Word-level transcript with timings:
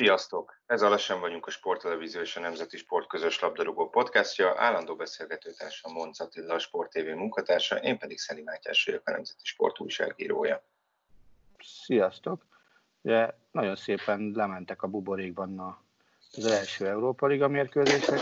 Sziasztok! 0.00 0.60
Ez 0.66 0.82
a 0.82 0.88
Lesen 0.88 1.20
vagyunk 1.20 1.46
a 1.46 1.50
Sporttelevízió 1.50 2.20
és 2.20 2.36
a 2.36 2.40
Nemzeti 2.40 2.76
Sport 2.76 3.08
közös 3.08 3.40
labdarúgó 3.40 3.88
podcastja. 3.88 4.54
Állandó 4.56 4.96
beszélgetőtársam 4.96 5.92
Monc 5.92 6.20
Attila, 6.20 6.54
a 6.54 6.58
Sport 6.58 6.90
TV 6.90 7.06
munkatársa, 7.06 7.76
én 7.76 7.98
pedig 7.98 8.18
Szeli 8.18 8.42
Mátyás 8.42 8.84
vagyok, 8.84 9.08
a 9.08 9.10
Nemzeti 9.10 9.44
Sport 9.44 9.80
újságírója. 9.80 10.62
Sziasztok! 11.84 12.46
Ugye 13.02 13.34
nagyon 13.50 13.76
szépen 13.76 14.32
lementek 14.34 14.82
a 14.82 14.86
buborékban 14.86 15.78
az 16.32 16.46
első 16.46 16.86
Európa 16.86 17.26
Liga 17.26 17.48
mérkőzések. 17.48 18.20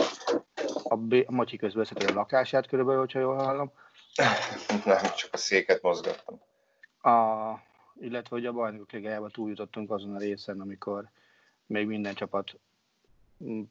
A, 0.83 0.95
B, 0.95 1.13
a 1.27 1.31
Matyi 1.31 1.57
közbeszélt 1.57 2.09
a 2.09 2.13
lakását 2.13 2.67
körülbelül, 2.67 2.99
hogyha 2.99 3.19
jól 3.19 3.35
hallom. 3.35 3.71
Nem, 4.85 5.01
csak 5.15 5.29
a 5.31 5.37
széket 5.37 5.81
mozgattam. 5.81 6.41
A, 7.01 7.53
illetve, 7.99 8.35
hogy 8.35 8.45
a 8.45 8.51
bajnokok 8.51 8.91
ligájába 8.91 9.29
túljutottunk 9.29 9.91
azon 9.91 10.15
a 10.15 10.19
részen, 10.19 10.59
amikor 10.59 11.09
még 11.69 11.87
minden 11.87 12.13
csapat 12.13 12.59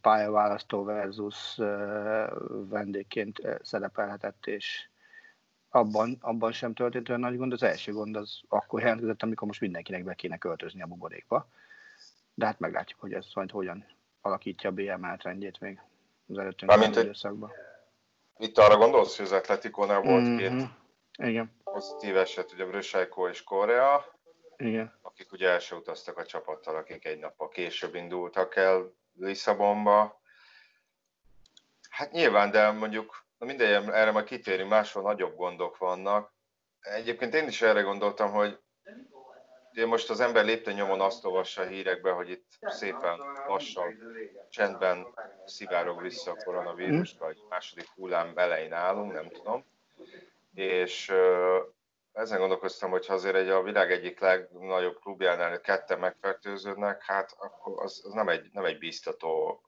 pályaválasztó 0.01 0.85
versus 0.85 1.57
vendégként 2.69 3.41
szerepelhetett, 3.63 4.47
és 4.47 4.89
abban, 5.69 6.17
abban 6.21 6.53
sem 6.53 6.75
történt 6.75 7.09
olyan 7.09 7.21
nagy 7.21 7.37
gond. 7.37 7.53
Az 7.53 7.63
első 7.63 7.93
gond 7.93 8.17
az 8.17 8.41
akkor 8.49 8.81
jelentkezett, 8.81 9.23
amikor 9.23 9.47
most 9.47 9.61
mindenkinek 9.61 10.05
be 10.05 10.15
kéne 10.15 10.39
költözni 10.39 10.83
a 10.83 10.87
buborékba. 10.87 11.49
De 12.35 12.47
hát 12.47 12.59
meglátjuk, 12.59 13.01
hogy 13.01 13.13
ez 13.13 13.27
majd 13.35 13.51
hogyan 13.51 13.85
alakítja 14.21 14.71
a 14.71 14.73
BL 14.73 14.95
menetrendjét 14.95 15.61
még 15.61 15.81
az 16.29 16.39
előttünk 16.39 16.71
Mármint, 16.71 16.97
időszakban. 16.97 17.53
Itt 18.39 18.59
arra 18.59 18.77
gondolsz, 18.77 19.17
hogy 19.17 19.27
az 19.27 19.33
Atletikónál 19.33 20.01
volt 20.01 20.23
Mhm. 20.23 20.37
két 20.37 20.69
Igen, 21.17 21.53
pozitív 21.65 22.17
eset, 22.17 22.53
ugye 22.53 22.67
Brösajkó 22.67 23.29
és 23.29 23.43
Korea, 23.43 24.18
igen. 24.59 24.99
akik 25.03 25.33
ugye 25.33 25.49
első 25.49 25.77
utaztak 25.77 26.19
a 26.19 26.27
csapattal, 26.27 26.77
akik 26.77 27.05
egy 27.05 27.19
nappal 27.19 27.49
később 27.49 27.95
indultak 27.95 28.57
el 28.57 28.93
Lisszabonba. 29.19 30.21
Hát 31.91 32.13
nyilván, 32.13 32.51
de 32.51 32.71
mondjuk, 32.71 33.27
na 33.39 33.47
mindegy, 33.47 33.89
erre 33.89 34.11
majd 34.11 34.27
kitérünk, 34.27 34.71
máshol 34.71 35.03
nagyobb 35.03 35.37
gondok 35.37 35.79
vannak. 35.79 36.33
Egyébként 36.81 37.35
én 37.35 37.47
is 37.47 37.63
erre 37.63 37.81
gondoltam, 37.81 38.31
hogy 38.31 38.59
ugye 39.73 39.87
most 39.87 40.11
az 40.11 40.21
ember 40.21 40.45
lépten 40.45 40.75
nyomon 40.75 41.01
azt 41.01 41.25
olvassa 41.25 41.63
a 41.63 41.67
hírekbe, 41.67 42.11
hogy 42.11 42.31
itt 42.31 42.47
szépen 42.61 43.19
lassan, 43.47 43.99
csendben 44.51 45.07
szivárog 45.47 46.03
vissza 46.03 46.31
a 46.31 46.43
koronavírus, 46.45 47.17
vagy 47.19 47.43
második 47.49 47.89
hullám 47.89 48.33
elején 48.35 48.73
állunk, 48.73 49.13
nem 49.13 49.29
tudom. 49.29 49.65
És 50.55 51.13
ezen 52.19 52.39
gondolkoztam, 52.39 52.91
hogy 52.91 53.07
ha 53.07 53.15
azért 53.15 53.35
egy 53.35 53.49
a 53.49 53.63
világ 53.63 53.93
egyik 53.93 54.21
legnagyobb 54.21 54.99
klubjánál 55.01 55.61
ketten 55.61 55.99
megfertőződnek, 55.99 57.03
hát 57.03 57.35
akkor 57.39 57.83
az, 57.83 58.03
az 58.05 58.13
nem, 58.13 58.29
egy, 58.29 58.49
nem 58.53 58.65
egy 58.65 58.79
bíztató 58.79 59.63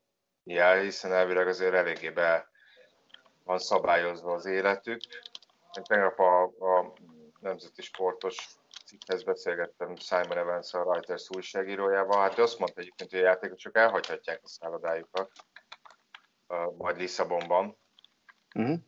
jel, 0.44 0.80
hiszen 0.80 1.12
elvileg 1.12 1.48
azért 1.48 1.74
eléggé 1.74 2.10
be 2.10 2.48
van 3.44 3.58
szabályozva 3.58 4.32
az 4.32 4.46
életük. 4.46 5.00
Én 5.76 5.82
tegnap 5.82 6.18
a, 6.18 6.42
a 6.42 6.92
nemzeti 7.40 7.82
sportos 7.82 8.48
cikkhez 8.86 9.22
beszélgettem 9.22 9.96
Simon 9.96 10.38
evans 10.38 10.74
a 10.74 10.92
Reuters 10.92 11.30
újságírójával, 11.36 12.20
hát 12.20 12.38
ő 12.38 12.42
azt 12.42 12.58
mondta 12.58 12.80
egyébként, 12.80 13.10
hogy 13.10 13.20
a 13.20 13.24
játékosok 13.24 13.76
elhagyhatják 13.76 14.40
a 14.42 14.48
szállodájukat, 14.48 15.30
majd 16.76 16.96
Lisszabonban. 16.96 17.78
Uh-huh. 18.54 18.78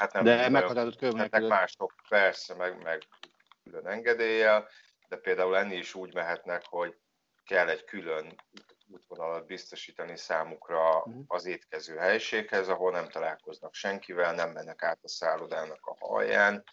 Hát 0.00 0.12
nem 0.12 0.24
De 0.24 0.48
meghatározott 0.48 0.98
körülmények 0.98 1.46
mások, 1.46 1.94
persze, 2.08 2.54
meg, 2.54 2.82
meg 2.82 3.02
külön 3.64 3.86
engedéllyel, 3.86 4.68
de 5.08 5.16
például 5.16 5.56
enni 5.56 5.76
is 5.76 5.94
úgy 5.94 6.14
mehetnek, 6.14 6.62
hogy 6.68 6.96
kell 7.44 7.68
egy 7.68 7.84
külön 7.84 8.34
útvonalat 8.88 9.46
biztosítani 9.46 10.16
számukra 10.16 11.02
Mhm. 11.04 11.18
az 11.26 11.46
étkező 11.46 11.96
helységhez, 11.96 12.68
ahol 12.68 12.90
nem 12.90 13.08
találkoznak 13.08 13.74
senkivel, 13.74 14.34
nem 14.34 14.50
mennek 14.50 14.82
át 14.82 14.98
a 15.02 15.08
szállodának 15.08 15.86
a 15.86 16.06
halján, 16.06 16.64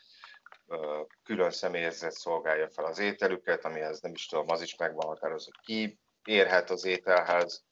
külön 1.23 1.51
személyzet 1.51 2.11
szolgálja 2.11 2.69
fel 2.69 2.85
az 2.85 2.99
ételüket, 2.99 3.65
amihez 3.65 3.99
nem 3.99 4.11
is 4.13 4.25
tudom, 4.25 4.49
az 4.49 4.61
is 4.61 4.75
megvan 4.75 5.07
határozva, 5.07 5.51
ki 5.61 5.99
érhet 6.23 6.69
az 6.69 6.85
ételhez, 6.85 7.65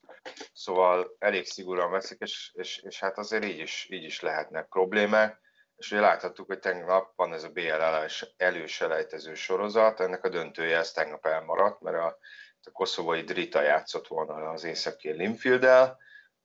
szóval 0.52 1.16
elég 1.18 1.46
szigorúan 1.46 1.90
veszik, 1.90 2.20
és, 2.20 2.50
és, 2.54 2.78
és 2.78 3.00
hát 3.00 3.18
azért 3.18 3.44
így 3.44 3.58
is, 3.58 3.86
így 3.90 4.04
is 4.04 4.20
lehetnek 4.20 4.66
problémák. 4.68 5.44
És 5.76 5.90
ugye 5.90 6.00
láthattuk, 6.00 6.46
hogy 6.46 6.58
tegnap 6.58 7.12
van 7.16 7.32
ez 7.32 7.42
a 7.42 7.50
BL 7.50 7.70
elős- 7.70 8.34
előselejtező 8.36 9.34
sorozat, 9.34 10.00
ennek 10.00 10.24
a 10.24 10.28
döntője 10.28 10.78
ez 10.78 10.92
tegnap 10.92 11.26
elmaradt, 11.26 11.80
mert 11.80 11.96
a, 11.96 12.18
a 12.60 12.70
koszovai 12.72 13.22
Drita 13.22 13.62
játszott 13.62 14.06
volna 14.06 14.50
az 14.50 14.64
északi 14.64 15.10
linfield 15.10 15.96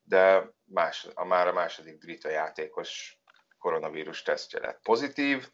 de 0.04 0.50
más, 0.66 1.08
a 1.14 1.26
már 1.26 1.48
a 1.48 1.54
második 1.54 1.98
Drita 1.98 2.30
játékos 2.30 3.20
koronavírus 3.58 4.22
tesztje 4.22 4.60
lett 4.60 4.82
pozitív, 4.82 5.50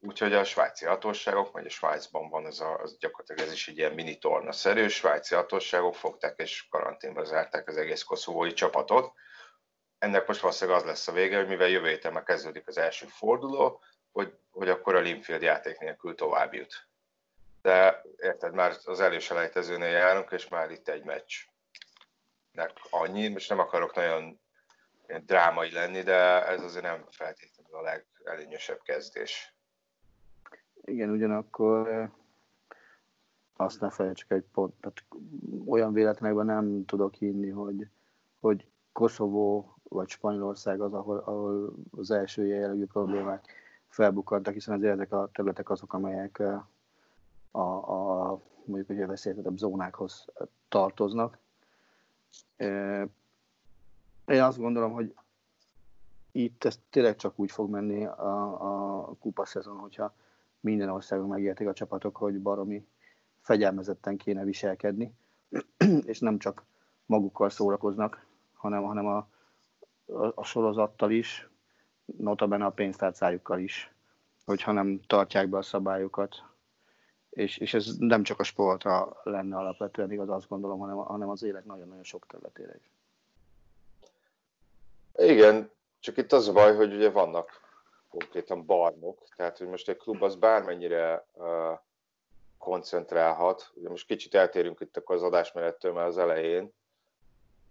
úgyhogy 0.00 0.32
a 0.32 0.44
svájci 0.44 0.84
hatóságok, 0.84 1.52
vagy 1.52 1.66
a 1.66 1.70
Svájcban 1.70 2.28
van 2.28 2.46
ez 2.46 2.60
a, 2.60 2.78
az 2.78 2.98
gyakorlatilag 2.98 3.40
ez 3.40 3.52
is 3.52 3.68
egy 3.68 3.76
ilyen 3.78 3.92
mini 3.92 4.18
torna-szerű, 4.18 4.84
a 4.84 4.88
svájci 4.88 5.34
hatóságok 5.34 5.94
fogták 5.94 6.38
és 6.38 6.66
karanténba 6.70 7.24
zárták 7.24 7.68
az 7.68 7.76
egész 7.76 8.02
koszovói 8.02 8.52
csapatot. 8.52 9.12
Ennek 9.98 10.26
most 10.26 10.40
valószínűleg 10.40 10.80
az 10.80 10.86
lesz 10.86 11.08
a 11.08 11.12
vége, 11.12 11.36
hogy 11.36 11.48
mivel 11.48 11.68
jövő 11.68 11.88
héten 11.88 12.12
már 12.12 12.22
kezdődik 12.22 12.68
az 12.68 12.78
első 12.78 13.06
forduló, 13.06 13.80
hogy, 14.12 14.38
hogy 14.50 14.68
akkor 14.68 14.94
a 14.94 15.00
Linfield 15.00 15.42
játék 15.42 15.78
nélkül 15.78 16.14
tovább 16.14 16.54
jut. 16.54 16.86
De 17.62 18.02
érted, 18.16 18.54
már 18.54 18.76
az 18.84 19.00
előselejtezőnél 19.00 19.88
járunk, 19.88 20.30
és 20.30 20.48
már 20.48 20.70
itt 20.70 20.88
egy 20.88 21.04
meccsnek 21.04 22.72
annyi, 22.90 23.28
most 23.28 23.48
nem 23.48 23.58
akarok 23.58 23.94
nagyon 23.94 24.40
drámai 25.26 25.72
lenni, 25.72 26.02
de 26.02 26.46
ez 26.46 26.62
azért 26.62 26.84
nem 26.84 27.04
feltétlenül 27.10 27.74
a 27.74 27.82
legelőnyösebb 27.82 28.82
kezdés. 28.82 29.54
Igen, 30.84 31.10
ugyanakkor 31.10 31.88
eh, 31.88 32.08
azt 33.56 33.80
ne 33.80 33.90
felejtsük 33.90 34.30
egy 34.30 34.44
pont, 34.52 34.74
tehát 34.80 35.04
olyan 35.66 35.92
véletlenekben 35.92 36.46
nem 36.46 36.84
tudok 36.84 37.14
hinni, 37.14 37.50
hogy, 37.50 37.88
hogy 38.40 38.66
Koszovó 38.92 39.77
vagy 39.88 40.08
Spanyolország 40.08 40.80
az, 40.80 40.92
ahol, 40.92 41.18
ahol 41.18 41.72
az 41.96 42.10
első 42.10 42.46
jellegű 42.46 42.84
problémák 42.84 43.46
felbukkantak, 43.88 44.54
hiszen 44.54 44.74
azért 44.74 44.92
ezek 44.92 45.12
a 45.12 45.28
területek 45.32 45.70
azok, 45.70 45.92
amelyek 45.92 46.38
eh, 46.38 46.60
a, 47.50 47.60
a 47.92 48.40
mondjuk 48.64 48.86
hogy 48.88 49.02
a 49.02 49.06
veszélyeztetebb 49.06 49.56
zónákhoz 49.56 50.26
tartoznak. 50.68 51.38
Eh, 52.56 53.08
Én 54.28 54.42
azt 54.42 54.58
gondolom, 54.58 54.92
hogy 54.92 55.14
itt 56.32 56.64
ez 56.64 56.78
tényleg 56.90 57.16
csak 57.16 57.38
úgy 57.38 57.50
fog 57.50 57.70
menni 57.70 58.04
a, 58.04 59.00
a 59.08 59.14
kupa 59.20 59.44
szezon, 59.44 59.76
hogyha 59.76 60.14
minden 60.60 60.88
országon 60.88 61.28
megértik 61.28 61.68
a 61.68 61.72
csapatok, 61.72 62.16
hogy 62.16 62.40
baromi 62.40 62.86
fegyelmezetten 63.40 64.16
kéne 64.16 64.44
viselkedni, 64.44 65.14
és 66.04 66.18
nem 66.18 66.38
csak 66.38 66.64
magukkal 67.06 67.50
szórakoznak, 67.50 68.26
hanem, 68.54 68.82
hanem 68.82 69.06
a, 69.06 69.28
a, 70.08 70.32
a 70.34 70.44
sorozattal 70.44 71.10
is, 71.10 71.48
notabene 72.16 72.64
a 72.64 72.70
pénztárcájukkal 72.70 73.58
is, 73.58 73.92
hogyha 74.44 74.72
nem 74.72 75.00
tartják 75.06 75.48
be 75.48 75.56
a 75.56 75.62
szabályokat. 75.62 76.42
És, 77.30 77.58
és 77.58 77.74
ez 77.74 77.96
nem 77.98 78.22
csak 78.22 78.40
a 78.40 78.42
sportra 78.42 79.20
lenne 79.22 79.56
alapvetően 79.56 80.12
igaz, 80.12 80.28
azt 80.28 80.48
gondolom, 80.48 80.78
hanem, 80.78 80.96
hanem 80.96 81.28
az 81.28 81.42
élet 81.42 81.64
nagyon-nagyon 81.64 82.04
sok 82.04 82.26
területére 82.26 82.74
is. 82.76 82.90
Igen, 85.30 85.70
Csak 86.00 86.16
itt 86.16 86.32
az 86.32 86.48
a 86.48 86.52
baj, 86.52 86.74
hogy 86.74 86.94
ugye 86.94 87.10
vannak 87.10 87.50
konkrétan 88.08 88.66
barmok, 88.66 89.28
tehát 89.36 89.58
hogy 89.58 89.66
most 89.66 89.88
egy 89.88 89.96
klub 89.96 90.22
az 90.22 90.36
bármennyire 90.36 91.26
uh, 91.32 91.78
koncentrálhat, 92.58 93.70
ugye 93.74 93.88
most 93.88 94.06
kicsit 94.06 94.34
eltérünk 94.34 94.80
itt 94.80 94.96
az 95.04 95.22
adásmenettől 95.22 95.92
már 95.92 96.06
az 96.06 96.18
elején, 96.18 96.72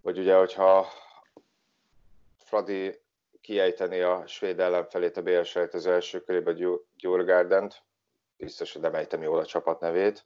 hogy 0.02 0.18
ugye, 0.18 0.36
hogyha 0.36 0.86
Fradi 2.48 3.00
kiejteni 3.40 4.00
a 4.00 4.26
svéd 4.26 4.60
ellenfelét 4.60 5.16
a 5.16 5.22
bl 5.22 5.38
az 5.72 5.86
első 5.86 6.20
körében 6.20 6.80
Gyurgárdent, 6.96 7.82
biztos, 8.36 8.72
hogy 8.72 8.82
nem 8.82 8.94
ejtem 8.94 9.22
jól 9.22 9.38
a 9.38 9.44
csapat 9.44 9.80
nevét. 9.80 10.24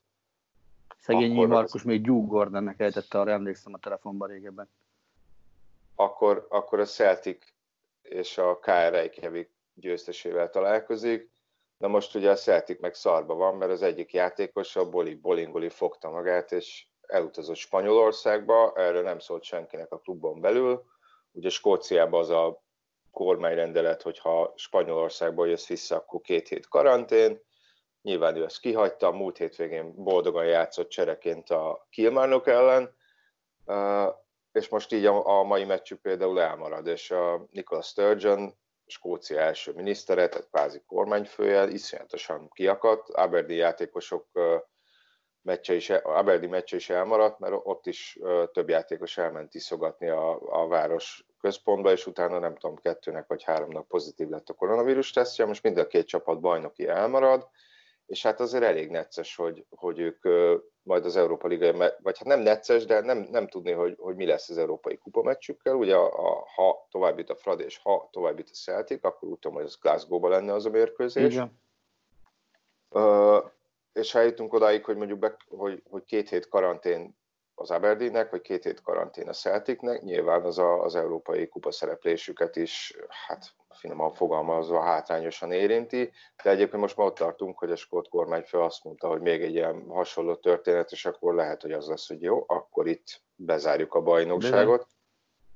Szegény 0.98 1.32
akkor 1.32 1.46
Markus 1.46 1.82
még 1.82 2.02
Gyú 2.02 2.26
Gordonnek 2.26 2.80
ejtette, 2.80 3.20
arra 3.20 3.30
emlékszem 3.30 3.74
a 3.74 3.78
telefonban 3.78 4.28
régebben. 4.28 4.68
Akkor, 5.94 6.46
akkor 6.48 6.80
a 6.80 6.84
Celtic 6.84 7.44
és 8.02 8.38
a 8.38 8.58
KR 8.58 8.90
Reykjavik 8.90 9.50
győztesével 9.74 10.50
találkozik. 10.50 11.30
Na 11.78 11.88
most 11.88 12.14
ugye 12.14 12.30
a 12.30 12.34
Celtic 12.34 12.80
meg 12.80 12.94
szarba 12.94 13.34
van, 13.34 13.56
mert 13.56 13.70
az 13.70 13.82
egyik 13.82 14.12
játékos, 14.12 14.76
a 14.76 14.88
Boli 14.88 15.14
Bolingoli 15.14 15.68
fogta 15.68 16.10
magát, 16.10 16.52
és 16.52 16.86
elutazott 17.06 17.56
Spanyolországba, 17.56 18.72
erről 18.76 19.02
nem 19.02 19.18
szólt 19.18 19.42
senkinek 19.42 19.92
a 19.92 19.98
klubon 19.98 20.40
belül. 20.40 20.90
Ugye 21.32 21.48
Skóciában 21.48 22.20
az 22.20 22.30
a 22.30 22.62
kormányrendelet, 23.10 24.02
hogyha 24.02 24.52
Spanyolországból 24.56 25.48
jössz 25.48 25.66
vissza, 25.66 25.96
akkor 25.96 26.20
két 26.20 26.48
hét 26.48 26.68
karantén. 26.68 27.40
Nyilván 28.02 28.36
ő 28.36 28.44
ezt 28.44 28.60
kihagyta, 28.60 29.10
múlt 29.10 29.36
hétvégén 29.36 29.94
boldogan 29.94 30.44
játszott 30.44 30.88
csereként 30.88 31.50
a 31.50 31.86
Kilmárnok 31.90 32.46
ellen, 32.46 32.96
és 34.52 34.68
most 34.68 34.92
így 34.92 35.06
a 35.06 35.42
mai 35.42 35.64
meccsük 35.64 36.00
például 36.00 36.40
elmarad, 36.40 36.86
és 36.86 37.10
a 37.10 37.46
Nicola 37.50 37.82
Sturgeon, 37.82 38.54
Skócia 38.86 39.40
első 39.40 39.72
minisztere, 39.72 40.28
tehát 40.28 40.48
kvázi 40.48 40.82
kormányfője, 40.86 41.68
iszonyatosan 41.68 42.48
kiakadt, 42.48 43.08
Aberdeen 43.08 43.58
játékosok 43.58 44.26
meccse 45.42 45.74
is, 45.74 45.90
Aberdeen 45.90 46.50
meccse 46.50 46.76
is 46.76 46.90
elmaradt, 46.90 47.38
mert 47.38 47.54
ott 47.62 47.86
is 47.86 48.18
több 48.52 48.68
játékos 48.68 49.18
elment 49.18 49.54
iszogatni 49.54 50.08
a, 50.08 50.38
a 50.62 50.66
város 50.66 51.26
központba, 51.40 51.92
és 51.92 52.06
utána 52.06 52.38
nem 52.38 52.56
tudom, 52.56 52.76
kettőnek 52.76 53.26
vagy 53.26 53.42
háromnak 53.42 53.88
pozitív 53.88 54.28
lett 54.28 54.48
a 54.48 54.54
koronavírus 54.54 55.10
tesztje, 55.10 55.44
most 55.44 55.62
mind 55.62 55.78
a 55.78 55.86
két 55.86 56.06
csapat 56.06 56.40
bajnoki 56.40 56.86
elmarad, 56.88 57.48
és 58.06 58.22
hát 58.22 58.40
azért 58.40 58.64
elég 58.64 58.90
necces, 58.90 59.36
hogy, 59.36 59.64
hogy 59.70 59.98
ők 59.98 60.22
majd 60.82 61.04
az 61.04 61.16
Európa 61.16 61.48
Liga, 61.48 61.72
vagy 62.02 62.18
hát 62.18 62.24
nem 62.24 62.40
necces, 62.40 62.84
de 62.84 63.00
nem, 63.00 63.18
nem 63.30 63.48
tudni, 63.48 63.70
hogy, 63.72 63.96
hogy 63.98 64.16
mi 64.16 64.26
lesz 64.26 64.48
az 64.48 64.58
Európai 64.58 64.98
Kupa 64.98 65.22
meccsükkel. 65.22 65.74
Ugye 65.74 65.94
a, 65.94 66.28
a, 66.28 66.44
ha 66.54 66.86
tovább 66.90 67.18
jut 67.18 67.30
a 67.30 67.36
Frad, 67.36 67.60
és 67.60 67.78
ha 67.78 68.08
tovább 68.12 68.38
jut 68.38 68.48
a 68.50 68.54
Celtic, 68.54 69.04
akkor 69.04 69.28
úgy 69.28 69.38
tudom, 69.38 69.56
hogy 69.56 69.66
az 69.66 69.78
Glasgow-ba 69.80 70.28
lenne 70.28 70.52
az 70.52 70.66
a 70.66 70.70
mérkőzés. 70.70 71.32
Igen. 71.32 71.60
Uh, 72.90 73.44
és 73.92 74.12
ha 74.12 74.18
eljutunk 74.18 74.52
odáig, 74.52 74.84
hogy 74.84 74.96
mondjuk 74.96 75.18
be, 75.18 75.36
hogy, 75.48 75.82
hogy 75.90 76.04
két 76.04 76.28
hét 76.28 76.48
karantén 76.48 77.20
az 77.54 77.70
Aberdeennek, 77.70 78.30
vagy 78.30 78.40
két 78.40 78.64
hét 78.64 78.82
karantén 78.82 79.28
a 79.28 79.32
Celticnek, 79.32 80.02
nyilván 80.02 80.44
az 80.44 80.58
a, 80.58 80.82
az 80.82 80.94
európai 80.94 81.48
kupa 81.48 81.72
szereplésüket 81.72 82.56
is, 82.56 82.96
hát 83.26 83.54
finoman 83.68 84.12
fogalmazva 84.12 84.82
hátrányosan 84.82 85.52
érinti, 85.52 86.12
de 86.42 86.50
egyébként 86.50 86.82
most 86.82 86.96
már 86.96 87.06
ott 87.06 87.14
tartunk, 87.14 87.58
hogy 87.58 87.70
a 87.70 87.76
skót 87.76 88.08
kormányfő 88.08 88.58
azt 88.58 88.84
mondta, 88.84 89.08
hogy 89.08 89.20
még 89.20 89.42
egy 89.42 89.54
ilyen 89.54 89.86
hasonló 89.88 90.34
történet, 90.34 90.92
és 90.92 91.04
akkor 91.04 91.34
lehet, 91.34 91.62
hogy 91.62 91.72
az 91.72 91.88
lesz, 91.88 92.08
hogy 92.08 92.22
jó, 92.22 92.44
akkor 92.46 92.86
itt 92.86 93.22
bezárjuk 93.34 93.94
a 93.94 94.02
bajnokságot. 94.02 94.86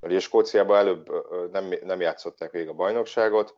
Ugye 0.01 0.19
Skóciában 0.19 0.77
előbb 0.77 1.09
nem, 1.51 1.73
nem 1.83 2.01
játszották 2.01 2.51
végig 2.51 2.69
a 2.69 2.73
bajnokságot, 2.73 3.55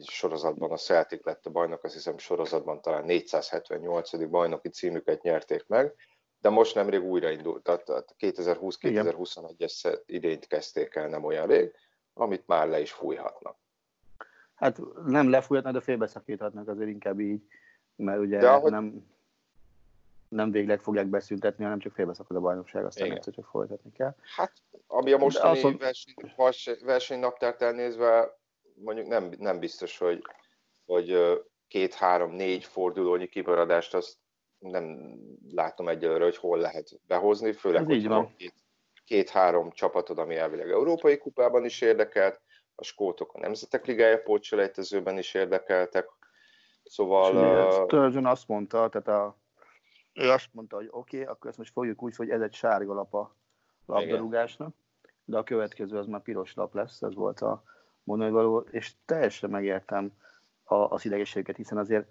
sorozatban 0.00 0.70
a 0.70 0.76
Celtic 0.76 1.24
lett 1.24 1.46
a 1.46 1.50
bajnok, 1.50 1.84
azt 1.84 1.94
hiszem 1.94 2.18
sorozatban 2.18 2.80
talán 2.80 3.04
478. 3.04 4.28
bajnoki 4.28 4.68
címüket 4.68 5.22
nyerték 5.22 5.64
meg, 5.66 5.94
de 6.40 6.48
most 6.48 6.74
nemrég 6.74 7.02
újraindult, 7.02 7.62
tehát 7.62 8.14
2020-2021-es 8.18 10.00
idényt 10.06 10.46
kezdték 10.46 10.94
el 10.94 11.08
nem 11.08 11.24
olyan 11.24 11.46
rég, 11.46 11.72
amit 12.14 12.46
már 12.46 12.68
le 12.68 12.80
is 12.80 12.92
fújhatnak. 12.92 13.56
Hát 14.54 14.80
nem 15.06 15.30
lefújhatnak, 15.30 15.72
de 15.72 15.80
félbeszakíthatnak 15.80 16.68
azért 16.68 16.88
inkább 16.88 17.20
így, 17.20 17.42
mert 17.96 18.18
ugye 18.18 18.38
de 18.38 18.50
ahogy... 18.50 18.70
nem, 18.70 19.06
nem 20.28 20.50
végleg 20.50 20.80
fogják 20.80 21.06
beszüntetni, 21.06 21.64
hanem 21.64 21.78
csak 21.78 21.92
félbeszakad 21.92 22.36
a 22.36 22.40
bajnokság, 22.40 22.84
aztán 22.84 23.10
egyszer 23.10 23.34
csak 23.34 23.46
folytatni 23.46 23.92
kell. 23.92 24.14
Hát, 24.36 24.52
ami 24.86 25.12
a 25.12 25.18
mostani 25.18 25.58
azon... 25.58 25.76
verseny, 26.36 26.76
versenynaptárt 26.84 27.62
elnézve, 27.62 28.38
mondjuk 28.74 29.06
nem, 29.06 29.30
nem 29.38 29.58
biztos, 29.58 29.98
hogy, 29.98 30.22
hogy 30.84 31.16
két, 31.68 31.94
három, 31.94 32.30
négy 32.30 32.64
fordulónyi 32.64 33.26
kiparadást 33.26 33.94
azt 33.94 34.16
nem 34.58 35.16
látom 35.50 35.88
egyelőre, 35.88 36.24
hogy 36.24 36.36
hol 36.36 36.58
lehet 36.58 37.00
behozni, 37.06 37.52
főleg, 37.52 37.80
Ez 37.80 37.86
hogy 37.86 38.06
van. 38.08 38.34
Két, 38.36 38.54
két-három 39.04 39.70
csapatod, 39.70 40.18
ami 40.18 40.36
elvileg 40.36 40.70
Európai 40.70 41.18
Kupában 41.18 41.64
is 41.64 41.80
érdekelt, 41.80 42.40
a 42.74 42.84
skótok 42.84 43.34
a 43.34 43.38
Nemzetek 43.38 43.86
Ligája 43.86 44.22
pótselejtezőben 44.22 45.18
is 45.18 45.34
érdekeltek, 45.34 46.08
szóval... 46.84 47.36
Uh... 47.36 47.72
Sturgeon 47.72 48.26
azt 48.26 48.48
mondta, 48.48 48.88
tehát 48.88 49.08
a, 49.08 49.38
ő 50.12 50.30
azt 50.30 50.48
mondta, 50.52 50.76
hogy 50.76 50.88
oké, 50.90 51.20
okay, 51.20 51.32
akkor 51.32 51.48
ezt 51.48 51.58
most 51.58 51.72
fogjuk 51.72 52.02
úgy, 52.02 52.16
hogy 52.16 52.30
ez 52.30 52.40
egy 52.40 52.54
sárga 52.54 52.94
lap 52.94 53.14
a 53.14 53.36
labdarúgásnak, 53.86 54.74
de 55.24 55.38
a 55.38 55.42
következő 55.42 55.98
az 55.98 56.06
már 56.06 56.22
piros 56.22 56.54
lap 56.54 56.74
lesz, 56.74 57.02
ez 57.02 57.14
volt 57.14 57.40
a 57.40 57.62
mondani 58.04 58.30
való, 58.30 58.66
és 58.70 58.94
teljesen 59.04 59.50
megértem 59.50 60.12
a, 60.64 60.74
az 60.74 61.04
idegességeket, 61.04 61.56
hiszen 61.56 61.78
azért 61.78 62.06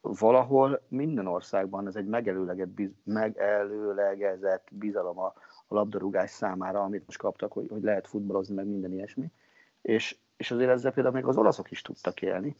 valahol 0.00 0.82
minden 0.88 1.26
országban 1.26 1.86
ez 1.86 1.96
egy 1.96 2.06
megelőlegezett, 2.06 2.90
megelőlegezett 3.04 4.68
bizalom 4.70 5.18
a, 5.18 5.34
a 5.66 5.74
labdarúgás 5.74 6.30
számára, 6.30 6.82
amit 6.82 7.06
most 7.06 7.18
kaptak, 7.18 7.52
hogy, 7.52 7.68
hogy 7.68 7.82
lehet 7.82 8.06
futballozni, 8.06 8.54
meg 8.54 8.66
minden 8.66 8.92
ilyesmi. 8.92 9.30
És, 9.82 10.16
és 10.36 10.50
azért 10.50 10.70
ezzel 10.70 10.92
például 10.92 11.14
még 11.14 11.24
az 11.24 11.36
olaszok 11.36 11.70
is 11.70 11.82
tudtak 11.82 12.22
élni, 12.22 12.56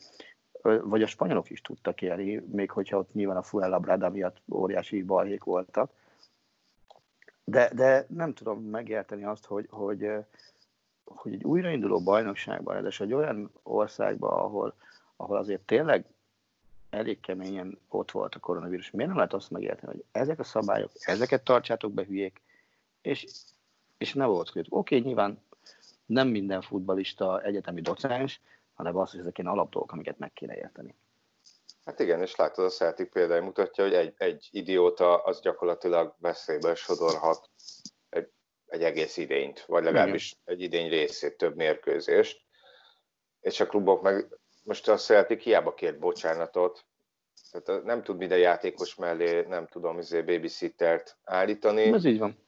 vagy 0.62 1.02
a 1.02 1.06
spanyolok 1.06 1.50
is 1.50 1.60
tudtak 1.60 2.02
élni, 2.02 2.44
még 2.52 2.70
hogyha 2.70 2.98
ott 2.98 3.12
nyilván 3.12 3.36
a 3.36 3.42
Fuenlabrada 3.42 4.10
miatt 4.10 4.42
óriási 4.52 5.02
balhék 5.02 5.44
voltak. 5.44 5.90
De, 7.44 7.70
de 7.74 8.06
nem 8.08 8.34
tudom 8.34 8.62
megérteni 8.62 9.24
azt, 9.24 9.46
hogy, 9.46 9.66
hogy, 9.70 10.10
hogy 11.16 11.32
egy 11.32 11.44
újrainduló 11.44 12.02
bajnokságban, 12.02 12.86
és 12.86 13.00
egy 13.00 13.12
olyan 13.12 13.50
országban, 13.62 14.32
ahol, 14.32 14.74
ahol 15.16 15.36
azért 15.36 15.60
tényleg 15.60 16.06
elég 16.90 17.20
keményen 17.20 17.78
ott 17.88 18.10
volt 18.10 18.34
a 18.34 18.38
koronavírus, 18.38 18.90
miért 18.90 19.08
nem 19.08 19.16
lehet 19.16 19.34
azt 19.34 19.50
megérteni, 19.50 19.92
hogy 19.92 20.04
ezek 20.12 20.38
a 20.38 20.44
szabályok, 20.44 20.90
ezeket 21.00 21.44
tartsátok 21.44 21.92
be 21.92 22.04
hülyék, 22.04 22.40
és, 23.00 23.26
és 23.98 24.14
ne 24.14 24.26
volt 24.26 24.48
Oké, 24.48 24.68
okay, 24.68 25.00
nyilván 25.00 25.42
nem 26.06 26.28
minden 26.28 26.60
futbalista 26.60 27.42
egyetemi 27.42 27.80
docens, 27.80 28.40
hanem 28.74 28.96
az, 28.96 29.10
hogy 29.10 29.20
ezek 29.20 29.38
ilyen 29.38 29.50
alapdolgok, 29.50 29.92
amiket 29.92 30.18
meg 30.18 30.32
kéne 30.32 30.56
érteni. 30.56 30.94
Hát 31.84 32.00
igen, 32.00 32.20
és 32.20 32.36
látod, 32.36 32.64
a 32.64 32.68
Celtic 32.68 33.12
példája 33.12 33.42
mutatja, 33.42 33.84
hogy 33.84 33.94
egy, 33.94 34.14
egy 34.16 34.48
idióta 34.50 35.16
az 35.16 35.40
gyakorlatilag 35.40 36.14
veszélybe 36.18 36.74
sodorhat 36.74 37.50
egy, 38.72 38.82
egész 38.82 39.16
idényt, 39.16 39.64
vagy 39.66 39.84
legalábbis 39.84 40.32
igen. 40.32 40.56
egy 40.56 40.62
idény 40.62 40.88
részét, 40.88 41.36
több 41.36 41.56
mérkőzést. 41.56 42.40
És 43.40 43.60
a 43.60 43.66
klubok 43.66 44.02
meg, 44.02 44.26
most 44.62 44.88
a 44.88 44.96
Celtic 44.96 45.42
hiába 45.42 45.74
kért 45.74 45.98
bocsánatot, 45.98 46.84
tehát 47.50 47.84
nem 47.84 48.02
tud 48.02 48.16
minden 48.16 48.38
játékos 48.38 48.94
mellé, 48.94 49.46
nem 49.48 49.66
tudom, 49.66 49.98
izé 49.98 50.22
babysittert 50.22 51.16
állítani. 51.24 51.82
Ez 51.82 52.04
így 52.04 52.18
van. 52.18 52.38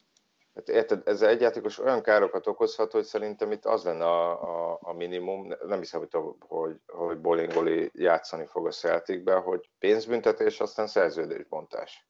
Hát 0.54 0.69
érted, 0.69 1.02
ez 1.09 1.23
egy 1.23 1.40
játékos 1.40 1.78
olyan 1.78 2.02
károkat 2.02 2.47
okozhat, 2.47 2.93
hogy 2.93 3.04
szerintem 3.04 3.52
itt 3.52 3.64
az 3.64 3.85
lenne 3.85 4.04
a, 4.04 4.43
a, 4.73 4.78
a 4.83 4.93
minimum, 4.93 5.52
nem 5.66 5.78
hiszem, 5.78 6.00
hogy, 6.00 6.23
hogy, 6.38 6.76
hogy 6.87 7.19
Bolingoli 7.19 7.90
játszani 7.95 8.47
fog 8.47 8.66
a 8.66 8.71
Celticbe, 8.71 9.35
hogy 9.35 9.69
pénzbüntetés, 9.78 10.61
aztán 10.61 10.87
szerződésbontás. 10.87 12.07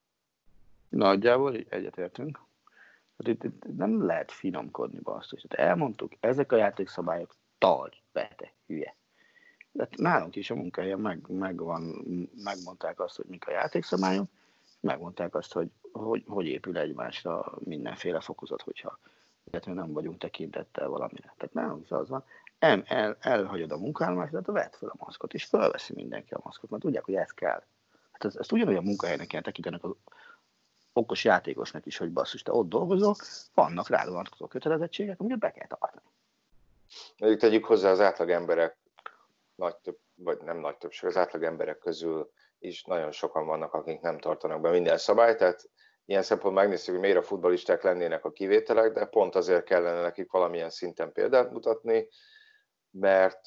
Nagyjából 0.88 1.56
egyetértünk. 1.68 2.38
Hát 3.18 3.28
itt, 3.28 3.44
itt 3.44 3.76
nem 3.76 4.06
lehet 4.06 4.32
finomkodni 4.32 5.00
basszus. 5.00 5.44
Hát 5.48 5.58
elmondtuk, 5.58 6.12
ezek 6.20 6.52
a 6.52 6.56
játékszabályok, 6.56 7.34
tarts, 7.58 8.02
bete, 8.12 8.52
hülye. 8.66 8.96
De 9.72 9.88
nálunk 9.96 10.36
is 10.36 10.50
a 10.50 10.54
munkahelyen 10.54 11.00
meg, 11.00 11.28
megvan, 11.28 11.82
megmondták 12.44 13.00
azt, 13.00 13.16
hogy 13.16 13.26
mik 13.28 13.48
a 13.48 13.50
játékszabályok, 13.50 14.26
megmondták 14.80 15.34
azt, 15.34 15.52
hogy 15.52 15.70
hogy, 15.92 16.24
hogy 16.26 16.46
épül 16.46 16.78
egymásra 16.78 17.52
mindenféle 17.58 18.20
fokozat, 18.20 18.62
hogyha 18.62 18.98
illetve 19.44 19.72
nem 19.72 19.92
vagyunk 19.92 20.18
tekintettel 20.18 20.88
valamire. 20.88 21.34
Tehát 21.36 21.54
nálunk 21.54 21.90
az 21.90 22.08
van, 22.08 22.24
el, 22.58 22.82
el, 22.86 23.16
elhagyod 23.20 23.72
a 23.72 23.78
munkállomást, 23.78 24.30
tehát 24.30 24.46
vedd 24.46 24.78
fel 24.78 24.88
a 24.88 25.04
maszkot, 25.04 25.34
és 25.34 25.44
felveszi 25.44 25.92
mindenki 25.94 26.34
a 26.34 26.40
maszkot, 26.42 26.70
mert 26.70 26.82
tudják, 26.82 27.04
hogy 27.04 27.14
ez 27.14 27.30
kell. 27.30 27.62
Hát 28.12 28.24
ezt, 28.24 28.36
ezt 28.36 28.52
ugyanolyan 28.52 28.84
munkahelynek 28.84 29.26
kell 29.26 29.40
tekintenek 29.40 29.84
az 29.84 29.90
okos 30.94 31.24
játékosnak 31.24 31.86
is, 31.86 31.96
hogy 31.96 32.12
basszus, 32.12 32.42
te 32.42 32.52
ott 32.52 32.68
dolgozol, 32.68 33.14
vannak 33.54 33.88
rád 33.88 34.08
vonatkozó 34.08 34.46
kötelezettségek, 34.46 35.20
amiket 35.20 35.38
be 35.38 35.50
kell 35.50 35.66
tartani. 35.66 36.02
Mondjuk 37.18 37.40
tegyük 37.40 37.64
hozzá 37.64 37.90
az 37.90 38.00
átlag 38.00 38.30
emberek 38.30 38.76
nagy 39.54 39.76
több, 39.76 39.98
vagy 40.14 40.38
nem 40.38 40.58
nagy 40.58 40.76
többség, 40.76 41.08
az 41.08 41.16
átlag 41.16 41.42
emberek 41.42 41.78
közül 41.78 42.30
is 42.58 42.84
nagyon 42.84 43.12
sokan 43.12 43.46
vannak, 43.46 43.74
akik 43.74 44.00
nem 44.00 44.18
tartanak 44.18 44.60
be 44.60 44.70
minden 44.70 44.98
szabályt, 44.98 45.38
tehát 45.38 45.68
ilyen 46.04 46.22
szempontból 46.22 46.62
megnézzük, 46.62 46.94
hogy 46.94 47.02
miért 47.02 47.16
a 47.16 47.22
futbalisták 47.22 47.82
lennének 47.82 48.24
a 48.24 48.32
kivételek, 48.32 48.92
de 48.92 49.04
pont 49.04 49.34
azért 49.34 49.64
kellene 49.64 50.00
nekik 50.00 50.30
valamilyen 50.30 50.70
szinten 50.70 51.12
példát 51.12 51.50
mutatni, 51.50 52.08
mert, 52.90 53.46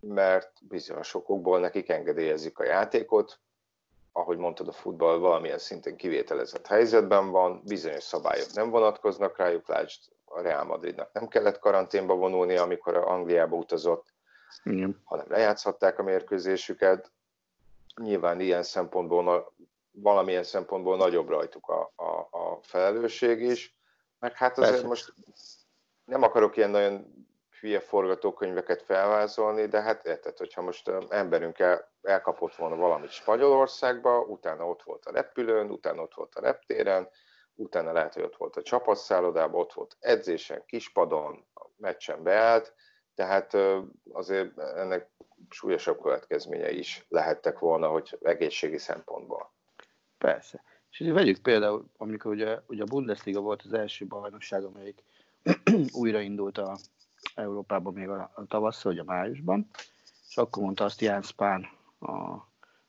mert 0.00 0.52
bizonyos 0.60 1.14
okokból 1.14 1.60
nekik 1.60 1.88
engedélyezik 1.88 2.58
a 2.58 2.64
játékot, 2.64 3.40
ahogy 4.16 4.38
mondtad, 4.38 4.68
a 4.68 4.72
futball 4.72 5.18
valamilyen 5.18 5.58
szinten 5.58 5.96
kivételezett 5.96 6.66
helyzetben 6.66 7.30
van, 7.30 7.62
bizonyos 7.64 8.02
szabályok 8.02 8.52
nem 8.52 8.70
vonatkoznak 8.70 9.36
rájuk, 9.36 9.68
lásd, 9.68 10.02
a 10.24 10.40
Real 10.40 10.64
Madridnak 10.64 11.12
nem 11.12 11.28
kellett 11.28 11.58
karanténba 11.58 12.14
vonulni, 12.14 12.56
amikor 12.56 12.96
a 12.96 13.10
Angliába 13.10 13.56
utazott, 13.56 14.14
Igen. 14.64 15.00
hanem 15.04 15.26
lejátszhatták 15.28 15.98
a 15.98 16.02
mérkőzésüket. 16.02 17.12
Nyilván 18.02 18.40
ilyen 18.40 18.62
szempontból, 18.62 19.54
valamilyen 19.90 20.44
szempontból 20.44 20.96
nagyobb 20.96 21.28
rajtuk 21.28 21.68
a, 21.68 21.92
a, 21.96 22.10
a 22.38 22.58
felelősség 22.62 23.40
is, 23.40 23.76
meg 24.18 24.32
hát 24.32 24.58
azért 24.58 24.72
Persze. 24.72 24.88
most 24.88 25.12
nem 26.04 26.22
akarok 26.22 26.56
ilyen 26.56 26.70
nagyon 26.70 27.25
hülye 27.60 27.80
forgatókönyveket 27.80 28.82
felvázolni, 28.82 29.66
de 29.66 29.80
hát 29.80 30.06
érted, 30.06 30.36
hogyha 30.36 30.62
most 30.62 30.90
emberünk 31.08 31.58
el, 31.58 31.92
elkapott 32.02 32.54
volna 32.54 32.76
valamit 32.76 33.10
Spanyolországba, 33.10 34.20
utána 34.20 34.68
ott 34.68 34.82
volt 34.82 35.06
a 35.06 35.12
repülőn, 35.12 35.70
utána 35.70 36.02
ott 36.02 36.14
volt 36.14 36.34
a 36.34 36.40
reptéren, 36.40 37.08
utána 37.54 37.92
lehet, 37.92 38.14
hogy 38.14 38.22
ott 38.22 38.36
volt 38.36 38.56
a 38.56 38.62
csapatszállodában, 38.62 39.60
ott 39.60 39.72
volt 39.72 39.96
edzésen, 40.00 40.62
kispadon, 40.66 41.46
a 41.54 41.66
meccsen 41.76 42.22
beállt, 42.22 42.74
tehát 43.14 43.56
azért 44.12 44.58
ennek 44.58 45.10
súlyosabb 45.48 46.00
következményei 46.00 46.78
is 46.78 47.06
lehettek 47.08 47.58
volna, 47.58 47.88
hogy 47.88 48.18
egészségi 48.22 48.78
szempontból. 48.78 49.52
Persze. 50.18 50.62
És 50.90 51.00
így 51.00 51.12
vegyük 51.12 51.38
például, 51.38 51.84
amikor 51.96 52.32
ugye, 52.32 52.58
ugye 52.66 52.82
a 52.82 52.86
Bundesliga 52.86 53.40
volt 53.40 53.62
az 53.62 53.72
első 53.72 54.06
bajnokság, 54.06 54.64
amelyik 54.64 55.02
újraindult 56.02 56.58
a 56.58 56.76
Európában 57.36 57.92
még 57.92 58.08
a, 58.08 58.30
a 58.34 58.46
tavasszal, 58.46 58.92
vagy 58.92 59.00
a 59.00 59.04
májusban, 59.04 59.68
és 60.28 60.36
akkor 60.36 60.62
mondta 60.62 60.84
azt 60.84 61.00
Ján 61.00 61.22
Spán, 61.22 61.68
a 62.00 62.46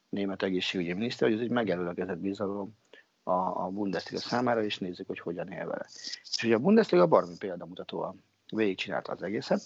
német 0.09 0.43
egészségügyi 0.43 0.93
miniszter, 0.93 1.27
hogy 1.27 1.37
ez 1.37 1.43
egy 1.43 1.49
megelőlegezett 1.49 2.17
bizalom 2.17 2.77
a, 3.23 3.31
a 3.31 3.69
Bundesliga 3.69 4.21
számára, 4.21 4.63
és 4.63 4.77
nézzük, 4.77 5.07
hogy 5.07 5.19
hogyan 5.19 5.51
él 5.51 5.67
vele. 5.67 5.85
És 6.31 6.43
ugye 6.43 6.55
a 6.55 6.59
Bundesliga 6.59 7.07
barmi 7.07 7.37
példamutatóan 7.37 8.23
végigcsinálta 8.51 9.11
az 9.11 9.21
egészet, 9.21 9.61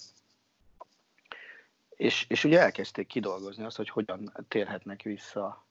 és, 1.89 2.25
és 2.29 2.43
ugye 2.43 2.59
elkezdték 2.59 3.07
kidolgozni 3.07 3.63
azt, 3.63 3.77
hogy 3.77 3.89
hogyan 3.89 4.33
térhetnek 4.47 5.01
vissza 5.01 5.65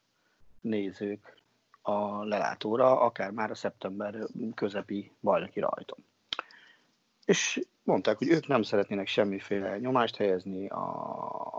nézők 0.60 1.38
a 1.82 2.24
lelátóra, 2.24 3.00
akár 3.00 3.30
már 3.30 3.50
a 3.50 3.54
szeptember 3.54 4.16
közepi 4.54 5.12
bajnoki 5.20 5.60
rajton. 5.60 6.04
És 7.30 7.60
mondták, 7.82 8.18
hogy 8.18 8.28
ők 8.28 8.46
nem 8.46 8.62
szeretnének 8.62 9.06
semmiféle 9.06 9.78
nyomást 9.78 10.16
helyezni 10.16 10.68
a, 10.68 10.82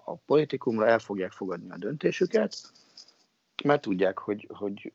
a 0.06 0.16
politikumra, 0.25 0.88
el 0.88 1.00
fogják 1.00 1.32
fogadni 1.32 1.72
a 1.72 1.78
döntésüket, 1.78 2.56
mert 3.63 3.82
tudják, 3.82 4.18
hogy, 4.18 4.48
hogy 4.54 4.94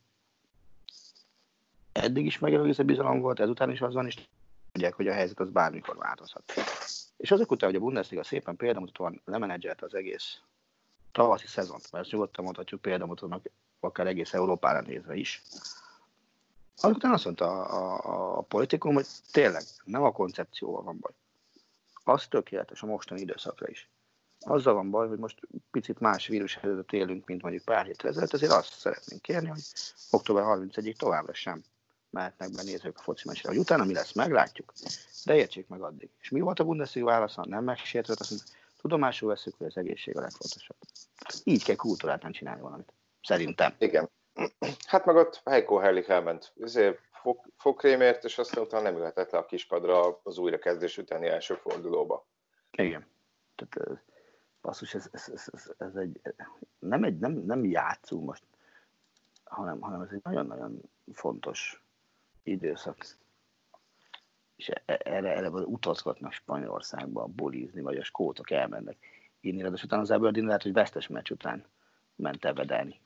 eddig 1.92 2.26
is 2.26 2.38
megelőző 2.38 2.85
bizalom 2.85 3.21
volt, 3.21 3.40
ezután 3.40 3.71
is 3.71 3.80
az 3.80 3.95
van, 3.95 4.06
és 4.06 4.14
tudják, 4.73 4.95
hogy 4.95 5.09
a 5.09 5.12
helyzet 5.12 5.40
az 5.40 5.50
bármikor 5.50 5.97
változhat. 5.97 6.52
És 7.16 7.30
azok 7.30 7.50
után, 7.50 7.68
hogy 7.68 7.78
a 7.78 7.83
Bundesliga 7.83 8.25
szépen 8.25 8.56
példamutatóan 8.56 9.21
lemenedzselt 9.25 9.83
az 9.83 9.95
egész 9.95 10.40
tavaszi 11.12 11.47
szezont, 11.47 11.92
mert 11.92 12.11
nyugodtan 12.11 12.45
mondhatjuk 12.45 12.80
példamutatónak 12.80 13.47
akár 13.80 14.06
egész 14.06 14.33
Európára 14.33 14.80
nézve 14.80 15.14
is, 15.14 15.42
azután 16.80 17.12
azt 17.12 17.25
mondta 17.25 17.64
a, 17.64 18.04
a, 18.04 18.38
a 18.38 18.40
politikum, 18.40 18.95
hogy 18.95 19.06
tényleg 19.33 19.62
nem 19.85 20.02
a 20.02 20.12
koncepcióval 20.12 20.83
van 20.83 20.99
baj. 21.00 21.12
Az 22.04 22.26
tökéletes 22.26 22.83
a 22.83 22.87
mostani 22.87 23.21
időszakra 23.21 23.68
is. 23.68 23.90
Azzal 24.40 24.75
van 24.75 24.90
baj, 24.90 25.09
hogy 25.09 25.18
most 25.18 25.40
picit 25.71 25.99
más 25.99 26.26
vírushelyzetet 26.26 26.92
élünk, 26.92 27.26
mint 27.26 27.42
mondjuk 27.42 27.64
pár 27.64 27.85
héttel 27.85 28.11
ezelőtt, 28.11 28.33
ezért 28.33 28.52
azt 28.52 28.78
szeretnénk 28.78 29.23
kérni, 29.23 29.49
hogy 29.49 29.62
október 30.11 30.45
31-ig 30.47 30.97
továbbra 30.97 31.35
sem 31.35 31.64
mehetnek 32.11 32.50
be 32.50 32.62
nézők 32.62 32.99
a 32.99 33.02
foci 33.02 33.23
meccsre, 33.26 33.49
hogy 33.49 33.59
utána 33.59 33.85
mi 33.85 33.92
lesz, 33.92 34.12
meglátjuk, 34.12 34.73
de 35.25 35.37
értsék 35.37 35.68
meg 35.68 35.80
addig. 35.80 36.11
És 36.21 36.30
mi 36.30 36.40
volt 36.40 36.61
a 36.61 36.64
Bundesliga 36.64 37.06
válasza? 37.06 37.45
Nem 37.49 37.64
megsértett, 37.64 38.21
azt 38.21 38.30
mondta, 38.30 38.49
tudomásul 38.80 39.28
veszük, 39.28 39.54
hogy 39.59 39.66
az 39.66 39.76
egészség 39.76 40.16
a 40.16 40.21
legfontosabb. 40.21 40.76
Így 41.45 41.64
kell 41.64 41.76
kultúráltan 41.76 42.33
csinálni 42.33 42.61
valamit. 42.61 42.92
Szerintem. 43.23 43.75
Igen. 43.78 44.09
Hát 44.86 45.04
meg 45.04 45.16
ott 45.16 45.40
Heiko 45.44 45.76
Herlik 45.76 46.08
elment 46.08 46.52
ezért 46.60 47.00
fok, 47.10 47.46
fokrémért, 47.56 48.24
és 48.24 48.38
aztán 48.38 48.64
utána 48.64 48.82
nem 48.82 48.96
ülhetett 48.96 49.30
le 49.30 49.38
a 49.38 49.46
kispadra 49.46 50.20
az 50.22 50.38
újrakezdés 50.38 50.98
utáni 50.98 51.26
első 51.26 51.54
fordulóba. 51.54 52.26
Igen. 52.70 53.06
Tehát 53.54 54.00
basszus, 54.60 54.94
ez, 54.94 55.08
ez, 55.12 55.28
ez, 55.32 55.48
ez, 55.52 55.70
ez 55.78 55.94
egy, 55.94 56.20
nem, 56.78 57.04
egy, 57.04 57.18
nem, 57.18 57.32
nem 57.32 57.64
játszunk 57.64 58.24
most, 58.24 58.42
hanem, 59.44 59.80
hanem 59.80 60.00
ez 60.00 60.10
egy 60.10 60.20
nagyon-nagyon 60.22 60.80
fontos 61.12 61.82
időszak. 62.42 62.96
És 64.56 64.68
e, 64.68 64.82
erre, 64.84 65.36
erre 65.36 65.48
utazgatnak 65.50 66.32
Spanyolországba 66.32 67.26
bulizni, 67.26 67.80
vagy 67.80 67.96
a 67.96 68.04
skótok 68.04 68.50
elmennek 68.50 68.96
inni, 69.40 69.62
de 69.62 69.68
utána 69.68 70.02
az 70.02 70.10
Aberdeen 70.10 70.46
lehet, 70.46 70.62
hogy 70.62 70.72
vesztes 70.72 71.06
meccs 71.06 71.30
után 71.30 71.64
ment 72.14 72.44
evedelni. 72.44 73.00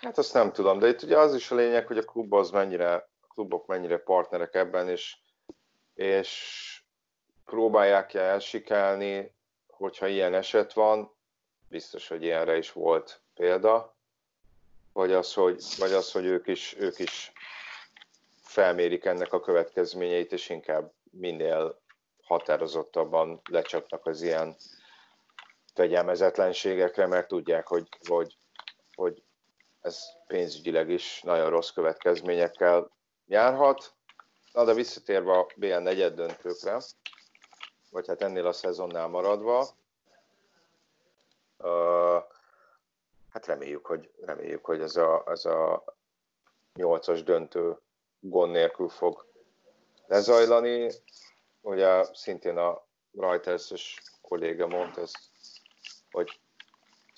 Hát 0.00 0.18
azt 0.18 0.32
nem 0.32 0.52
tudom, 0.52 0.78
de 0.78 0.88
itt 0.88 1.02
ugye 1.02 1.18
az 1.18 1.34
is 1.34 1.50
a 1.50 1.54
lényeg, 1.54 1.86
hogy 1.86 1.98
a 1.98 2.04
klub 2.04 2.32
az 2.32 2.50
mennyire, 2.50 2.94
a 2.94 3.26
klubok 3.28 3.66
mennyire 3.66 3.98
partnerek 3.98 4.54
ebben, 4.54 4.88
és, 4.88 5.16
és 5.94 6.82
próbálják 7.44 8.14
-e 8.14 8.20
elsikálni, 8.20 9.34
hogyha 9.66 10.06
ilyen 10.06 10.34
eset 10.34 10.72
van, 10.72 11.16
biztos, 11.68 12.08
hogy 12.08 12.22
ilyenre 12.22 12.56
is 12.56 12.72
volt 12.72 13.20
példa, 13.34 13.96
vagy 14.92 15.12
az, 15.12 15.34
hogy, 15.34 15.62
vagy 15.78 15.92
az, 15.92 16.12
hogy 16.12 16.24
ők, 16.24 16.46
is, 16.46 16.76
ők 16.78 16.98
is 16.98 17.32
felmérik 18.42 19.04
ennek 19.04 19.32
a 19.32 19.40
következményeit, 19.40 20.32
és 20.32 20.48
inkább 20.48 20.92
minél 21.10 21.80
határozottabban 22.22 23.40
lecsapnak 23.50 24.06
az 24.06 24.22
ilyen 24.22 24.56
fegyelmezetlenségekre, 25.74 27.06
mert 27.06 27.28
tudják, 27.28 27.66
hogy, 27.66 27.88
hogy, 28.08 28.36
hogy 28.94 29.22
ez 29.80 30.04
pénzügyileg 30.26 30.90
is 30.90 31.22
nagyon 31.22 31.50
rossz 31.50 31.70
következményekkel 31.70 32.90
járhat. 33.26 33.92
Na 34.52 34.64
de 34.64 34.74
visszatérve 34.74 35.32
a 35.32 35.46
BL 35.56 35.74
negyed 35.74 36.14
döntőkre, 36.14 36.80
vagy 37.90 38.06
hát 38.06 38.22
ennél 38.22 38.46
a 38.46 38.52
szezonnál 38.52 39.06
maradva, 39.06 39.68
uh, 41.58 42.22
hát 43.30 43.46
reméljük, 43.46 43.86
hogy, 43.86 44.10
reméljük, 44.20 44.64
hogy 44.64 44.80
ez 44.80 44.96
a, 44.96 45.24
ez 45.26 45.44
a 45.44 45.84
nyolcas 46.74 47.22
döntő 47.22 47.78
gond 48.20 48.52
nélkül 48.52 48.88
fog 48.88 49.26
lezajlani. 50.06 50.90
Ugye 51.60 52.04
szintén 52.14 52.56
a 52.56 52.86
Reuters-es 53.12 54.02
kolléga 54.22 54.66
mondta 54.66 55.02
hogy 56.10 56.40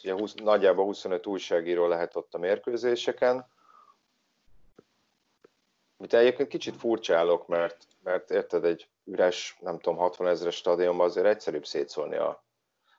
Ugye 0.03 0.13
20, 0.13 0.35
nagyjából 0.35 0.85
25 0.85 1.27
újságíró 1.27 1.87
lehet 1.87 2.17
ott 2.17 2.35
a 2.35 2.39
mérkőzéseken. 2.39 3.47
Mit 5.97 6.15
egyébként 6.15 6.49
kicsit 6.49 6.77
furcsálok, 6.77 7.47
mert, 7.47 7.87
mert 8.03 8.31
érted, 8.31 8.65
egy 8.65 8.89
üres, 9.05 9.59
nem 9.61 9.79
tudom, 9.79 9.99
60 9.99 10.27
ezeres 10.27 10.55
stadionban 10.55 11.07
azért 11.07 11.27
egyszerűbb 11.27 11.67
szétszólni 11.67 12.17
a, 12.17 12.45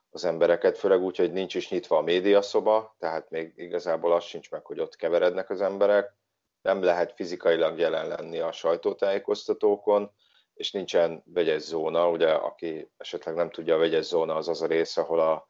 az 0.09 0.25
embereket, 0.25 0.77
főleg 0.77 1.01
úgy, 1.01 1.17
hogy 1.17 1.31
nincs 1.31 1.55
is 1.55 1.69
nyitva 1.69 1.97
a 1.97 2.01
médiaszoba, 2.01 2.95
tehát 2.99 3.29
még 3.29 3.53
igazából 3.55 4.13
az 4.13 4.23
sincs 4.23 4.51
meg, 4.51 4.65
hogy 4.65 4.79
ott 4.79 4.95
keverednek 4.95 5.49
az 5.49 5.61
emberek, 5.61 6.15
nem 6.61 6.83
lehet 6.83 7.13
fizikailag 7.13 7.79
jelen 7.79 8.07
lenni 8.07 8.39
a 8.39 8.51
sajtótájékoztatókon, 8.51 10.11
és 10.53 10.71
nincsen 10.71 11.23
vegyes 11.25 11.61
zóna, 11.61 12.09
ugye, 12.09 12.31
aki 12.31 12.91
esetleg 12.97 13.35
nem 13.35 13.49
tudja, 13.49 13.75
a 13.75 13.79
vegyes 13.79 14.05
zóna 14.05 14.35
az 14.35 14.47
az 14.47 14.61
a 14.61 14.67
rész, 14.67 14.97
ahol 14.97 15.19
a 15.19 15.47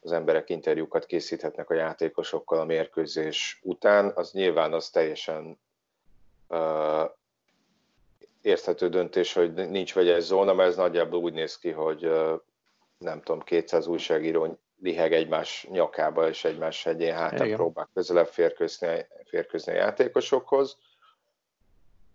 az 0.00 0.12
emberek 0.12 0.50
interjúkat 0.50 1.06
készíthetnek 1.06 1.70
a 1.70 1.74
játékosokkal 1.74 2.58
a 2.58 2.64
mérkőzés 2.64 3.60
után, 3.62 4.12
az 4.14 4.32
nyilván 4.32 4.72
az 4.72 4.90
teljesen 4.90 5.58
uh, 6.48 7.10
érthető 8.42 8.88
döntés, 8.88 9.32
hogy 9.32 9.52
nincs 9.52 9.94
vegyes 9.94 10.22
zóna, 10.22 10.54
mert 10.54 10.68
ez 10.68 10.76
nagyjából 10.76 11.20
úgy 11.20 11.32
néz 11.32 11.58
ki, 11.58 11.70
hogy 11.70 12.06
uh, 12.06 12.40
nem 12.98 13.22
tudom, 13.22 13.40
200 13.40 13.86
újságíró 13.86 14.58
liheg 14.80 15.12
egymás 15.12 15.66
nyakába, 15.70 16.28
és 16.28 16.44
egymás 16.44 16.84
hegyén 16.84 17.14
hátán 17.14 17.54
próbál 17.54 17.88
közelebb 17.94 18.26
férkőzni, 18.26 19.06
férkőzni 19.24 19.72
a 19.72 19.76
játékosokhoz. 19.76 20.76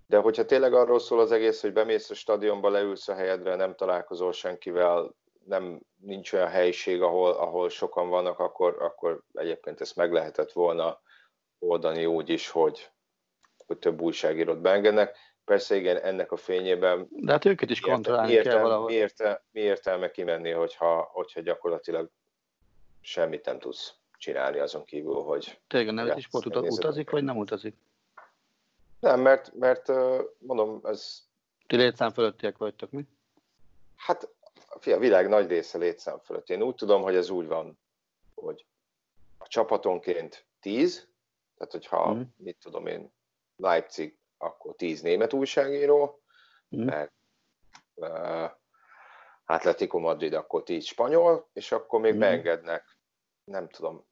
De 0.07 0.17
hogyha 0.17 0.45
tényleg 0.45 0.73
arról 0.73 0.99
szól 0.99 1.19
az 1.19 1.31
egész, 1.31 1.61
hogy 1.61 1.73
bemész 1.73 2.09
a 2.09 2.13
stadionba, 2.13 2.69
leülsz 2.69 3.07
a 3.07 3.13
helyedre, 3.13 3.55
nem 3.55 3.75
találkozol 3.75 4.31
senkivel, 4.31 5.15
nem, 5.45 5.81
nincs 5.95 6.33
olyan 6.33 6.47
helység, 6.47 7.01
ahol, 7.01 7.31
ahol 7.31 7.69
sokan 7.69 8.09
vannak, 8.09 8.39
akkor, 8.39 8.81
akkor 8.81 9.23
egyébként 9.33 9.81
ezt 9.81 9.95
meg 9.95 10.11
lehetett 10.11 10.51
volna 10.51 11.01
oldani 11.59 12.05
úgy 12.05 12.29
is, 12.29 12.49
hogy, 12.49 12.91
hogy 13.65 13.77
több 13.77 14.01
újságírót 14.01 14.61
beengednek. 14.61 15.17
Persze 15.45 15.75
igen, 15.75 15.97
ennek 15.97 16.31
a 16.31 16.35
fényében... 16.35 17.07
De 17.09 17.31
hát 17.31 17.45
őket 17.45 17.69
is 17.69 17.79
kontrollálni 17.79 18.35
kell 18.35 18.61
valahol. 18.61 18.85
Mi, 18.85 18.93
érte, 18.93 19.45
mi 19.51 19.59
értelme 19.59 20.11
kimenni, 20.11 20.51
hogyha, 20.51 21.09
hogyha 21.11 21.41
gyakorlatilag 21.41 22.09
semmit 23.01 23.45
nem 23.45 23.59
tudsz 23.59 23.95
csinálni 24.17 24.59
azon 24.59 24.83
kívül, 24.83 25.21
hogy... 25.21 25.61
Tényleg 25.67 25.89
a 25.89 25.91
neveti 25.91 26.21
sport 26.21 26.45
utazik, 26.55 27.09
vagy 27.09 27.23
nem 27.23 27.37
utazik? 27.37 27.75
Nem, 28.99 29.21
mert, 29.21 29.53
mert 29.53 29.87
mondom, 30.39 30.79
ez... 30.83 31.27
Ti 31.67 31.75
létszám 31.75 32.11
fölöttiek 32.11 32.57
vagytok, 32.57 32.91
mi? 32.91 33.07
Hát 33.95 34.29
a 34.81 34.97
világ 34.97 35.29
nagy 35.29 35.47
része 35.47 35.77
létszám 35.77 36.19
fölött. 36.19 36.49
Én 36.49 36.61
úgy 36.61 36.75
tudom, 36.75 37.01
hogy 37.01 37.15
ez 37.15 37.29
úgy 37.29 37.47
van, 37.47 37.79
hogy 38.35 38.65
a 39.37 39.47
csapatonként 39.47 40.45
10, 40.59 41.07
tehát 41.57 41.71
hogyha, 41.71 42.13
mm. 42.13 42.21
mit 42.37 42.57
tudom 42.61 42.87
én, 42.87 43.11
Leipzig, 43.55 44.17
akkor 44.37 44.75
10 44.75 45.01
német 45.01 45.33
újságíró, 45.33 46.21
mm. 46.75 46.83
meg 46.83 47.11
uh, 47.93 48.51
Atletico 49.45 49.99
Madrid, 49.99 50.33
akkor 50.33 50.63
10 50.63 50.85
spanyol, 50.85 51.49
és 51.53 51.71
akkor 51.71 51.99
még 51.99 52.13
mm. 52.13 52.19
beengednek, 52.19 52.97
nem 53.43 53.69
tudom, 53.69 54.05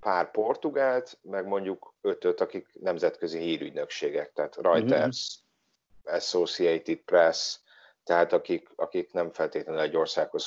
pár 0.00 0.30
portugált, 0.30 1.18
meg 1.22 1.46
mondjuk 1.46 1.94
ötöt, 2.00 2.40
akik 2.40 2.68
nemzetközi 2.72 3.38
hírügynökségek, 3.38 4.32
tehát 4.32 4.56
Reuters, 4.56 5.38
mm-hmm. 5.38 6.16
Associated 6.16 6.96
Press, 6.96 7.58
tehát 8.04 8.32
akik, 8.32 8.68
akik 8.76 9.12
nem 9.12 9.30
feltétlenül 9.32 9.80
egy 9.80 9.96
országhoz 9.96 10.46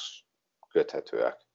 köthetőek. 0.70 1.46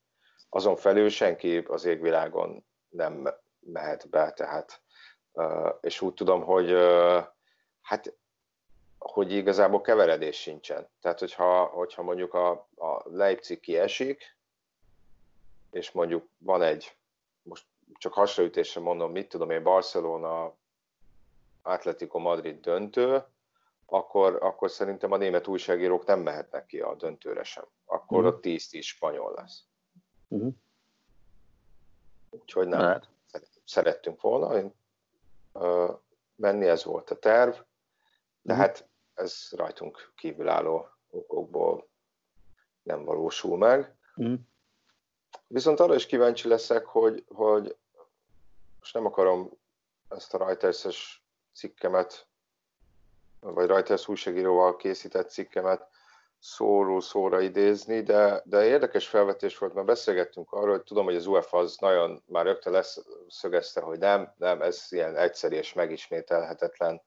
Azon 0.49 0.75
felül 0.75 1.09
senki 1.09 1.57
az 1.57 1.85
égvilágon 1.85 2.65
nem 2.89 3.29
mehet 3.59 4.09
be, 4.09 4.31
tehát 4.31 4.81
és 5.81 6.01
úgy 6.01 6.13
tudom, 6.13 6.43
hogy 6.43 6.71
hát 7.81 8.13
hogy 9.03 9.31
igazából 9.31 9.81
keveredés 9.81 10.41
sincsen. 10.41 10.89
Tehát, 11.01 11.19
hogyha, 11.19 11.63
hogyha 11.63 12.01
mondjuk 12.01 12.33
a, 12.33 12.51
a 12.75 13.01
Leipzig 13.05 13.59
kiesik, 13.59 14.37
és 15.71 15.91
mondjuk 15.91 16.27
van 16.37 16.61
egy, 16.61 16.95
most 17.41 17.65
csak 17.97 18.13
hasraütésre 18.13 18.81
mondom, 18.81 19.11
mit 19.11 19.29
tudom 19.29 19.49
én, 19.49 19.63
Barcelona, 19.63 20.55
Atletico 21.61 22.19
Madrid 22.19 22.59
döntő, 22.59 23.23
akkor, 23.85 24.37
akkor 24.41 24.71
szerintem 24.71 25.11
a 25.11 25.17
német 25.17 25.47
újságírók 25.47 26.05
nem 26.05 26.19
mehetnek 26.19 26.65
ki 26.65 26.79
a 26.79 26.95
döntőre 26.95 27.43
sem. 27.43 27.65
Akkor 27.85 28.17
uh-huh. 28.17 28.33
ott 28.33 28.43
10-10 28.43 28.81
spanyol 28.81 29.33
lesz. 29.35 29.63
Uh-huh. 30.27 30.53
Úgyhogy 32.29 32.67
nem. 32.67 32.79
Lehet. 32.79 33.09
Szerettünk 33.65 34.21
volna 34.21 34.57
én, 34.57 34.73
ö, 35.53 35.93
menni, 36.35 36.67
ez 36.67 36.83
volt 36.83 37.09
a 37.09 37.19
terv, 37.19 37.51
de 38.41 38.53
uh-huh. 38.53 38.57
hát 38.57 38.89
ez 39.13 39.47
rajtunk 39.51 40.13
kívülálló 40.15 40.87
okokból 41.09 41.87
nem 42.83 43.03
valósul 43.03 43.57
meg. 43.57 43.97
Uh-huh. 44.15 44.39
Viszont 45.47 45.79
arra 45.79 45.95
is 45.95 46.05
kíváncsi 46.05 46.47
leszek, 46.47 46.85
hogy, 46.85 47.25
hogy 47.27 47.77
most 48.79 48.93
nem 48.93 49.05
akarom 49.05 49.49
ezt 50.09 50.33
a 50.33 50.37
Reuters-es 50.37 51.25
cikkemet 51.53 52.27
vagy 53.43 53.67
Reuters 53.67 54.07
újságíróval 54.07 54.75
készített 54.75 55.29
cikkemet 55.29 55.87
szóról 56.39 57.01
szóra 57.01 57.41
idézni, 57.41 58.01
de, 58.01 58.41
de 58.45 58.65
érdekes 58.65 59.07
felvetés 59.07 59.57
volt, 59.57 59.73
mert 59.73 59.85
beszélgettünk 59.85 60.51
arról, 60.51 60.71
hogy 60.71 60.83
tudom, 60.83 61.05
hogy 61.05 61.15
az 61.15 61.27
UEFA 61.27 61.57
az 61.57 61.77
nagyon 61.79 62.23
már 62.27 62.45
rögtön 62.45 62.73
leszögezte, 62.73 63.81
hogy 63.81 63.99
nem, 63.99 64.33
nem, 64.37 64.61
ez 64.61 64.87
ilyen 64.89 65.15
egyszerű 65.15 65.55
és 65.55 65.73
megismételhetetlen 65.73 67.01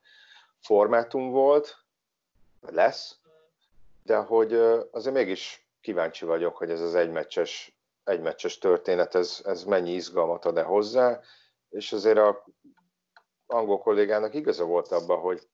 formátum 0.61 1.31
volt, 1.31 1.77
lesz, 2.61 3.16
de 4.03 4.16
hogy 4.16 4.53
azért 4.90 5.14
mégis 5.14 5.68
kíváncsi 5.81 6.25
vagyok, 6.25 6.57
hogy 6.57 6.70
ez 6.70 6.81
az 6.81 6.94
egymeccses, 6.94 7.79
egymeccses 8.05 8.59
történet, 8.59 9.14
ez, 9.14 9.40
ez 9.44 9.64
mennyi 9.64 9.92
izgalmat 9.92 10.44
ad-e 10.44 10.62
hozzá, 10.62 11.20
és 11.70 11.92
azért 11.92 12.18
a 12.18 12.44
angol 13.46 13.79
kollégának 13.79 14.35
igaza 14.35 14.64
volt 14.64 14.92
abban, 14.92 15.18
hogy 15.18 15.49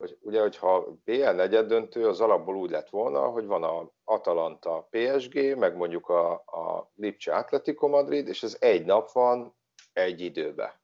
hogy 0.00 0.18
ugye, 0.20 0.40
hogyha 0.40 0.96
BL 1.04 1.30
negyed 1.30 1.66
döntő, 1.66 2.08
az 2.08 2.20
alapból 2.20 2.56
úgy 2.56 2.70
lett 2.70 2.88
volna, 2.88 3.20
hogy 3.20 3.46
van 3.46 3.62
a 3.62 3.90
Atalanta 4.04 4.88
PSG, 4.90 5.56
meg 5.56 5.76
mondjuk 5.76 6.08
a, 6.08 6.32
a 6.32 6.90
Lipcse 6.96 7.34
Atletico 7.34 7.88
Madrid, 7.88 8.28
és 8.28 8.42
ez 8.42 8.56
egy 8.60 8.84
nap 8.84 9.12
van 9.12 9.54
egy 9.92 10.20
időbe. 10.20 10.80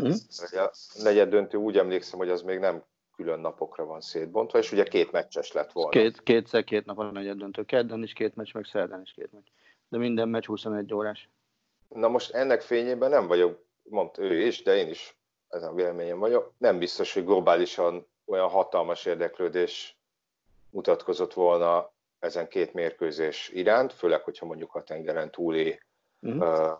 Mm. 0.00 0.10
A 0.52 0.70
negyed 1.02 1.28
döntő 1.28 1.58
úgy 1.58 1.78
emlékszem, 1.78 2.18
hogy 2.18 2.28
az 2.28 2.42
még 2.42 2.58
nem 2.58 2.84
külön 3.16 3.40
napokra 3.40 3.84
van 3.84 4.00
szétbontva, 4.00 4.58
és 4.58 4.72
ugye 4.72 4.84
két 4.84 5.12
meccses 5.12 5.52
lett 5.52 5.72
volna. 5.72 5.90
Két, 5.90 6.22
kétszer 6.22 6.64
két 6.64 6.84
nap 6.84 6.98
a 6.98 7.10
negyed 7.10 7.38
döntő. 7.38 7.64
Kedden 7.64 8.02
is 8.02 8.12
két 8.12 8.36
meccs, 8.36 8.54
meg 8.54 8.64
szerdán 8.64 9.00
is 9.00 9.12
két 9.12 9.32
meccs. 9.32 9.46
De 9.88 9.98
minden 9.98 10.28
meccs 10.28 10.46
21 10.46 10.94
órás. 10.94 11.28
Na 11.88 12.08
most 12.08 12.30
ennek 12.30 12.60
fényében 12.60 13.10
nem 13.10 13.26
vagyok, 13.26 13.64
mondta 13.82 14.22
ő 14.22 14.46
is, 14.46 14.62
de 14.62 14.76
én 14.76 14.88
is 14.88 15.19
ezen 15.50 15.68
a 15.68 15.74
véleményem 15.74 16.18
vagyok, 16.18 16.52
nem 16.58 16.78
biztos, 16.78 17.14
hogy 17.14 17.24
globálisan 17.24 18.06
olyan 18.24 18.48
hatalmas 18.48 19.04
érdeklődés 19.04 19.98
mutatkozott 20.70 21.32
volna 21.32 21.92
ezen 22.18 22.48
két 22.48 22.72
mérkőzés 22.72 23.48
iránt, 23.48 23.92
főleg, 23.92 24.22
hogyha 24.22 24.46
mondjuk 24.46 24.74
a 24.74 24.82
tengeren 24.82 25.30
túli 25.30 25.80
uh-huh. 26.20 26.42
uh, 26.42 26.78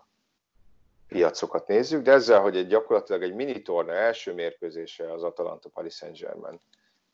piacokat 1.07 1.67
nézzük, 1.67 2.03
de 2.03 2.11
ezzel, 2.11 2.41
hogy 2.41 2.57
egy 2.57 2.67
gyakorlatilag 2.67 3.23
egy 3.23 3.33
mini 3.33 3.61
torna 3.61 3.93
első 3.93 4.33
mérkőzése 4.33 5.11
az 5.11 5.23
Atalanta 5.23 5.69
Paris 5.69 5.95
Saint-Germain, 5.95 6.59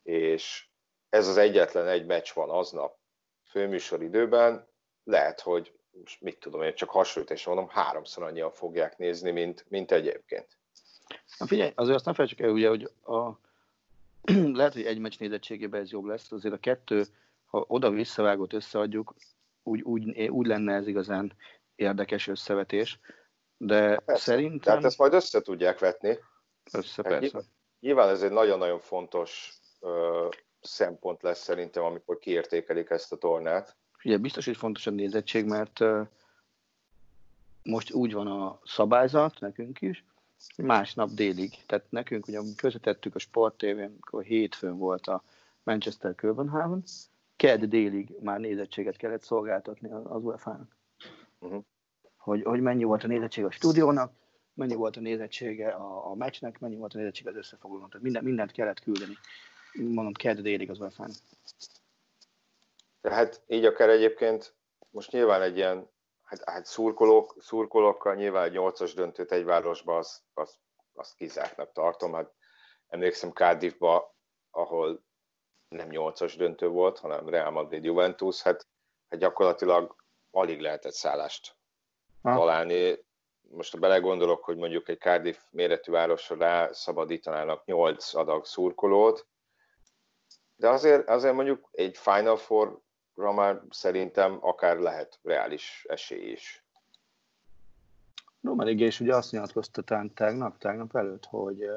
és 0.04 0.67
ez 1.10 1.28
az 1.28 1.38
egyetlen 1.38 1.88
egy 1.88 2.06
meccs 2.06 2.34
van 2.34 2.50
aznap 2.50 2.98
főműsor 3.50 4.02
időben, 4.04 4.67
lehet, 5.04 5.41
hogy 5.41 5.74
most 5.91 6.22
mit 6.22 6.39
tudom 6.39 6.62
én, 6.62 6.76
csak 6.76 6.89
hasonlításra 6.89 7.54
mondom, 7.54 7.74
háromszor 7.74 8.24
annyian 8.24 8.52
fogják 8.52 8.98
nézni, 8.98 9.32
mint, 9.32 9.65
mint 9.70 9.91
egyébként. 9.91 10.58
Na 11.38 11.46
figyelj, 11.46 11.72
azért 11.76 11.96
azt 11.96 12.06
nem 12.06 12.13
felejtsük 12.13 12.39
el, 12.39 12.50
ugye, 12.50 12.70
hogy 12.70 12.91
a, 13.06 13.39
lehet, 14.60 14.74
hogy 14.74 14.86
egy 14.86 15.00
meccs 15.00 15.20
nézettségében 15.20 15.82
ez 15.82 15.91
jobb 15.91 16.06
lesz, 16.06 16.32
azért 16.32 16.54
a 16.54 16.60
kettő, 16.60 17.06
ha 17.46 17.65
oda 17.67 17.89
visszavágott 17.89 18.54
összeadjuk, 18.54 19.15
úgy, 19.63 19.82
úgy, 19.82 20.28
úgy 20.30 20.48
lenne 20.48 20.74
ez 20.74 20.88
igazán 20.88 21.34
érdekes 21.76 22.28
összevetés, 22.28 23.00
de 23.58 23.98
persze. 23.98 24.22
szerintem... 24.22 24.60
Tehát 24.60 24.84
ezt 24.84 24.98
majd 24.98 25.13
össze 25.13 25.41
tudják 25.41 25.80
vetni. 25.80 26.17
Össze, 26.72 27.02
persze. 27.02 27.20
Nyilván, 27.20 27.43
nyilván 27.80 28.10
ez 28.10 28.22
egy 28.22 28.32
nagyon-nagyon 28.32 28.80
fontos 28.80 29.54
ö, 29.82 30.28
szempont 30.62 31.22
lesz 31.22 31.43
szerintem, 31.43 31.84
amikor 31.84 32.20
kiértékelik 32.20 32.89
ezt 32.89 33.12
a 33.12 33.17
tornát. 33.17 33.76
Ugye 34.04 34.17
biztos, 34.17 34.46
hogy 34.46 34.58
fontos 34.58 34.88
a 34.88 34.91
nézettség, 34.91 35.46
mert 35.46 35.80
ö, 35.80 36.02
most 37.63 37.93
úgy 37.93 38.13
van 38.13 38.28
a 38.28 38.60
szabályzat 38.63 39.39
nekünk 39.39 39.82
is, 39.82 40.04
másnap 40.58 41.10
délig. 41.10 41.65
Tehát 41.65 41.86
nekünk 41.89 42.28
ugye 42.28 42.39
közvetettük 42.56 43.15
a 43.15 43.19
Sport 43.19 43.58
tv 43.58 43.78
amikor 43.78 44.23
hétfőn 44.23 44.78
volt 44.78 45.08
a 45.08 45.23
Manchester 45.63 46.15
Copenhagen, 46.15 46.84
kedd 47.36 47.65
délig 47.65 48.15
már 48.21 48.39
nézettséget 48.39 48.97
kellett 48.97 49.23
szolgáltatni 49.23 49.91
az 49.91 50.23
UEFA-nak. 50.23 50.78
Uh-huh. 51.39 51.63
Hogy, 52.17 52.43
hogy 52.43 52.62
mennyi 52.62 52.84
volt 52.84 53.04
a 53.04 53.08
nézettség 53.08 53.45
a 53.45 53.52
stúdiónak, 53.52 54.13
mennyi 54.54 54.76
volt 54.76 54.95
a 54.95 55.00
nézettsége 55.00 55.69
a, 55.69 56.10
a 56.10 56.15
meccsnek, 56.15 56.60
mennyi 56.60 56.76
volt 56.76 56.93
a 56.93 56.97
nézettsége 56.97 57.30
az 57.30 57.36
összefoglalónak. 57.36 57.89
Tehát 57.89 58.04
minden, 58.04 58.23
mindent 58.23 58.52
kellett 58.52 58.80
küldeni. 58.80 59.13
Mondom, 59.73 60.13
kedd 60.13 60.41
délig 60.41 60.69
az 60.69 60.80
UEFA-nak. 60.80 61.15
Tehát 63.02 63.43
így 63.47 63.65
akár 63.65 63.89
egyébként 63.89 64.54
most 64.89 65.12
nyilván 65.12 65.41
egy 65.41 65.58
ilyen 65.58 65.88
hát, 66.28 66.50
hát 66.50 66.66
szurkolók, 66.66 67.36
szurkolókkal 67.40 68.16
nyilván 68.16 68.44
egy 68.44 68.52
nyolcas 68.52 68.94
döntőt 68.94 69.32
egy 69.32 69.46
városba, 69.46 69.98
azt, 69.98 70.22
azt, 70.34 70.60
azt 70.94 71.16
kizártnak 71.16 71.72
tartom. 71.72 72.13
Hát 72.13 72.34
emlékszem 72.88 73.32
Cardiffba, 73.32 74.16
ahol 74.52 75.04
nem 75.68 75.90
nyolcas 75.90 76.36
döntő 76.36 76.68
volt, 76.68 77.00
hanem 77.00 77.30
Real 77.30 77.52
Madrid 77.52 77.84
Juventus, 77.84 78.42
hát, 78.42 78.68
hát 79.10 79.20
gyakorlatilag 79.20 79.96
alig 80.32 80.62
lehetett 80.62 80.94
szállást 80.94 81.58
ha. 82.22 82.36
találni. 82.36 83.06
Most 83.50 83.72
ha 83.72 83.80
belegondolok, 83.80 84.44
hogy 84.44 84.58
mondjuk 84.58 84.90
egy 84.90 85.00
Cardiff 85.00 85.38
méretű 85.50 85.92
városra 85.92 86.36
rá 86.36 86.72
szabadítanának 86.72 87.66
8 87.66 88.13
adag 88.13 88.46
szurkolót, 88.46 89.28
de 90.56 90.70
azért, 90.70 91.10
azért 91.10 91.34
mondjuk 91.34 91.70
egy 91.72 91.98
Final 91.98 92.38
Four 92.38 92.82
már 93.18 93.62
szerintem 93.70 94.38
akár 94.42 94.78
lehet 94.78 95.20
reális 95.24 95.86
esély 95.90 96.32
is. 96.32 96.64
Romarig 98.42 98.80
és 98.80 99.00
ugye 99.00 99.16
azt 99.16 99.32
nyilatkozta 99.32 99.82
tegnap, 100.14 100.58
tegnap 100.58 100.96
előtt, 100.96 101.26
hogy, 101.26 101.70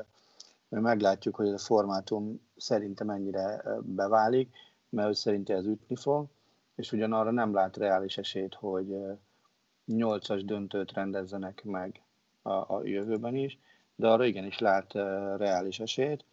meglátjuk, 0.68 1.34
hogy 1.34 1.46
ez 1.46 1.52
a 1.52 1.58
formátum 1.58 2.48
szerintem 2.56 3.06
mennyire 3.06 3.62
beválik, 3.80 4.56
mert 4.88 5.14
szerintem 5.14 5.56
ez 5.56 5.66
ütni 5.66 5.96
fog, 5.96 6.26
és 6.74 6.92
ugyanarra 6.92 7.30
nem 7.30 7.54
lát 7.54 7.76
reális 7.76 8.18
esélyt, 8.18 8.54
hogy 8.54 8.96
nyolcas 9.84 10.44
döntőt 10.44 10.92
rendezzenek 10.92 11.64
meg 11.64 12.02
a, 12.42 12.50
a 12.50 12.80
jövőben 12.84 13.34
is, 13.34 13.58
de 13.94 14.08
arra 14.08 14.24
igenis 14.24 14.58
lát 14.58 14.92
reális 15.36 15.80
esélyt, 15.80 16.24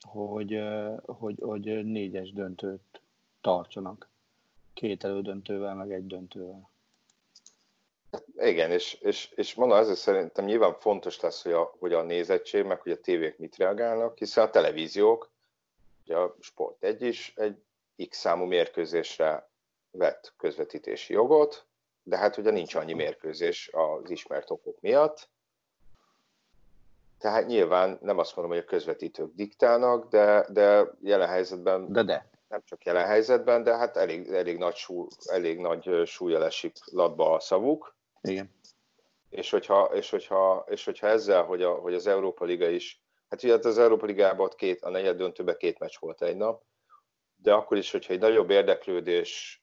hogy, 0.00 0.62
hogy, 1.04 1.38
hogy 1.40 1.84
négyes 1.84 2.32
döntőt 2.32 3.00
tartsanak. 3.40 4.08
Két 4.76 5.04
elődöntővel, 5.04 5.74
meg 5.74 5.92
egy 5.92 6.06
döntővel. 6.06 6.70
Igen, 8.36 8.70
és, 8.70 8.94
és, 8.94 9.30
és 9.34 9.54
mondom, 9.54 9.78
ezért 9.78 9.98
szerintem 9.98 10.44
nyilván 10.44 10.74
fontos 10.74 11.20
lesz, 11.20 11.42
hogy 11.42 11.52
a, 11.52 11.74
hogy 11.78 11.92
a 11.92 12.02
nézettség, 12.02 12.64
meg 12.64 12.80
hogy 12.80 12.92
a 12.92 13.00
tévék 13.00 13.38
mit 13.38 13.56
reagálnak, 13.56 14.18
hiszen 14.18 14.44
a 14.44 14.50
televíziók, 14.50 15.30
ugye 16.04 16.16
a 16.16 16.36
Sport 16.40 16.82
egy 16.82 17.02
is 17.02 17.32
egy 17.36 17.62
X 18.08 18.18
számú 18.18 18.44
mérkőzésre 18.44 19.48
vett 19.90 20.32
közvetítési 20.36 21.12
jogot, 21.12 21.66
de 22.02 22.16
hát 22.16 22.36
ugye 22.36 22.50
nincs 22.50 22.74
annyi 22.74 22.92
mérkőzés 22.92 23.70
az 23.72 24.10
ismert 24.10 24.50
okok 24.50 24.80
miatt, 24.80 25.28
tehát 27.18 27.46
nyilván 27.46 27.98
nem 28.02 28.18
azt 28.18 28.36
mondom, 28.36 28.54
hogy 28.54 28.64
a 28.64 28.68
közvetítők 28.68 29.34
diktálnak, 29.34 30.08
de, 30.08 30.46
de 30.48 30.90
jelen 31.02 31.28
helyzetben, 31.28 31.92
de 31.92 32.02
de. 32.02 32.35
Nem 32.48 32.62
csak 32.64 32.84
jelen 32.84 33.06
helyzetben, 33.06 33.62
de 33.62 33.76
hát 33.76 33.96
elég, 33.96 34.28
elég, 34.28 34.58
nagy, 34.58 34.74
sú, 34.74 35.06
elég 35.24 35.58
nagy 35.58 36.02
súlya 36.06 36.44
esik 36.44 36.76
latba 36.84 37.32
a 37.32 37.40
szavuk. 37.40 37.96
Igen. 38.20 38.54
És 39.30 39.50
hogyha, 39.50 39.84
és 39.84 40.10
hogyha, 40.10 40.64
és 40.68 40.84
hogyha 40.84 41.06
ezzel, 41.06 41.42
hogy, 41.42 41.62
a, 41.62 41.74
hogy 41.74 41.94
az 41.94 42.06
Európa 42.06 42.44
Liga 42.44 42.68
is, 42.68 43.02
hát 43.28 43.42
ugye 43.42 43.58
az 43.62 43.78
Európa 43.78 44.06
Ligában 44.06 44.50
két, 44.56 44.82
a 44.82 44.90
negyed 44.90 45.16
döntőben 45.16 45.56
két 45.58 45.78
meccs 45.78 45.94
volt 46.00 46.22
egy 46.22 46.36
nap, 46.36 46.62
de 47.36 47.52
akkor 47.52 47.76
is, 47.76 47.90
hogyha 47.90 48.12
egy 48.12 48.20
nagyobb 48.20 48.50
érdeklődés 48.50 49.60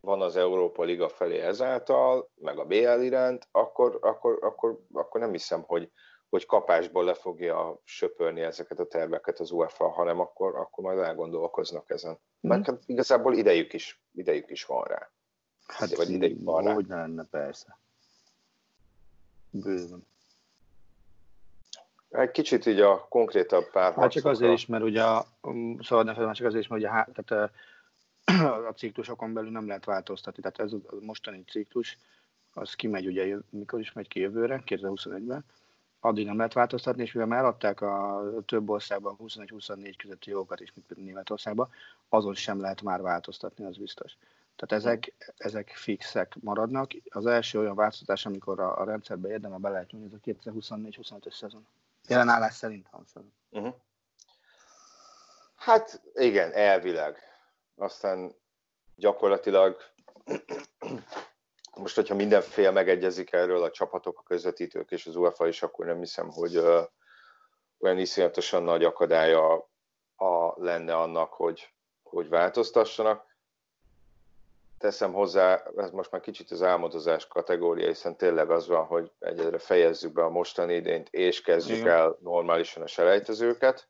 van 0.00 0.22
az 0.22 0.36
Európa 0.36 0.82
Liga 0.82 1.08
felé 1.08 1.38
ezáltal, 1.38 2.30
meg 2.34 2.58
a 2.58 2.64
BL 2.64 3.00
iránt, 3.00 3.48
akkor, 3.50 3.98
akkor, 4.00 4.38
akkor, 4.40 4.80
akkor 4.92 5.20
nem 5.20 5.30
hiszem, 5.30 5.62
hogy, 5.62 5.90
hogy 6.36 6.46
kapásból 6.46 7.04
le 7.04 7.14
fogja 7.14 7.80
söpörni 7.84 8.40
ezeket 8.40 8.78
a 8.78 8.86
terveket 8.86 9.40
az 9.40 9.50
UEFA, 9.50 9.88
hanem 9.88 10.20
akkor, 10.20 10.56
akkor 10.56 10.84
majd 10.84 10.98
elgondolkoznak 10.98 11.90
ezen. 11.90 12.12
Mm. 12.12 12.48
Mert 12.48 12.66
hát 12.66 12.82
igazából 12.86 13.34
idejük 13.34 13.72
is, 13.72 14.00
idejük 14.14 14.50
is 14.50 14.64
van 14.64 14.84
rá. 14.84 15.10
Hát 15.66 15.96
vagy 15.96 16.10
idejük 16.10 16.42
van 16.42 16.64
rá. 16.64 16.72
Hogy 16.72 16.86
lenne, 16.88 17.24
persze. 17.24 17.78
Bőven. 19.50 20.06
Egy 22.10 22.30
kicsit 22.30 22.66
így 22.66 22.80
a 22.80 23.06
konkrétabb 23.08 23.70
pár 23.70 23.94
Hát 23.94 24.10
csak 24.10 24.24
azért 24.24 24.52
is, 24.52 24.66
mert 24.66 24.84
ugye 24.84 25.02
a, 25.02 25.26
szóval 25.80 26.04
ne 26.04 26.32
csak 26.32 26.46
azért 26.46 26.62
is, 26.62 26.68
mert 26.68 26.82
ugye 26.82 26.90
a, 26.90 27.06
tehát 27.14 27.50
a, 28.24 28.66
a 28.68 28.72
ciklusokon 28.72 29.32
belül 29.32 29.50
nem 29.50 29.66
lehet 29.66 29.84
változtatni. 29.84 30.42
Tehát 30.42 30.58
ez 30.58 30.72
a 30.72 30.80
mostani 31.00 31.44
ciklus, 31.46 31.98
az 32.52 32.74
kimegy 32.74 33.06
ugye, 33.06 33.36
mikor 33.50 33.80
is 33.80 33.92
megy 33.92 34.08
ki 34.08 34.20
jövőre, 34.20 34.62
2021-ben, 34.66 35.44
addig 36.06 36.26
nem 36.26 36.36
lehet 36.36 36.52
változtatni, 36.52 37.02
és 37.02 37.12
mivel 37.12 37.28
már 37.28 37.44
adták 37.44 37.80
a 37.80 38.22
több 38.46 38.70
országban 38.70 39.16
21-24 39.18 39.94
közötti 39.96 40.30
jogokat 40.30 40.60
is, 40.60 40.72
mint 40.74 41.04
Németországban, 41.04 41.70
azon 42.08 42.34
sem 42.34 42.60
lehet 42.60 42.82
már 42.82 43.02
változtatni, 43.02 43.64
az 43.64 43.76
biztos. 43.76 44.16
Tehát 44.56 44.84
ezek, 44.84 45.12
ezek 45.36 45.68
fixek 45.68 46.36
maradnak. 46.40 46.90
Az 47.08 47.26
első 47.26 47.58
olyan 47.58 47.74
változtatás, 47.74 48.26
amikor 48.26 48.60
a, 48.60 48.80
a 48.80 48.84
rendszerbe 48.84 49.28
érdemel 49.28 49.58
be 49.58 49.68
lehet 49.68 49.90
nyúlni, 49.90 50.06
ez 50.06 50.12
a 50.12 50.50
2024-25-ös 50.50 51.36
szezon. 51.36 51.66
Jelen 52.08 52.28
állás 52.28 52.54
szerint 52.54 52.86
Hanson. 52.90 53.32
Uh-huh. 53.50 53.74
Hát 55.56 56.02
igen, 56.14 56.52
elvileg. 56.52 57.16
Aztán 57.76 58.32
gyakorlatilag 58.96 59.76
most, 61.76 61.94
hogyha 61.94 62.14
minden 62.14 62.40
fél 62.40 62.70
megegyezik 62.70 63.32
erről, 63.32 63.62
a 63.62 63.70
csapatok, 63.70 64.18
a 64.18 64.22
közvetítők 64.22 64.90
és 64.90 65.06
az 65.06 65.16
UEFA 65.16 65.46
is, 65.46 65.62
akkor 65.62 65.86
nem 65.86 65.98
hiszem, 65.98 66.30
hogy 66.30 66.56
uh, 66.56 66.80
olyan 67.78 67.98
iszonyatosan 67.98 68.62
nagy 68.62 68.84
akadálya 68.84 69.68
a, 70.16 70.62
lenne 70.62 70.96
annak, 70.96 71.32
hogy, 71.32 71.72
hogy 72.02 72.28
változtassanak. 72.28 73.34
Teszem 74.78 75.12
hozzá, 75.12 75.62
ez 75.76 75.90
most 75.90 76.10
már 76.10 76.20
kicsit 76.20 76.50
az 76.50 76.62
álmodozás 76.62 77.26
kategória, 77.26 77.86
hiszen 77.86 78.16
tényleg 78.16 78.50
az 78.50 78.66
van, 78.66 78.84
hogy 78.84 79.12
egyedre 79.18 79.58
fejezzük 79.58 80.12
be 80.12 80.24
a 80.24 80.30
mostani 80.30 80.74
idényt, 80.74 81.08
és 81.10 81.40
kezdjük 81.40 81.78
Igen. 81.78 81.92
el 81.92 82.18
normálisan 82.20 82.82
a 82.82 82.86
selejtezőket. 82.86 83.88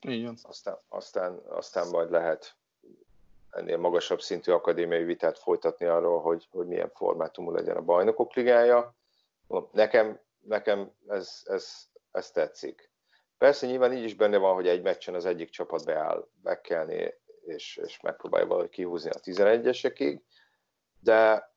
Igen. 0.00 0.38
Aztán, 0.42 0.78
aztán, 0.88 1.42
aztán 1.48 1.88
majd 1.88 2.10
lehet 2.10 2.56
ennél 3.50 3.76
magasabb 3.76 4.20
szintű 4.20 4.52
akadémiai 4.52 5.04
vitát 5.04 5.38
folytatni 5.38 5.86
arról, 5.86 6.20
hogy, 6.20 6.48
hogy 6.50 6.66
milyen 6.66 6.90
formátumú 6.94 7.50
legyen 7.50 7.76
a 7.76 7.82
bajnokok 7.82 8.34
ligája. 8.34 8.94
Nekem, 9.72 10.20
nekem 10.40 10.92
ez, 11.06 11.42
ez, 11.44 11.88
ez 12.10 12.30
tetszik. 12.30 12.90
Persze 13.38 13.66
nyilván 13.66 13.92
így 13.92 14.04
is 14.04 14.14
benne 14.14 14.36
van, 14.36 14.54
hogy 14.54 14.68
egy 14.68 14.82
meccsen 14.82 15.14
az 15.14 15.24
egyik 15.24 15.50
csapat 15.50 15.84
beáll 15.84 16.28
bekelni, 16.42 17.14
és, 17.44 17.80
és 17.84 18.00
megpróbálja 18.00 18.46
valahogy 18.46 18.70
kihúzni 18.70 19.10
a 19.10 19.20
11-esekig, 19.20 20.20
de, 21.00 21.50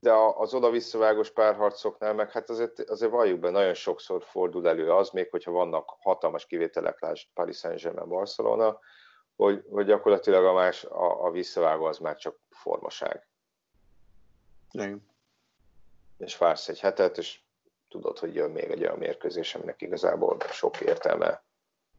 de 0.00 0.12
az 0.12 0.54
oda-visszavágos 0.54 1.30
párharcoknál 1.30 2.14
meg 2.14 2.30
hát 2.30 2.50
azért, 2.50 2.78
azért 2.80 3.10
valljuk 3.10 3.38
be, 3.38 3.50
nagyon 3.50 3.74
sokszor 3.74 4.22
fordul 4.22 4.68
elő 4.68 4.92
az, 4.92 5.10
még 5.10 5.30
hogyha 5.30 5.50
vannak 5.50 5.96
hatalmas 5.98 6.46
kivételek, 6.46 7.00
lásd 7.00 7.28
Paris 7.34 7.56
Saint-Germain, 7.56 8.08
Barcelona, 8.08 8.78
hogy, 9.36 9.64
hogy 9.70 9.86
gyakorlatilag 9.86 10.44
a, 10.44 10.52
más, 10.52 10.84
a, 10.84 11.24
a 11.24 11.30
visszavágó 11.30 11.84
az 11.84 11.98
már 11.98 12.16
csak 12.16 12.38
formaság. 12.50 13.26
Igen. 14.70 15.06
És 16.18 16.36
vársz 16.36 16.68
egy 16.68 16.80
hetet, 16.80 17.18
és 17.18 17.40
tudod, 17.88 18.18
hogy 18.18 18.34
jön 18.34 18.50
még 18.50 18.70
egy 18.70 18.82
olyan 18.82 18.98
mérkőzés, 18.98 19.54
aminek 19.54 19.82
igazából 19.82 20.36
sok 20.50 20.80
értelme 20.80 21.42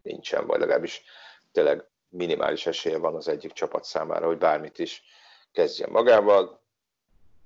nincsen, 0.02 0.48
vagy 0.48 0.60
legalábbis 0.60 1.04
tényleg 1.52 1.88
minimális 2.10 2.66
esélye 2.66 2.98
van 2.98 3.16
az 3.16 3.28
egyik 3.28 3.52
csapat 3.52 3.84
számára, 3.84 4.26
hogy 4.26 4.38
bármit 4.38 4.80
is 4.80 5.04
kezdjen 5.52 5.90
magával. 5.90 6.62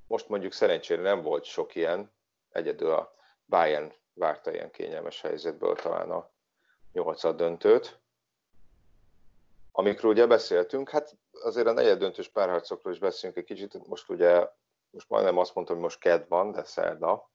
Most 0.07 0.29
mondjuk 0.29 0.53
szerencsére 0.53 1.01
nem 1.01 1.21
volt 1.21 1.43
sok 1.43 1.75
ilyen, 1.75 2.11
egyedül 2.51 2.91
a 2.91 3.13
Bayern 3.45 3.93
várta 4.13 4.53
ilyen 4.53 4.71
kényelmes 4.71 5.21
helyzetből 5.21 5.75
talán 5.75 6.11
a 6.11 6.29
nyolcad 6.91 7.35
döntőt, 7.35 7.99
Amikről 9.79 10.11
ugye 10.11 10.27
beszéltünk, 10.27 10.89
hát 10.89 11.17
azért 11.31 11.67
a 11.67 11.71
negyed 11.71 11.99
döntős 11.99 12.27
párharcokról 12.27 12.93
is 12.93 12.99
beszélünk 12.99 13.37
egy 13.37 13.43
kicsit. 13.45 13.87
Most 13.87 14.09
ugye, 14.09 14.47
most 14.89 15.09
majdnem 15.09 15.37
azt 15.37 15.55
mondtam, 15.55 15.75
hogy 15.75 15.85
most 15.85 15.99
kedd 15.99 16.25
van, 16.27 16.51
de 16.51 16.63
szerda. 16.63 17.29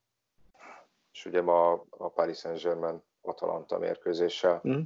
És 1.12 1.26
ugye 1.26 1.42
ma 1.42 1.72
a 1.90 2.08
Paris 2.08 2.38
Saint-Germain 2.38 3.02
Atalanta 3.20 3.78
mérkőzéssel 3.78 4.60
mm. 4.68 4.80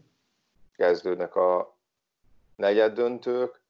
kezdődnek 0.77 1.35
a 1.35 1.77
negyed 2.57 2.95
döntők. 2.95 3.63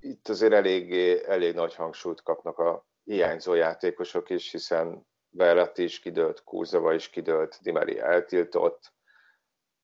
Itt 0.00 0.28
azért 0.28 0.52
eléggé, 0.52 1.24
elég 1.26 1.54
nagy 1.54 1.74
hangsúlyt 1.74 2.22
kapnak 2.22 2.58
a 2.58 2.84
hiányzó 3.04 3.54
játékosok 3.54 4.30
is, 4.30 4.50
hiszen 4.50 5.06
Verratti 5.30 5.82
is 5.82 6.00
kidőlt, 6.00 6.44
Kurzava 6.44 6.94
is 6.94 7.10
kidőlt, 7.10 7.58
Di 7.62 7.70
Maria 7.70 8.04
eltiltott, 8.04 8.92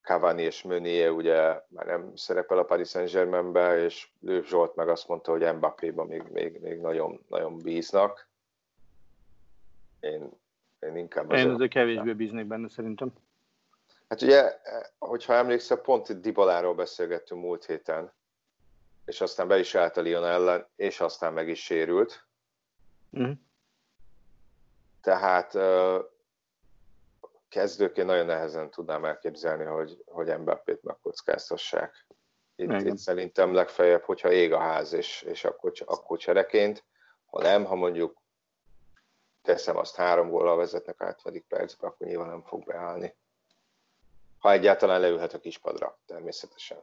Cavani 0.02 0.42
és 0.42 0.62
Meunier 0.62 1.10
ugye 1.10 1.62
már 1.68 1.86
nem 1.86 2.16
szerepel 2.16 2.58
a 2.58 2.64
Paris 2.64 2.88
Saint-Germainbe, 2.88 3.84
és 3.84 4.08
Lőv 4.20 4.44
Zsolt 4.44 4.74
meg 4.74 4.88
azt 4.88 5.08
mondta, 5.08 5.30
hogy 5.30 5.54
Mbappé-ban 5.54 6.06
még, 6.06 6.22
még, 6.22 6.60
még 6.60 6.78
nagyon, 6.78 7.24
nagyon 7.28 7.58
bíznak. 7.58 8.28
Én, 10.00 10.30
én 10.78 10.96
inkább... 10.96 11.32
Én 11.32 11.50
azért 11.50 11.70
kevésbé 11.70 12.12
bíznék 12.12 12.46
benne 12.46 12.68
szerintem. 12.68 13.12
Hát 14.08 14.22
ugye, 14.22 14.60
hogyha 14.98 15.34
emlékszel, 15.34 15.76
pont 15.76 16.08
itt 16.08 16.20
Dibaláról 16.20 16.74
beszélgettünk 16.74 17.42
múlt 17.42 17.64
héten, 17.64 18.12
és 19.04 19.20
aztán 19.20 19.48
be 19.48 19.58
is 19.58 19.74
állt 19.74 19.96
a 19.96 20.00
Lyon 20.00 20.24
ellen, 20.24 20.66
és 20.76 21.00
aztán 21.00 21.32
meg 21.32 21.48
is 21.48 21.64
sérült. 21.64 22.26
Mm. 23.18 23.30
Tehát 25.00 25.54
kezdőként 27.50 28.06
nagyon 28.06 28.26
nehezen 28.26 28.70
tudnám 28.70 29.04
elképzelni, 29.04 29.64
hogy, 29.64 30.02
hogy 30.06 30.38
Mbappét 30.38 30.82
megkockáztassák. 30.82 32.06
Itt, 32.56 32.80
itt 32.80 32.96
szerintem 32.96 33.54
legfeljebb, 33.54 34.02
hogyha 34.02 34.32
ég 34.32 34.52
a 34.52 34.58
ház, 34.58 34.92
és, 34.92 35.22
és 35.22 35.44
akkor, 35.44 35.72
akkor 35.84 36.18
csereként, 36.18 36.84
ha 37.26 37.42
nem, 37.42 37.64
ha 37.64 37.74
mondjuk 37.74 38.18
teszem 39.42 39.76
azt 39.76 39.94
három 39.94 40.30
góllal 40.30 40.56
vezetnek 40.56 41.00
átvedik 41.00 41.44
percbe, 41.48 41.86
akkor 41.86 42.06
nyilván 42.06 42.28
nem 42.28 42.42
fog 42.42 42.64
beállni. 42.64 43.14
Ha 44.38 44.52
egyáltalán 44.52 45.00
leülhet 45.00 45.32
a 45.32 45.38
kispadra, 45.38 45.98
természetesen. 46.06 46.78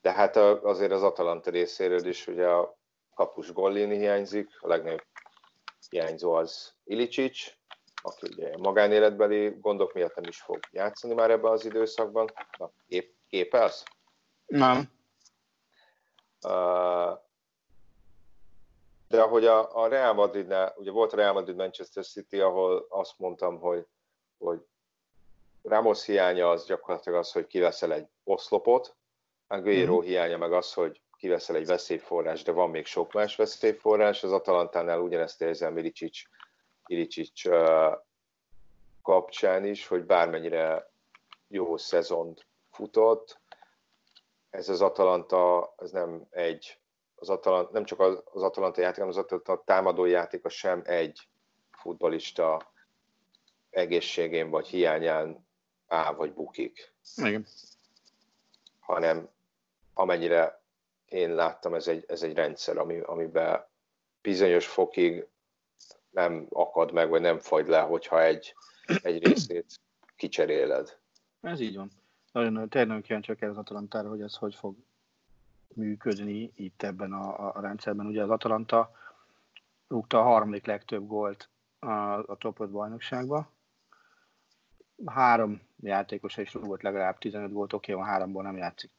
De 0.00 0.12
hát 0.12 0.36
azért 0.36 0.92
az 0.92 1.02
Atalanta 1.02 1.50
részéről 1.50 2.06
is 2.06 2.26
ugye 2.26 2.46
a 2.46 2.78
kapus 3.14 3.52
Gollini 3.52 3.96
hiányzik, 3.96 4.48
a 4.60 4.68
legnagyobb 4.68 5.04
hiányzó 5.88 6.32
az 6.32 6.74
Ilicic, 6.84 7.52
aki 8.02 8.26
ugye 8.36 8.56
magánéletbeli 8.56 9.56
gondok 9.60 9.92
miatt 9.92 10.14
nem 10.14 10.24
is 10.28 10.40
fog 10.40 10.58
játszani 10.70 11.14
már 11.14 11.30
ebben 11.30 11.52
az 11.52 11.64
időszakban. 11.64 12.32
Na, 12.58 12.70
kép, 12.88 13.14
képelsz? 13.28 13.82
Nem. 14.46 14.90
De 19.08 19.22
ahogy 19.22 19.46
a, 19.46 19.82
a 19.82 19.88
Real 19.88 20.12
Madridnál, 20.12 20.74
ugye 20.76 20.90
volt 20.90 21.12
a 21.12 21.16
Real 21.16 21.32
Madrid 21.32 21.56
Manchester 21.56 22.04
City, 22.04 22.40
ahol 22.40 22.86
azt 22.88 23.18
mondtam, 23.18 23.58
hogy, 23.58 23.86
hogy 24.38 24.60
Ramos 25.62 26.04
hiánya 26.04 26.50
az 26.50 26.66
gyakorlatilag 26.66 27.18
az, 27.18 27.32
hogy 27.32 27.46
kiveszel 27.46 27.92
egy 27.92 28.06
oszlopot, 28.24 28.96
Aguero 29.46 29.98
mm. 29.98 30.02
hiánya 30.02 30.36
meg 30.36 30.52
az, 30.52 30.72
hogy 30.72 31.00
kiveszel 31.16 31.56
egy 31.56 31.66
veszélyforrás, 31.66 32.42
de 32.42 32.52
van 32.52 32.70
még 32.70 32.86
sok 32.86 33.12
más 33.12 33.36
veszélyforrás. 33.36 34.22
Az 34.22 34.32
Atalantánál 34.32 35.00
ugyanezt 35.00 35.42
érzem 35.42 35.78
Ilicic, 35.78 36.22
Ilicic 36.90 37.44
uh, 37.44 37.98
kapcsán 39.02 39.64
is, 39.64 39.86
hogy 39.86 40.04
bármennyire 40.04 40.90
jó 41.48 41.76
szezont 41.76 42.46
futott, 42.70 43.40
ez 44.50 44.68
az 44.68 44.80
Atalanta, 44.80 45.74
ez 45.78 45.90
nem 45.90 46.26
egy, 46.30 46.78
az 47.14 47.28
Atalanta, 47.28 47.72
nem 47.72 47.84
csak 47.84 48.00
az, 48.00 48.22
az 48.24 48.42
Atalanta 48.42 48.80
játék, 48.80 48.96
hanem 48.96 49.10
az 49.10 49.16
Atalanta 49.16 49.62
támadó 49.64 50.04
játéka 50.04 50.48
sem 50.48 50.82
egy 50.84 51.28
futbalista 51.70 52.72
egészségén 53.70 54.50
vagy 54.50 54.66
hiányán 54.66 55.46
áll 55.86 56.14
vagy 56.14 56.32
bukik. 56.32 56.94
Igen. 57.16 57.46
Hanem 58.80 59.28
amennyire 59.94 60.62
én 61.04 61.34
láttam, 61.34 61.74
ez 61.74 61.86
egy, 61.86 62.04
ez 62.08 62.22
egy 62.22 62.34
rendszer, 62.34 62.78
ami, 62.78 63.00
amiben 63.00 63.68
bizonyos 64.22 64.66
fokig 64.66 65.26
nem 66.10 66.46
akad 66.50 66.92
meg, 66.92 67.08
vagy 67.08 67.20
nem 67.20 67.38
fagy 67.38 67.68
le, 67.68 67.80
hogyha 67.80 68.22
egy, 68.22 68.54
egy 69.02 69.26
részét 69.26 69.80
kicseréled. 70.16 70.98
Ez 71.40 71.60
így 71.60 71.76
van. 71.76 71.90
Nagyon, 72.32 72.68
tényleg 72.68 73.02
kíváncsi 73.02 73.34
csak 73.36 73.50
az 73.50 73.56
Atalantára, 73.56 74.08
hogy 74.08 74.20
ez 74.20 74.34
hogy 74.34 74.54
fog 74.54 74.76
működni 75.74 76.52
itt 76.54 76.82
ebben 76.82 77.12
a, 77.12 77.54
a 77.56 77.60
rendszerben. 77.60 78.06
Ugye 78.06 78.22
az 78.22 78.30
Atalanta 78.30 78.90
rúgta 79.88 80.18
a 80.18 80.22
harmadik 80.22 80.66
legtöbb 80.66 81.06
gólt 81.06 81.48
a, 81.78 81.90
a 82.12 82.36
top 82.38 82.60
5 82.60 82.70
bajnokságba. 82.70 83.50
Három 85.06 85.60
játékos 85.80 86.36
is 86.36 86.54
rúgott 86.54 86.82
legalább 86.82 87.18
15 87.18 87.52
gólt, 87.52 87.72
oké, 87.72 87.92
okay, 87.92 88.04
van 88.04 88.12
háromból 88.12 88.42
nem 88.42 88.56
játszik. 88.56 88.90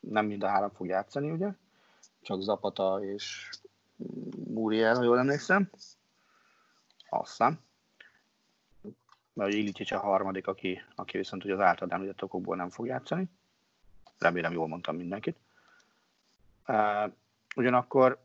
Nem 0.00 0.26
mind 0.26 0.42
a 0.42 0.48
három 0.48 0.70
fog 0.70 0.86
játszani, 0.86 1.30
ugye? 1.30 1.48
Csak 2.20 2.40
Zapata 2.40 3.04
és 3.04 3.50
Muriel, 4.48 4.96
ha 4.96 5.02
jól 5.02 5.18
emlékszem. 5.18 5.70
Aztán 7.12 7.60
mert 9.32 9.52
Ilicic 9.52 9.92
a 9.92 9.98
harmadik, 9.98 10.46
aki, 10.46 10.82
aki 10.94 11.16
viszont 11.16 11.44
ugye 11.44 11.54
az 11.54 11.60
általad 11.60 11.92
említett 11.92 12.22
okokból 12.22 12.56
nem 12.56 12.70
fog 12.70 12.86
játszani. 12.86 13.30
Remélem 14.18 14.52
jól 14.52 14.68
mondtam 14.68 14.96
mindenkit. 14.96 15.36
Ugyanakkor 17.56 18.18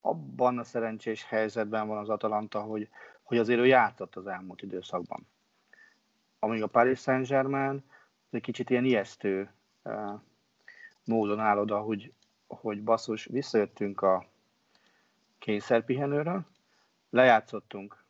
abban 0.00 0.58
a 0.58 0.64
szerencsés 0.64 1.24
helyzetben 1.24 1.86
van 1.86 1.98
az 1.98 2.08
Atalanta, 2.08 2.60
hogy, 2.60 2.88
hogy 3.22 3.38
azért 3.38 3.60
ő 3.60 3.66
játszott 3.66 4.16
az 4.16 4.26
elmúlt 4.26 4.62
időszakban. 4.62 5.26
Amíg 6.38 6.62
a 6.62 6.66
Paris 6.66 7.00
Saint-Germain 7.00 7.84
egy 8.30 8.42
kicsit 8.42 8.70
ilyen 8.70 8.84
ijesztő 8.84 9.52
módon 11.04 11.40
áll 11.40 11.58
oda, 11.58 11.80
hogy, 11.80 12.12
hogy 12.46 12.82
basszus, 12.82 13.24
visszajöttünk 13.24 14.00
a 14.02 14.26
kényszerpihenőről, 15.38 16.46
lejátszottunk 17.14 18.04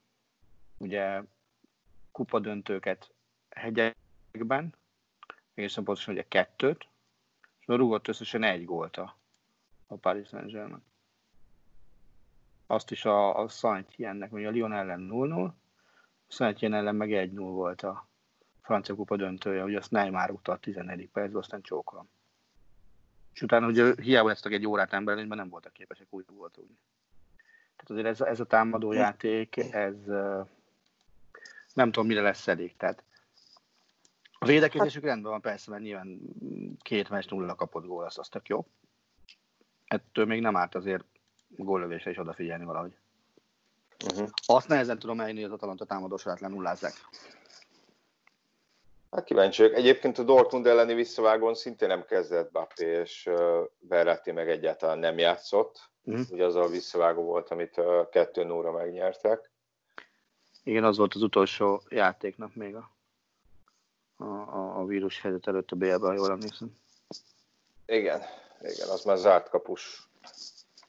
ugye 0.77 1.23
kupadöntőket 2.13 3.11
hegyekben, 3.51 4.75
egészen 5.55 5.85
pontosan 5.85 6.15
ugye 6.15 6.25
kettőt, 6.29 6.87
és 7.59 7.67
rúgott 7.67 8.09
összesen 8.09 8.43
egy 8.43 8.65
gólt 8.65 8.97
a, 8.97 9.17
a 9.87 9.95
Paris 9.95 10.29
Saint-Germain. 10.29 10.83
Azt 12.67 12.91
is 12.91 13.05
a, 13.05 13.39
a 13.39 13.49
Saint-Jennek, 13.49 14.31
hogy 14.31 14.45
a 14.45 14.51
Lyon 14.51 14.73
ellen 14.73 15.09
0-0, 15.13 15.47
a 15.47 16.33
Saint-Jen 16.33 16.75
ellen 16.75 16.95
meg 16.95 17.09
1-0 17.13 17.35
volt 17.35 17.83
a 17.83 18.07
francia 18.61 18.95
kupa 18.95 19.17
döntője, 19.17 19.63
hogy 19.63 19.75
azt 19.75 19.91
Neymar 19.91 20.29
rúgta 20.29 20.53
a 20.53 20.59
14. 20.59 21.09
percben, 21.09 21.43
aztán 21.43 21.63
csókolom. 21.63 22.09
És 23.33 23.43
utána 23.43 23.67
ugye 23.67 23.95
hiába 24.03 24.31
ezt 24.31 24.47
egy 24.47 24.67
órát 24.67 24.93
emberelni, 24.93 25.29
mert 25.29 25.41
nem 25.41 25.51
voltak 25.51 25.73
képesek 25.73 26.07
úgy 26.11 26.25
volt 26.29 26.59
úgy. 26.59 26.77
Tehát 27.85 28.05
azért 28.05 28.21
ez, 28.21 28.27
ez 28.27 28.41
a 28.41 28.45
támadó 28.45 28.93
játék, 28.93 29.57
ez, 29.57 29.95
nem 31.75 31.93
tudom, 31.93 32.07
mire 32.07 32.21
lesz 32.21 32.49
elég. 32.49 32.77
Tehát 32.77 33.03
a 34.39 34.47
védekezésük 34.47 35.03
hát, 35.03 35.11
rendben 35.11 35.31
van 35.31 35.41
persze, 35.41 35.71
mert 35.71 35.83
nyilván 35.83 36.21
két 36.83 37.09
meccs 37.09 37.31
nulla 37.31 37.55
kapott 37.55 37.87
gól, 37.87 38.05
az, 38.05 38.19
az 38.19 38.29
tök 38.29 38.49
jó. 38.49 38.67
Ettől 39.85 40.27
még 40.27 40.41
nem 40.41 40.57
árt 40.57 40.75
azért 40.75 41.05
góllövésre 41.49 42.11
is 42.11 42.19
odafigyelni 42.19 42.65
valahogy. 42.65 42.97
Uh-huh. 44.05 44.29
Azt 44.47 44.69
nehezen 44.69 44.99
tudom 44.99 45.21
eljönni, 45.21 45.41
hogy 45.41 45.51
az 45.51 45.57
Atalanta 45.57 45.85
támadósorát 45.85 46.41
lenullázzák. 46.41 46.93
Hát 49.11 49.25
kíváncsi 49.25 49.63
vagyok. 49.63 49.77
Egyébként 49.77 50.19
a 50.19 50.23
Dortmund 50.23 50.67
elleni 50.67 50.95
visszavágón 50.95 51.55
szintén 51.55 51.89
nem 51.89 52.05
kezdett 52.05 52.51
Bappé, 52.51 52.87
és 52.87 53.31
Verratti 53.79 54.33
meg 54.33 54.49
egyáltalán 54.49 54.99
nem 54.99 55.19
játszott. 55.19 55.93
Uh-huh. 56.05 56.27
Ugye 56.31 56.45
az 56.45 56.55
a 56.55 56.67
visszavágó 56.67 57.23
volt, 57.23 57.51
amit 57.51 57.77
uh, 57.77 58.09
2 58.09 58.45
0 58.45 58.71
megnyertek. 58.71 59.51
Igen, 60.63 60.85
az 60.85 60.97
volt 60.97 61.15
az 61.15 61.23
utolsó 61.23 61.83
játéknap 61.89 62.55
még 62.55 62.75
a, 62.75 62.91
a, 64.17 64.79
a 64.79 64.85
vírus 64.85 65.21
helyzet 65.21 65.47
előtt 65.47 65.71
a 65.71 65.77
BL-ben, 65.77 66.01
ha 66.01 66.13
jól 66.13 66.31
emlékszem. 66.31 66.73
Igen, 67.87 68.23
igen, 68.61 68.89
az 68.89 69.05
már 69.05 69.17
zárt 69.17 69.49
kapus 69.49 70.09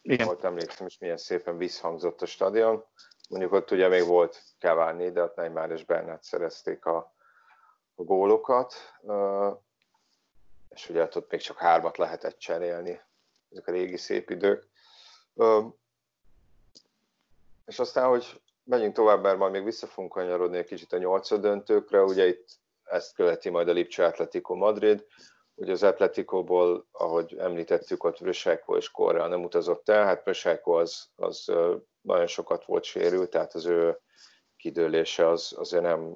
igen. 0.01 0.25
volt, 0.25 0.43
emlékszem, 0.43 0.87
és 0.87 0.97
milyen 0.97 1.17
szépen 1.17 1.57
visszhangzott 1.57 2.21
a 2.21 2.25
stadion. 2.25 2.85
Mondjuk 3.29 3.51
ott 3.51 3.71
ugye 3.71 3.87
még 3.87 4.05
volt 4.05 4.43
Cavani, 4.59 5.11
de 5.11 5.23
ott 5.23 5.35
Neymar 5.35 5.71
és 5.71 5.85
Bernát 5.85 6.23
szerezték 6.23 6.85
a, 6.85 7.13
a 7.95 8.03
gólokat, 8.03 8.73
és 10.69 10.89
ugye 10.89 11.03
ott 11.03 11.31
még 11.31 11.41
csak 11.41 11.57
hármat 11.57 11.97
lehetett 11.97 12.37
cserélni, 12.37 13.01
ezek 13.51 13.67
a 13.67 13.71
régi 13.71 13.97
szép 13.97 14.29
idők. 14.29 14.67
És 17.65 17.79
aztán, 17.79 18.09
hogy 18.09 18.41
menjünk 18.63 18.93
tovább, 18.93 19.21
mert 19.21 19.37
majd 19.37 19.51
még 19.51 19.63
vissza 19.63 19.87
fogunk 19.87 20.13
kanyarodni 20.13 20.57
egy 20.57 20.65
kicsit 20.65 20.93
a 20.93 20.97
nyolcad 20.97 21.41
döntőkre. 21.41 22.03
Ugye 22.03 22.27
itt 22.27 22.59
ezt 22.83 23.15
követi 23.15 23.49
majd 23.49 23.67
a 23.67 23.71
Lipcse 23.71 24.05
Atletico 24.05 24.55
Madrid. 24.55 25.05
Ugye 25.55 25.71
az 25.71 25.83
Atleticóból, 25.83 26.87
ahogy 26.91 27.35
említettük, 27.37 28.03
ott 28.03 28.17
Vrösejko 28.17 28.77
és 28.77 28.91
Korrea 28.91 29.27
nem 29.27 29.43
utazott 29.43 29.89
el. 29.89 30.05
Hát 30.05 30.23
Vrösejko 30.23 30.71
az, 30.71 31.07
az 31.15 31.51
nagyon 32.01 32.27
sokat 32.27 32.65
volt 32.65 32.83
sérült, 32.83 33.29
tehát 33.29 33.53
az 33.53 33.65
ő 33.65 33.99
kidőlése 34.57 35.29
az 35.29 35.53
azért 35.57 35.83
nem 35.83 36.15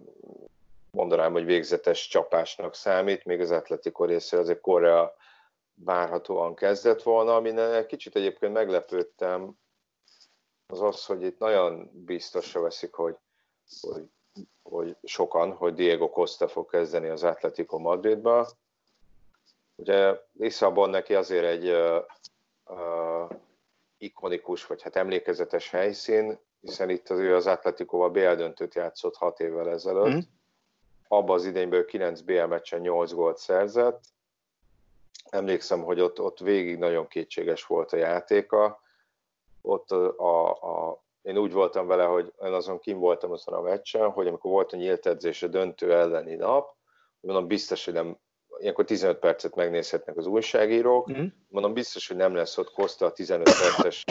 mondanám, 0.91 1.32
hogy 1.32 1.45
végzetes 1.45 2.08
csapásnak 2.08 2.75
számít, 2.75 3.25
még 3.25 3.39
az 3.39 3.51
Atletico 3.51 4.05
részéről 4.05 4.45
azért 4.45 4.62
Korea 4.62 5.15
várhatóan 5.84 6.56
kezdett 6.56 7.02
volna, 7.02 7.36
amin 7.36 7.86
kicsit 7.88 8.15
egyébként 8.15 8.54
meglepődtem, 8.54 9.58
az 10.68 10.82
az, 10.82 11.06
hogy 11.06 11.24
itt 11.24 11.39
nagyon 11.39 11.89
biztosra 11.94 12.62
veszik, 12.62 12.94
hogy, 12.94 13.18
hogy, 13.82 14.04
hogy 14.63 14.96
sokan, 15.04 15.52
hogy 15.52 15.74
Diego 15.74 16.10
Costa 16.10 16.48
fog 16.48 16.70
kezdeni 16.70 17.08
az 17.08 17.24
Atletico 17.24 17.78
Madridba. 17.78 18.48
Ugye 19.76 20.20
Lisszabon 20.34 20.89
neki 20.89 21.15
azért 21.15 21.46
egy 21.46 21.70
uh, 21.70 22.04
uh, 22.65 23.30
ikonikus, 23.98 24.65
vagy 24.65 24.82
hát 24.82 24.96
emlékezetes 24.96 25.70
helyszín, 25.70 26.39
hiszen 26.62 26.89
itt 26.89 27.10
az 27.10 27.20
ő 27.20 27.36
az 27.36 27.48
Atletico-val 27.48 28.10
BL 28.10 28.34
döntőt 28.34 28.76
játszott 28.76 29.15
hat 29.15 29.39
évvel 29.39 29.70
ezelőtt. 29.70 30.15
Mm. 30.15 30.20
Abban 31.08 31.36
az 31.36 31.46
idényből 31.46 31.86
9 31.86 32.22
BL 32.22 32.44
meccsen 32.44 32.80
8 32.80 33.12
gólt 33.12 33.38
szerzett. 33.38 34.04
Emlékszem, 35.30 35.84
hogy 35.84 36.00
ott, 36.00 36.22
ott 36.22 36.39
végig 36.39 36.78
nagyon 36.78 37.08
kétséges 37.08 37.65
volt 37.65 37.94
a 37.94 37.98
játéka 37.98 38.80
ott 39.62 39.92
a, 39.92 40.50
a, 40.50 41.04
én 41.22 41.38
úgy 41.38 41.52
voltam 41.52 41.88
vele, 41.88 42.04
hogy 42.04 42.34
én 42.44 42.54
azon 42.54 42.80
kim 42.80 43.00
voltam 43.00 43.32
azon 43.32 43.54
a 43.54 43.62
meccsen, 43.62 44.10
hogy 44.10 44.28
amikor 44.28 44.52
volt 44.52 44.74
a 44.74 44.78
nyílt 44.78 45.06
edzés 45.06 45.44
a 45.44 45.48
döntő 45.48 45.94
elleni 45.94 46.36
nap, 46.36 46.76
mondom 47.20 47.48
biztos, 47.48 47.86
hogy 47.86 47.94
nem, 47.94 48.18
ilyenkor 48.60 48.86
15 48.86 49.20
percet 49.20 49.56
megnézhetnek 49.56 50.18
az 50.18 50.26
újságírók, 50.26 51.12
mm. 51.12 51.26
mondom 51.48 51.74
biztos, 51.74 52.08
hogy 52.08 52.18
nem 52.18 52.36
lesz 52.36 52.58
ott 52.58 52.72
Kosta 52.72 53.06
a 53.06 53.12
15 53.12 53.44
perces 53.44 54.04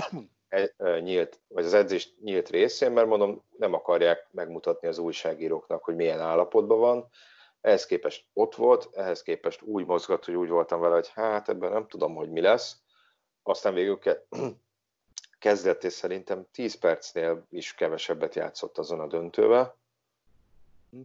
e, 0.48 0.74
e, 0.76 1.00
nyílt, 1.00 1.40
vagy 1.48 1.64
az 1.64 1.74
edzés 1.74 2.14
nyílt 2.20 2.48
részén, 2.48 2.92
mert 2.92 3.06
mondom, 3.06 3.42
nem 3.56 3.74
akarják 3.74 4.26
megmutatni 4.30 4.88
az 4.88 4.98
újságíróknak, 4.98 5.84
hogy 5.84 5.94
milyen 5.94 6.20
állapotban 6.20 6.78
van. 6.78 7.08
Ehhez 7.68 7.86
képest 7.86 8.24
ott 8.32 8.54
volt, 8.54 8.88
ehhez 8.92 9.22
képest 9.22 9.62
úgy 9.62 9.86
mozgott, 9.86 10.24
hogy 10.24 10.34
úgy 10.34 10.48
voltam 10.48 10.80
vele, 10.80 10.94
hogy 10.94 11.08
hát 11.08 11.48
ebben 11.48 11.72
nem 11.72 11.86
tudom, 11.86 12.14
hogy 12.14 12.30
mi 12.30 12.40
lesz. 12.40 12.76
Aztán 13.42 13.74
végül 13.74 13.98
kezdetén 15.38 15.90
szerintem 15.90 16.46
10 16.52 16.74
percnél 16.74 17.46
is 17.50 17.74
kevesebbet 17.74 18.34
játszott 18.34 18.78
azon 18.78 19.00
a 19.00 19.06
döntővel. 19.06 19.76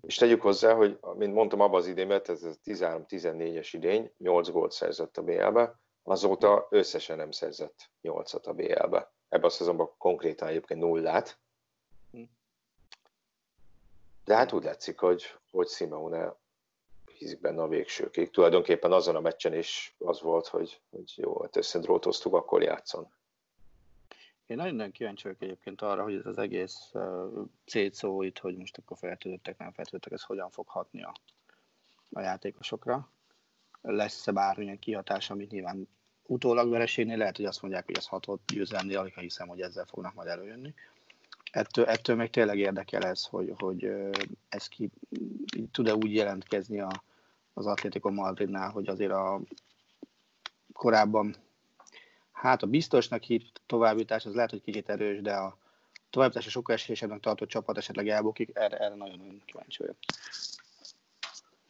És 0.02 0.15
tegyük 0.15 0.41
hozzá, 0.41 0.73
hogy 0.73 0.99
mint 1.15 1.34
mondtam 1.34 1.60
abban 1.60 1.80
az 1.80 1.88
idényben, 1.88 2.21
ez 2.26 2.43
a 2.43 2.52
13-14-es 2.65 3.69
idény, 3.71 4.12
8 4.17 4.49
gólt 4.49 4.71
szerzett 4.71 5.17
a 5.17 5.23
BL-be, 5.23 5.80
azóta 6.04 6.67
összesen 6.69 7.17
nem 7.17 7.32
szerzett 7.32 7.89
8-at 8.04 8.43
a 8.43 8.54
BL-be. 8.54 9.12
Ebben 9.30 9.45
a 9.45 9.49
szezonban 9.49 9.89
konkrétan 9.97 10.47
egyébként 10.47 10.80
nullát. 10.80 11.38
De 14.26 14.36
hát 14.36 14.52
úgy 14.52 14.63
látszik, 14.63 14.99
hogy, 14.99 15.36
hogy 15.52 15.67
Simeone 15.67 16.41
hisz 17.17 17.34
benne 17.34 17.62
a 17.62 17.67
végsőkig. 17.67 18.30
Tulajdonképpen 18.30 18.91
azon 18.91 19.15
a 19.15 19.19
meccsen 19.19 19.54
is 19.54 19.95
az 19.97 20.21
volt, 20.21 20.47
hogy, 20.47 20.82
hogy 20.89 21.13
jó, 21.15 21.41
hát 21.41 21.56
összedrótoztuk, 21.56 22.34
akkor 22.34 22.62
játszon. 22.62 23.08
Én 24.45 24.58
nagyon-nagyon 24.58 24.91
kíváncsi 24.91 25.23
vagyok 25.23 25.41
egyébként 25.41 25.82
arra, 25.82 26.04
hogy 26.04 26.15
ez 26.15 26.26
az 26.26 26.38
egész 26.38 26.89
uh, 26.93 27.91
szó 27.91 28.21
itt, 28.21 28.38
hogy 28.38 28.58
most 28.58 28.78
akkor 28.78 28.97
feltöltöttek, 28.97 29.58
nem 29.58 29.71
feltöltöttek, 29.71 30.13
ez 30.13 30.23
hogyan 30.23 30.49
fog 30.49 30.67
hatni 30.67 31.04
a, 31.04 31.13
a 32.12 32.21
játékosokra. 32.21 33.10
Lesz-e 33.82 34.32
bármilyen 34.32 34.80
kihatás, 34.80 35.30
amit 35.30 35.52
nyilván 35.52 35.88
utólag 36.26 36.69
vereségnél 36.69 37.17
lehet, 37.17 37.36
hogy 37.36 37.45
azt 37.45 37.62
mondják, 37.62 37.86
hogy 37.86 37.97
ez 37.97 38.08
hatott 38.08 38.52
győzelmi, 38.54 38.93
alig 38.95 39.19
hiszem, 39.19 39.47
hogy 39.47 39.62
ezzel 39.62 39.86
fognak 39.86 40.13
majd 40.13 40.28
előjönni. 40.28 40.73
Ettől, 41.53 41.85
ettől 41.85 42.15
meg 42.15 42.29
tényleg 42.29 42.57
érdekel 42.57 43.03
ez, 43.03 43.23
hogy, 43.23 43.53
hogy 43.57 43.91
ez 44.49 44.67
ki 44.67 44.89
tud-e 45.71 45.95
úgy 45.95 46.13
jelentkezni 46.13 46.79
a, 46.79 47.03
az 47.53 47.65
Atlético 47.65 48.11
Madridnál, 48.11 48.69
hogy 48.69 48.87
azért 48.87 49.11
a 49.11 49.41
korábban 50.73 51.35
hát 52.31 52.63
a 52.63 52.67
biztosnak 52.67 53.23
hitt 53.23 53.61
továbbítás 53.65 54.25
az 54.25 54.33
lehet, 54.33 54.49
hogy 54.49 54.61
kicsit 54.61 54.89
erős, 54.89 55.21
de 55.21 55.33
a 55.33 55.57
továbbításra 56.09 56.49
sokkal 56.49 56.75
esélyesebbnek 56.75 57.19
tartott 57.19 57.49
csapat 57.49 57.77
esetleg 57.77 58.09
elbukik, 58.09 58.49
erre, 58.53 58.77
erre 58.77 58.95
nagyon-nagyon 58.95 59.41
kíváncsi 59.45 59.81
vagyok. 59.81 59.97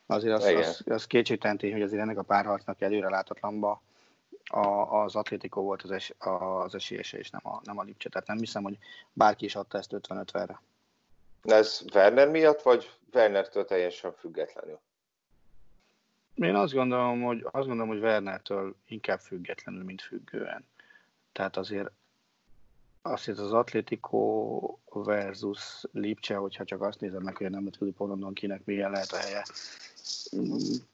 Azért 0.06 0.36
az, 0.36 0.44
az, 0.44 0.84
az 0.86 1.08
kétségtenti, 1.08 1.72
hogy 1.72 1.82
azért 1.82 2.02
ennek 2.02 2.18
a 2.18 2.24
párharcnak 2.24 2.82
előre 2.82 3.10
látatlanba 3.10 3.82
a, 4.44 5.02
az 5.04 5.16
Atlético 5.16 5.62
volt 5.62 5.82
az, 5.82 5.92
es, 5.92 6.14
az 6.18 6.76
esélyese, 6.76 7.18
és 7.18 7.30
nem 7.30 7.42
a, 7.44 7.60
nem 7.64 7.78
a 7.78 7.84
Lipcse. 7.84 8.10
Tehát 8.10 8.28
nem 8.28 8.38
hiszem, 8.38 8.64
hogy 8.64 8.78
bárki 9.14 9.46
is 9.46 9.56
adta 9.56 9.78
ezt 9.78 9.92
50-50-re. 9.94 10.62
Ez 11.42 11.82
Werner 11.94 12.30
miatt, 12.30 12.62
vagy 12.62 12.92
Wernertől 13.14 13.66
teljesen 13.66 14.14
függetlenül? 14.14 14.80
Én 16.36 16.56
azt 16.56 16.74
gondolom, 16.74 17.22
hogy, 17.22 17.48
azt 17.52 17.68
gondolom, 17.68 17.88
hogy 17.88 18.02
Wernertől 18.02 18.76
inkább 18.86 19.20
függetlenül, 19.20 19.84
mint 19.84 20.02
függően. 20.02 20.66
Tehát 21.32 21.58
azért 21.58 21.92
azért 23.06 23.40
az 23.40 23.54
Atletico 23.54 24.78
versus 24.92 25.84
Lipcse, 25.92 26.36
hogyha 26.36 26.64
csak 26.64 26.82
azt 26.82 27.00
nézem 27.00 27.22
meg, 27.22 27.38
hogy 27.38 27.46
nem 27.46 27.56
nemzetközi 27.56 27.92
porondon 27.92 28.34
kinek 28.34 28.66
milyen 28.66 28.92
lehet 28.92 29.12
a 29.12 29.18
helye, 29.18 29.44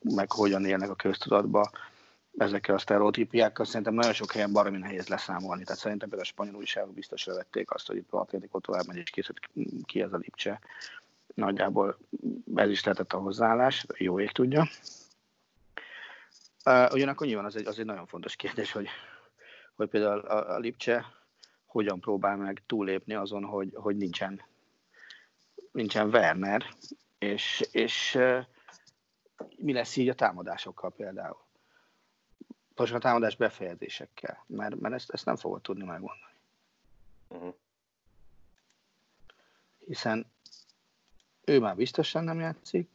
meg 0.02 0.32
hogyan 0.32 0.66
élnek 0.66 0.90
a 0.90 0.96
köztudatba, 0.96 1.72
ezekkel 2.40 2.76
a 2.76 2.78
sztereotípiákkal 2.78 3.66
szerintem 3.66 3.94
nagyon 3.94 4.14
sok 4.14 4.32
helyen 4.32 4.52
baromi 4.52 4.78
nehéz 4.78 5.08
leszámolni. 5.08 5.64
Tehát 5.64 5.80
szerintem 5.80 6.10
például 6.10 6.30
a 6.30 6.34
spanyol 6.34 6.56
újságok 6.56 6.94
biztosra 6.94 7.34
vették 7.34 7.72
azt, 7.72 7.88
hogy 7.88 7.96
itt 7.98 8.12
az 8.12 8.20
Atletico 8.20 8.60
tovább 8.60 8.88
megy, 8.88 8.98
és 8.98 9.10
készült 9.10 9.40
ki 9.86 10.02
ez 10.02 10.14
a 10.14 10.18
Lipcse. 10.18 10.60
Nagyjából 11.34 11.98
ez 12.56 12.70
is 12.70 12.84
lehetett 12.84 13.14
a 13.14 13.18
hozzáállás, 13.18 13.86
jó 13.98 14.20
ég 14.20 14.32
tudja. 14.32 14.68
Uh, 16.66 16.94
ugyanakkor 16.94 17.28
nyilván 17.28 17.46
az 17.46 17.56
egy, 17.56 17.68
az 17.68 17.80
egy 17.80 17.86
nagyon 17.86 18.06
fontos 18.06 18.36
kérdés, 18.36 18.72
hogy, 18.72 18.88
hogy 19.76 19.90
például 19.90 20.20
a, 20.20 20.56
a 20.56 20.58
Lipcse 20.58 21.06
hogyan 21.66 22.00
próbál 22.00 22.38
meg 22.38 22.62
túlépni 22.66 23.14
azon, 23.14 23.44
hogy, 23.44 23.70
hogy 23.74 23.98
nincsen, 23.98 24.42
nincsen 25.72 26.08
Werner, 26.08 26.66
és, 27.18 27.68
és 27.72 28.16
uh, 28.16 28.46
mi 29.58 29.74
lesz 29.74 29.96
így 29.96 30.10
a 30.10 30.14
támadásokkal 30.14 30.92
például. 30.92 31.48
Most 32.80 32.94
a 32.94 33.00
támadás 33.00 33.36
befejezésekkel, 33.36 34.44
mert, 34.48 34.80
mert 34.80 34.94
ezt, 34.94 35.10
ezt 35.10 35.26
nem 35.26 35.36
fogod 35.36 35.62
tudni 35.62 35.84
megmondani. 35.84 36.34
Uh-huh. 37.28 37.54
Hiszen 39.86 40.26
ő 41.46 41.60
már 41.60 41.76
biztosan 41.76 42.24
nem 42.24 42.40
játszik, 42.40 42.90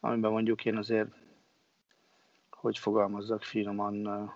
amiben 0.00 0.30
mondjuk 0.30 0.64
én 0.64 0.76
azért 0.76 1.08
hogy 2.50 2.78
fogalmazzak 2.78 3.42
finoman, 3.42 4.32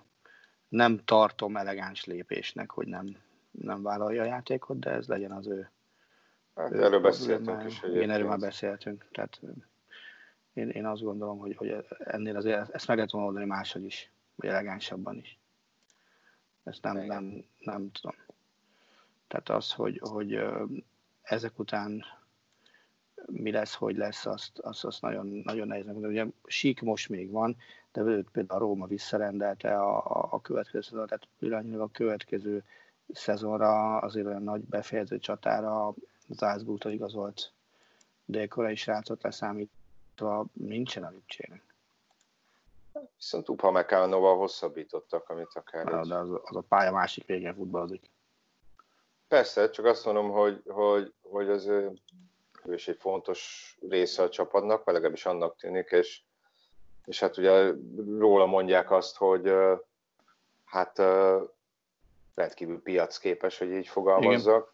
nem 0.67 1.01
tartom 1.05 1.57
elegáns 1.57 2.05
lépésnek, 2.05 2.71
hogy 2.71 2.87
nem, 2.87 3.17
nem 3.51 3.81
vállalja 3.81 4.21
a 4.21 4.25
játékot, 4.25 4.79
de 4.79 4.89
ez 4.89 5.07
legyen 5.07 5.31
az 5.31 5.47
ő. 5.47 5.69
Hát 6.55 6.71
ő 6.71 6.83
erről 6.83 6.99
beszéltünk 6.99 7.57
már, 7.57 7.65
is. 7.65 7.83
Igen, 7.83 8.09
erről 8.09 8.27
már 8.27 8.39
beszéltünk. 8.39 9.05
Tehát 9.11 9.41
én, 10.53 10.69
én 10.69 10.85
azt 10.85 11.01
gondolom, 11.01 11.37
hogy, 11.37 11.55
hogy 11.55 11.85
ennél 11.97 12.35
azért 12.35 12.69
ezt 12.69 12.87
meg 12.87 12.95
lehet 12.95 13.11
volna 13.11 13.27
oldani 13.27 13.45
máshogy 13.45 13.83
is, 13.83 14.11
vagy 14.35 14.49
elegánsabban 14.49 15.17
is. 15.17 15.37
Ezt 16.63 16.81
nem, 16.81 16.97
nem, 16.97 17.45
nem 17.59 17.91
tudom. 17.91 18.15
Tehát 19.27 19.49
az, 19.49 19.71
hogy, 19.71 19.99
hogy 20.03 20.39
ezek 21.21 21.59
után 21.59 22.03
mi 23.25 23.51
lesz, 23.51 23.73
hogy 23.73 23.97
lesz, 23.97 24.25
azt, 24.25 24.59
azt, 24.59 24.85
azt 24.85 25.01
nagyon, 25.01 25.27
nagyon 25.27 25.67
nehéz 25.67 25.85
megmondani. 25.85 26.13
Ugye 26.13 26.31
sík 26.45 26.81
most 26.81 27.09
még 27.09 27.31
van, 27.31 27.57
de 27.91 28.01
őt 28.01 28.29
például 28.29 28.61
a 28.61 28.63
Róma 28.65 28.87
visszarendelte 28.87 29.79
a, 29.79 29.97
a, 29.97 30.27
a 30.31 30.41
következő 30.41 30.81
szezon, 30.81 31.07
tehát 31.07 31.27
pillanatnyilag 31.39 31.81
a 31.81 31.91
következő 31.91 32.63
szezonra 33.11 33.97
azért 33.97 34.25
olyan 34.25 34.43
nagy 34.43 34.61
befejező 34.61 35.19
csatára 35.19 35.93
Zászbútól 36.29 36.91
igazolt 36.91 37.51
délkorai 38.25 38.75
srácot 38.75 39.23
leszámítva 39.23 40.45
nincsen 40.53 41.03
a 41.03 41.09
Lipcsének. 41.09 41.72
Viszont 43.15 43.49
Upa 43.49 43.71
Mekánóval 43.71 44.37
hosszabbítottak, 44.37 45.29
amit 45.29 45.53
akár 45.53 45.85
Na, 45.85 46.05
de 46.05 46.15
az, 46.15 46.29
az, 46.43 46.55
a 46.55 46.61
pálya 46.61 46.91
másik 46.91 47.25
végén 47.25 47.55
futballozik. 47.55 48.11
Persze, 49.27 49.69
csak 49.69 49.85
azt 49.85 50.05
mondom, 50.05 50.29
hogy, 50.29 50.61
hogy, 50.65 51.13
hogy 51.21 51.49
az 51.49 51.67
ő 51.67 51.93
is 52.65 52.87
egy 52.87 52.97
fontos 52.99 53.75
része 53.89 54.23
a 54.23 54.29
csapatnak, 54.29 54.83
vagy 54.83 54.93
legalábbis 54.93 55.25
annak 55.25 55.55
tűnik, 55.55 55.91
és 55.91 56.21
és 57.05 57.19
hát 57.19 57.37
ugye 57.37 57.71
róla 58.17 58.45
mondják 58.45 58.91
azt, 58.91 59.17
hogy 59.17 59.53
hát 60.65 61.01
rendkívül 62.33 62.81
piacképes, 62.81 63.57
hogy 63.57 63.71
így 63.71 63.87
fogalmazzak. 63.87 64.73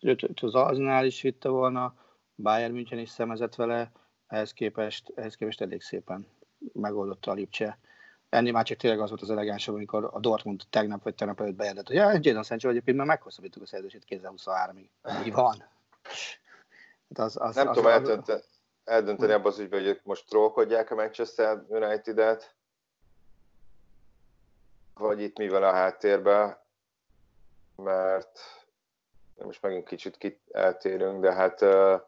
Őt 0.00 0.40
az 0.40 0.54
Arsenal 0.54 1.04
is 1.04 1.20
vitte 1.20 1.48
volna, 1.48 1.94
Bayern 2.34 2.72
München 2.72 2.98
is 2.98 3.08
szemezett 3.08 3.54
vele, 3.54 3.92
ehhez 4.26 4.52
képest, 4.52 5.12
ehhez 5.14 5.34
képest 5.34 5.60
elég 5.60 5.82
szépen 5.82 6.26
megoldotta 6.72 7.30
a 7.30 7.34
Lipcse. 7.34 7.78
Ennél 8.28 8.52
már 8.52 8.64
csak 8.64 8.78
tényleg 8.78 9.00
az 9.00 9.08
volt 9.08 9.22
az 9.22 9.30
elegánsabb, 9.30 9.74
amikor 9.74 10.08
a 10.12 10.20
Dortmund 10.20 10.62
tegnap 10.70 11.02
vagy 11.02 11.14
tegnap 11.14 11.40
előtt 11.40 11.54
bejelentett, 11.54 11.86
hogy 11.86 11.96
ja, 11.96 12.18
Jadon 12.20 12.42
Sancho 12.42 12.68
egyébként 12.68 12.96
már 12.96 13.06
meghosszabbítjuk 13.06 13.64
a 13.64 13.66
szerződését 13.66 14.04
2023-ig. 14.08 14.88
Mi 15.24 15.30
van? 15.30 15.64
Hát 17.08 17.18
az, 17.26 17.36
az, 17.40 17.54
nem 17.54 17.68
az, 17.68 17.76
tudom 17.76 17.92
az, 17.92 18.42
eldönteni 18.84 19.32
abban 19.32 19.52
az 19.52 19.58
ügyben, 19.58 19.84
hogy 19.84 20.00
most 20.02 20.28
trollkodják 20.28 20.90
a 20.90 20.94
Manchester 20.94 21.64
United-et, 21.68 22.54
vagy 24.94 25.20
itt 25.20 25.38
mi 25.38 25.48
van 25.48 25.62
a 25.62 25.72
háttérben, 25.72 26.58
mert 27.76 28.40
most 29.34 29.62
megint 29.62 29.86
kicsit 29.86 30.40
eltérünk, 30.50 31.20
de 31.20 31.32
hát 31.32 31.62
uh, 31.62 32.00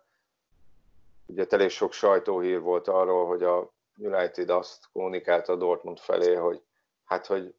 ugye 1.26 1.46
elég 1.48 1.70
sok 1.70 1.92
sajtóhír 1.92 2.60
volt 2.60 2.88
arról, 2.88 3.26
hogy 3.26 3.42
a 3.42 3.72
United 4.00 4.50
azt 4.50 4.88
kommunikálta 4.92 5.52
a 5.52 5.56
Dortmund 5.56 5.98
felé, 5.98 6.34
hogy 6.34 6.62
hát, 7.04 7.26
hogy 7.26 7.54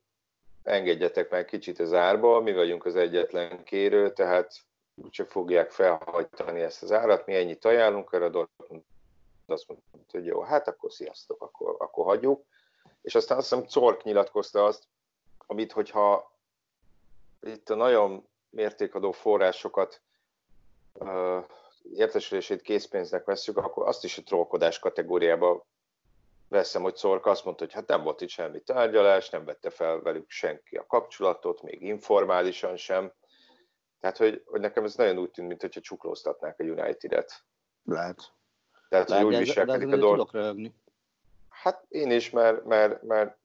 engedjetek 0.63 1.29
meg 1.29 1.45
kicsit 1.45 1.79
az 1.79 1.93
árba, 1.93 2.41
mi 2.41 2.53
vagyunk 2.53 2.85
az 2.85 2.95
egyetlen 2.95 3.63
kérő, 3.63 4.13
tehát 4.13 4.53
úgyse 4.95 5.25
fogják 5.25 5.71
felhajtani 5.71 6.61
ezt 6.61 6.83
az 6.83 6.91
árat, 6.91 7.25
mi 7.25 7.35
ennyit 7.35 7.65
ajánlunk, 7.65 8.09
erre 8.13 8.25
a 8.25 8.29
Dortmund 8.29 8.83
azt 9.51 9.67
mondta, 9.67 9.87
hogy 10.11 10.25
jó, 10.25 10.41
hát 10.41 10.67
akkor 10.67 10.91
sziasztok, 10.91 11.41
akkor, 11.41 11.75
akkor 11.79 12.05
hagyjuk. 12.05 12.45
És 13.01 13.15
aztán 13.15 13.37
azt 13.37 13.49
hiszem 13.49 13.65
Cork 13.65 14.03
nyilatkozta 14.03 14.65
azt, 14.65 14.87
amit 15.37 15.71
hogyha 15.71 16.35
itt 17.41 17.69
a 17.69 17.75
nagyon 17.75 18.27
mértékadó 18.49 19.11
forrásokat 19.11 20.01
uh, 20.93 21.45
értesülését 21.93 22.61
készpénznek 22.61 23.25
veszük, 23.25 23.57
akkor 23.57 23.87
azt 23.87 24.03
is 24.03 24.17
a 24.17 24.23
trollkodás 24.23 24.79
kategóriába 24.79 25.65
veszem, 26.51 26.81
hogy 26.81 26.95
Szorka 26.95 27.29
azt 27.29 27.45
mondta, 27.45 27.63
hogy 27.63 27.73
hát 27.73 27.87
nem 27.87 28.03
volt 28.03 28.21
itt 28.21 28.29
semmi 28.29 28.59
tárgyalás, 28.59 29.29
nem 29.29 29.45
vette 29.45 29.69
fel 29.69 30.01
velük 30.01 30.29
senki 30.29 30.75
a 30.75 30.85
kapcsolatot, 30.85 31.61
még 31.61 31.81
informálisan 31.81 32.77
sem. 32.77 33.13
Tehát, 33.99 34.17
hogy, 34.17 34.43
hogy 34.45 34.59
nekem 34.59 34.83
ez 34.83 34.95
nagyon 34.95 35.17
úgy 35.17 35.31
tűnt, 35.31 35.47
mintha 35.47 35.79
csuklóztatnák 35.79 36.59
a 36.59 36.63
United-et. 36.63 37.43
Lehet. 37.83 38.33
Tehát, 38.89 39.09
hogy 39.09 39.23
úgy 39.23 39.37
viselkedik 39.37 39.87
a 39.87 39.97
dolog. 39.97 40.11
tudok 40.11 40.31
röhögni. 40.31 40.75
Hát 41.49 41.85
én 41.89 42.11
is, 42.11 42.29
mert, 42.29 42.65
mert, 42.65 43.03
mert 43.03 43.37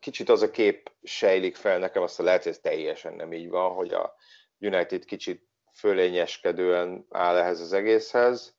kicsit 0.00 0.28
az 0.28 0.42
a 0.42 0.50
kép 0.50 0.90
sejlik 1.02 1.56
fel 1.56 1.78
nekem, 1.78 2.02
azt 2.02 2.18
lehet, 2.18 2.42
hogy 2.42 2.52
ez 2.52 2.58
teljesen 2.58 3.14
nem 3.14 3.32
így 3.32 3.48
van, 3.48 3.74
hogy 3.74 3.92
a 3.92 4.14
United 4.58 5.04
kicsit 5.04 5.48
fölényeskedően 5.74 7.06
áll 7.10 7.36
ehhez 7.36 7.60
az 7.60 7.72
egészhez, 7.72 8.56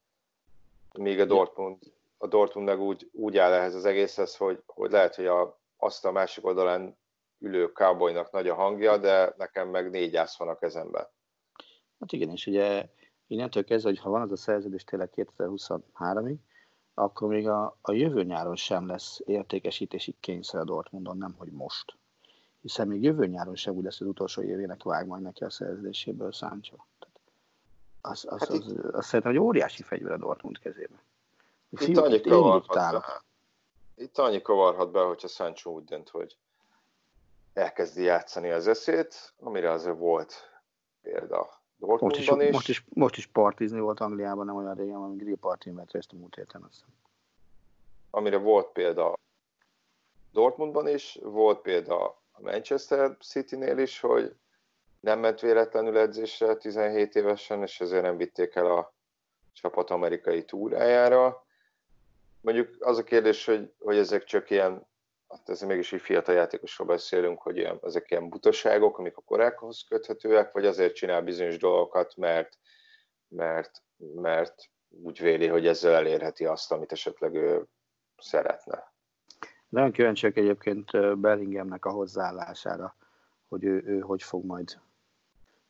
míg 0.93 1.19
a 1.19 1.25
Dortmund, 1.25 1.77
a 2.24 2.28
Dortmund 2.28 2.67
meg 2.67 2.80
úgy, 2.80 3.09
úgy 3.11 3.38
áll 3.38 3.51
ehhez 3.51 3.76
az 3.76 3.86
egészhez, 3.86 4.36
hogy, 4.36 4.63
hogy 4.65 4.91
lehet, 4.91 5.15
hogy 5.15 5.26
a, 5.26 5.59
azt 5.78 6.05
a 6.05 6.11
másik 6.11 6.45
oldalán 6.45 6.97
ülő 7.39 7.65
cowboynak 7.67 8.32
nagy 8.32 8.47
a 8.47 8.55
hangja, 8.55 8.97
de 8.97 9.34
nekem 9.38 9.69
meg 9.69 9.89
négy 9.89 10.15
ász 10.15 10.38
van 10.38 10.47
a 10.47 10.55
kezemben. 10.55 11.07
Hát 11.99 12.11
igen, 12.11 12.30
és 12.30 12.47
ugye 12.47 12.89
innentől 13.28 13.63
kezdve, 13.63 13.89
hogy 13.89 13.99
ha 13.99 14.09
van 14.09 14.21
az 14.21 14.32
a 14.32 14.36
szerződés 14.36 14.84
tényleg 14.84 15.09
2023-ig, 15.15 16.36
akkor 16.93 17.28
még 17.28 17.47
a, 17.47 17.78
a 17.82 17.91
jövő 17.91 18.24
nyáron 18.24 18.55
sem 18.55 18.88
lesz 18.88 19.21
értékesítési 19.26 20.15
kényszer 20.19 20.59
a 20.59 20.65
Dortmundon, 20.65 21.17
nem 21.17 21.36
hogy 21.38 21.51
most. 21.51 21.97
Hiszen 22.61 22.88
még 22.88 23.03
jövő 23.03 23.26
nyáron 23.26 23.55
sem 23.55 23.76
úgy 23.76 23.84
lesz 23.84 24.01
az 24.01 24.07
utolsó 24.07 24.41
évének 24.41 24.84
vág 24.84 25.07
majd 25.07 25.21
neki 25.21 25.43
a 25.43 25.49
szerződéséből 25.49 26.32
Sancho. 26.32 26.76
Az, 28.01 28.26
az, 28.30 28.39
hát 28.39 28.49
az, 28.49 28.59
az, 28.59 28.78
az, 28.78 28.93
az 28.93 29.05
szerintem 29.05 29.32
egy 29.32 29.39
óriási 29.39 29.84
fegyver 29.84 30.11
a 30.11 30.17
Dortmund 30.17 30.59
kezében. 30.59 30.99
Itt 31.74 31.80
Fiúk, 31.80 32.05
annyi, 32.05 32.21
kavarhat 32.21 32.67
be, 32.67 33.24
itt 33.95 34.17
annyi 34.17 34.41
kavarhat 34.41 34.91
be, 34.91 35.01
hogyha 35.01 35.28
Sancho 35.28 35.71
úgy 35.71 35.84
dönt, 35.84 36.09
hogy 36.09 36.38
elkezdi 37.53 38.03
játszani 38.03 38.49
az 38.49 38.67
eszét, 38.67 39.34
amire 39.39 39.71
azért 39.71 39.97
volt 39.97 40.51
példa 41.01 41.61
most 41.78 42.17
is, 42.17 42.28
is. 42.28 42.51
Most 42.51 42.69
is, 42.69 42.86
most 42.93 43.17
is 43.17 43.28
partizni 43.28 43.80
volt 43.80 43.99
Angliában, 43.99 44.45
nem 44.45 44.55
olyan 44.55 44.76
régen, 44.76 44.95
ami 44.95 45.15
grill 45.15 45.38
party 45.39 45.69
mert 45.69 45.91
részt 45.91 46.11
a 46.13 46.15
múlt 46.15 46.36
héten. 46.36 46.63
Azt 46.69 46.84
Amire 48.09 48.38
volt 48.38 48.67
példa 48.67 49.13
Dortmundban 50.32 50.88
is, 50.88 51.19
volt 51.21 51.61
példa 51.61 52.05
a 52.32 52.41
Manchester 52.41 53.17
City-nél 53.19 53.78
is, 53.78 53.99
hogy 53.99 54.36
nem 54.99 55.19
ment 55.19 55.39
véletlenül 55.39 55.97
edzésre 55.97 56.55
17 56.55 57.15
évesen, 57.15 57.61
és 57.61 57.82
ezért 57.82 58.03
nem 58.03 58.17
vitték 58.17 58.55
el 58.55 58.65
a 58.65 58.93
csapat 59.53 59.89
amerikai 59.89 60.45
túrájára. 60.45 61.45
Mondjuk 62.43 62.75
az 62.79 62.97
a 62.97 63.03
kérdés, 63.03 63.45
hogy, 63.45 63.73
hogy 63.79 63.97
ezek 63.97 64.23
csak 64.23 64.49
ilyen 64.49 64.87
hát 65.27 65.49
ez 65.49 65.61
mégis 65.61 65.93
egy 65.93 66.01
fiatal 66.01 66.35
játékosról 66.35 66.87
beszélünk, 66.87 67.41
hogy 67.41 67.57
ilyen, 67.57 67.79
ezek 67.81 68.11
ilyen 68.11 68.29
butaságok, 68.29 68.97
amik 68.97 69.17
a 69.17 69.21
korákhoz 69.21 69.83
köthetőek, 69.87 70.51
vagy 70.51 70.65
azért 70.65 70.95
csinál 70.95 71.21
bizonyos 71.21 71.57
dolgokat, 71.57 72.15
mert, 72.15 72.57
mert, 73.27 73.83
mert 73.97 74.55
úgy 74.89 75.19
véli, 75.19 75.47
hogy 75.47 75.67
ezzel 75.67 75.93
elérheti 75.93 76.45
azt, 76.45 76.71
amit 76.71 76.91
esetleg 76.91 77.35
ő 77.35 77.67
szeretne. 78.17 78.93
Nagyon 79.69 79.91
kíváncsiak 79.91 80.37
egyébként 80.37 81.17
Bellinghamnek 81.19 81.85
a 81.85 81.91
hozzáállására, 81.91 82.95
hogy 83.47 83.63
ő, 83.63 83.83
ő 83.85 83.99
hogy 83.99 84.23
fog 84.23 84.45
majd 84.45 84.79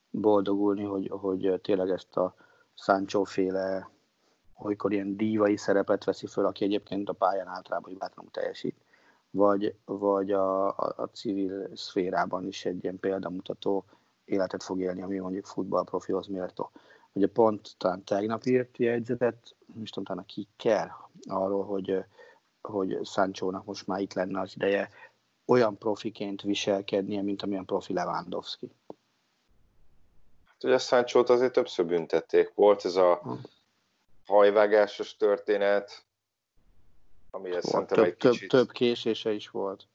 boldogulni, 0.09 0.83
hogy, 0.83 1.07
hogy 1.09 1.59
tényleg 1.61 1.89
ezt 1.89 2.17
a 2.17 2.35
Sancho 2.73 3.23
féle 3.23 3.92
olykor 4.63 4.91
ilyen 4.91 5.17
dívai 5.17 5.57
szerepet 5.57 6.03
veszi 6.03 6.27
föl, 6.27 6.45
aki 6.45 6.63
egyébként 6.63 7.09
a 7.09 7.13
pályán 7.13 7.47
általában 7.47 7.95
bátran 7.97 8.27
teljesít 8.31 8.75
vagy, 9.35 9.75
vagy 9.85 10.31
a, 10.31 10.67
a, 10.67 10.93
a 10.95 11.09
civil 11.13 11.69
szférában 11.75 12.47
is 12.47 12.65
egy 12.65 12.83
ilyen 12.83 12.99
példamutató 12.99 13.85
életet 14.25 14.63
fog 14.63 14.79
élni, 14.79 15.01
ami 15.01 15.19
mondjuk 15.19 15.45
futballprofihoz 15.45 16.27
méltó. 16.27 16.71
Ugye 17.11 17.27
pont 17.27 17.75
talán 17.77 18.03
tegnap 18.03 18.45
írt 18.45 18.77
jegyzetet, 18.77 19.55
nem 19.73 19.83
is 19.83 19.89
tudom, 19.89 20.03
talán 20.03 20.25
ki 20.25 20.47
kell, 20.57 20.87
arról, 21.29 21.63
hogy, 21.65 22.03
hogy 22.61 22.99
Sancho-nak 23.03 23.65
most 23.65 23.87
már 23.87 23.99
itt 23.99 24.13
lenne 24.13 24.39
az 24.39 24.53
ideje 24.55 24.89
olyan 25.45 25.77
profiként 25.77 26.41
viselkednie, 26.41 27.21
mint 27.21 27.41
amilyen 27.41 27.65
profi 27.65 27.93
Lewandowski. 27.93 28.71
Hát 30.45 30.63
ugye 30.63 30.77
Sancho-t 30.77 31.29
azért 31.29 31.53
többször 31.53 31.85
büntették. 31.85 32.51
Volt 32.55 32.85
ez 32.85 32.95
a 32.95 33.19
hm. 33.23 33.31
Hajvágásos 34.25 35.15
történet, 35.15 36.03
ami 37.31 37.51
szerintem 37.59 37.85
több, 37.85 38.05
egy 38.05 38.15
kicsit... 38.15 38.49
Több, 38.49 38.59
több 38.59 38.71
késése 38.71 39.31
is 39.31 39.49
volt. 39.49 39.87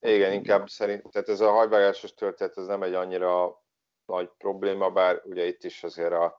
Igen, 0.00 0.32
inkább 0.32 0.68
szerint, 0.68 1.10
tehát 1.10 1.28
ez 1.28 1.40
a 1.40 1.50
hajvágásos 1.50 2.14
történet, 2.14 2.58
ez 2.58 2.66
nem 2.66 2.82
egy 2.82 2.94
annyira 2.94 3.62
nagy 4.06 4.30
probléma, 4.38 4.90
bár 4.90 5.22
ugye 5.24 5.46
itt 5.46 5.64
is 5.64 5.84
azért 5.84 6.12
a, 6.12 6.38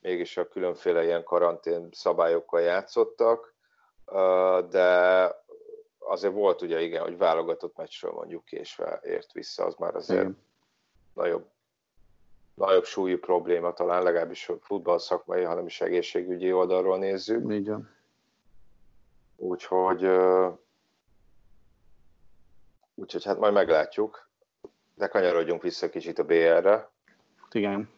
mégis 0.00 0.36
a 0.36 0.48
különféle 0.48 1.04
ilyen 1.04 1.24
karantén 1.24 1.88
szabályokkal 1.92 2.60
játszottak, 2.60 3.54
de 4.68 5.30
azért 5.98 6.32
volt 6.32 6.62
ugye 6.62 6.80
igen, 6.80 7.02
hogy 7.02 7.18
válogatott 7.18 7.76
meccsről 7.76 8.12
mondjuk 8.12 8.44
késve 8.44 9.00
ért 9.04 9.32
vissza, 9.32 9.64
az 9.64 9.74
már 9.74 9.94
azért 9.94 10.20
igen. 10.20 10.38
nagyobb, 11.14 11.46
nagyobb 12.58 12.84
súlyú 12.84 13.18
probléma, 13.18 13.72
talán 13.72 14.02
legalábbis 14.02 14.50
futball 14.60 14.98
szakmai, 14.98 15.42
hanem 15.42 15.66
is 15.66 15.80
egészségügyi 15.80 16.52
oldalról 16.52 16.98
nézzük. 16.98 17.52
Igen. 17.52 17.90
Úgyhogy, 19.36 20.08
úgyhogy 22.94 23.24
hát 23.24 23.38
majd 23.38 23.52
meglátjuk, 23.52 24.28
de 24.94 25.06
kanyarodjunk 25.06 25.62
vissza 25.62 25.88
kicsit 25.88 26.18
a 26.18 26.24
BR-re. 26.24 26.90
Igen. 27.50 27.90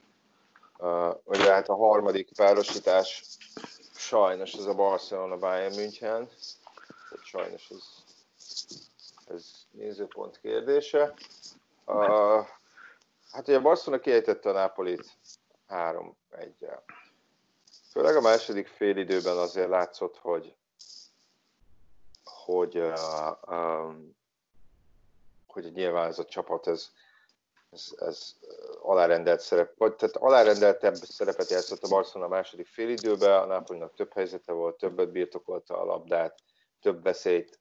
Uh, 0.78 1.14
ugye 1.24 1.52
hát 1.52 1.68
a 1.68 1.74
harmadik 1.74 2.28
párosítás 2.36 3.24
sajnos 3.94 4.52
ez 4.52 4.66
a 4.66 4.74
Barcelona 4.74 5.36
Bayern 5.36 5.74
München. 5.74 6.28
Sajnos 7.22 7.70
ez, 7.70 7.84
ez 9.34 9.44
nézőpont 9.70 10.38
kérdése. 10.40 11.14
Uh, 11.84 12.46
hát 13.30 13.48
ugye 13.48 13.56
a 13.56 13.62
Barcelona 13.62 14.02
kiejtette 14.02 14.48
a 14.48 14.52
Napolit 14.52 15.18
3-1-el. 15.68 16.80
Főleg 17.90 18.16
a 18.16 18.20
második 18.20 18.66
fél 18.66 18.96
időben 18.96 19.36
azért 19.36 19.68
látszott, 19.68 20.16
hogy 20.16 20.54
hogy, 22.44 22.78
uh, 22.78 23.54
um, 23.56 24.16
hogy 25.46 25.72
nyilván 25.72 26.06
ez 26.06 26.18
a 26.18 26.24
csapat, 26.24 26.66
ez, 26.66 26.90
ez, 27.70 27.94
ez 27.98 28.36
alárendelt 28.82 29.40
szerep, 29.40 29.74
vagy 29.78 29.94
tehát 29.94 30.16
alárendeltebb 30.16 30.94
szerepet 30.94 31.50
játszott 31.50 31.82
a 31.82 31.88
Barcelona 31.88 32.30
a 32.30 32.34
második 32.34 32.66
félidőben, 32.66 33.40
a 33.40 33.46
Napolinak 33.46 33.94
több 33.94 34.12
helyzete 34.12 34.52
volt, 34.52 34.76
többet 34.76 35.10
birtokolta 35.10 35.80
a 35.80 35.84
labdát, 35.84 36.38
több 36.80 37.02
veszélyt 37.02 37.60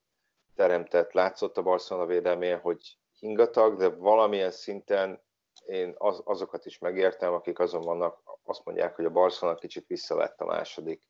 teremtett, 0.55 1.13
látszott 1.13 1.57
a 1.57 1.61
Barcelona 1.61 2.05
védelmén, 2.05 2.59
hogy 2.59 2.97
hingatag, 3.19 3.77
de 3.77 3.89
valamilyen 3.89 4.51
szinten 4.51 5.21
én 5.69 5.93
az, 5.97 6.21
azokat 6.23 6.65
is 6.65 6.79
megértem, 6.79 7.33
akik 7.33 7.59
azon 7.59 7.81
vannak, 7.81 8.21
azt 8.43 8.65
mondják, 8.65 8.95
hogy 8.95 9.05
a 9.05 9.09
Barcelona 9.09 9.57
kicsit 9.57 9.87
visszalett 9.87 10.39
a 10.39 10.45
második 10.45 11.03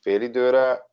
félidőre, 0.00 0.88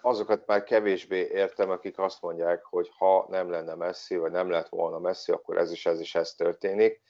azokat 0.00 0.46
már 0.46 0.64
kevésbé 0.64 1.28
értem, 1.32 1.70
akik 1.70 1.98
azt 1.98 2.22
mondják, 2.22 2.64
hogy 2.64 2.90
ha 2.96 3.26
nem 3.28 3.50
lenne 3.50 3.74
messzi, 3.74 4.16
vagy 4.16 4.30
nem 4.30 4.50
lett 4.50 4.68
volna 4.68 4.98
messzi, 4.98 5.32
akkor 5.32 5.56
ez 5.56 5.72
is 5.72 5.86
ez 5.86 6.00
is 6.00 6.14
ez 6.14 6.34
történik. 6.34 7.00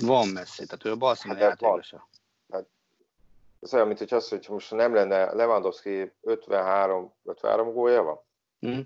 Van 0.00 0.28
messzi, 0.28 0.66
tehát 0.66 0.84
ő 0.84 0.90
a 0.90 0.96
Barcelona 0.96 1.40
hát, 1.40 1.48
játékosa. 1.48 2.08
Hát, 2.50 2.66
ez 3.60 3.74
olyan, 3.74 3.86
mint 3.86 3.98
hogy 3.98 4.14
azt, 4.14 4.28
hogy 4.28 4.46
most 4.48 4.70
nem 4.70 4.94
lenne 4.94 5.34
Lewandowski 5.34 6.12
53, 6.20 7.14
53 7.24 7.72
gólja 7.72 8.02
van? 8.02 8.20
Mm. 8.66 8.80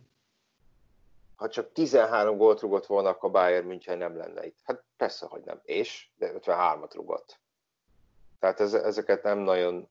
Ha 1.39 1.49
csak 1.49 1.72
13 1.72 2.36
gólt 2.36 2.61
rugott 2.61 2.86
volna, 2.86 3.09
akkor 3.09 3.30
Bayern 3.30 3.66
München 3.66 3.99
nem 3.99 4.16
lenne 4.16 4.47
itt. 4.47 4.59
Hát 4.62 4.82
persze, 4.97 5.26
hogy 5.26 5.43
nem. 5.45 5.61
És, 5.62 6.09
de 6.16 6.32
53-at 6.34 6.91
rugott. 6.95 7.41
Tehát 8.39 8.61
ez, 8.61 8.74
ezeket 8.74 9.22
nem 9.22 9.39
nagyon 9.39 9.89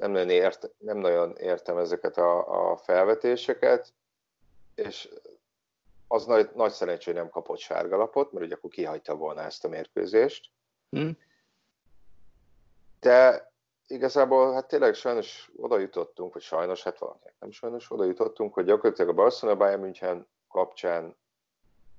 nem 0.00 0.10
nagyon, 0.10 0.30
ért, 0.30 0.70
nem 0.78 0.98
nagyon 0.98 1.36
értem 1.36 1.78
ezeket 1.78 2.16
a, 2.16 2.70
a 2.70 2.76
felvetéseket, 2.76 3.92
és 4.74 5.08
az 6.08 6.24
nagy, 6.24 6.50
nagy 6.54 6.72
szerencsé, 6.72 7.10
hogy 7.10 7.20
nem 7.20 7.30
kapott 7.30 7.58
sárgalapot, 7.58 8.32
mert 8.32 8.44
ugye 8.44 8.54
akkor 8.54 8.70
kihagyta 8.70 9.14
volna 9.14 9.40
ezt 9.40 9.64
a 9.64 9.68
mérkőzést. 9.68 10.50
Hmm. 10.90 11.18
De 13.00 13.50
igazából 13.86 14.52
hát 14.52 14.68
tényleg 14.68 14.94
sajnos 14.94 15.50
oda 15.56 15.78
jutottunk, 15.78 16.32
vagy 16.32 16.42
sajnos, 16.42 16.82
hát 16.82 16.98
valakinek 16.98 17.34
nem 17.38 17.50
sajnos, 17.50 17.90
oda 17.90 18.04
jutottunk, 18.04 18.54
hogy 18.54 18.64
gyakorlatilag 18.64 19.10
a 19.10 19.22
Barcelona 19.22 19.58
Bayern 19.58 19.80
München 19.80 20.26
kapcsán 20.50 21.16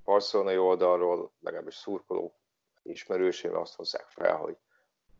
barcelonai 0.04 0.58
oldalról, 0.58 1.32
legalábbis 1.40 1.76
szurkoló 1.76 2.36
ismerősém 2.84 3.56
azt 3.56 3.76
hozzák 3.76 4.08
fel, 4.08 4.36
hogy 4.36 4.58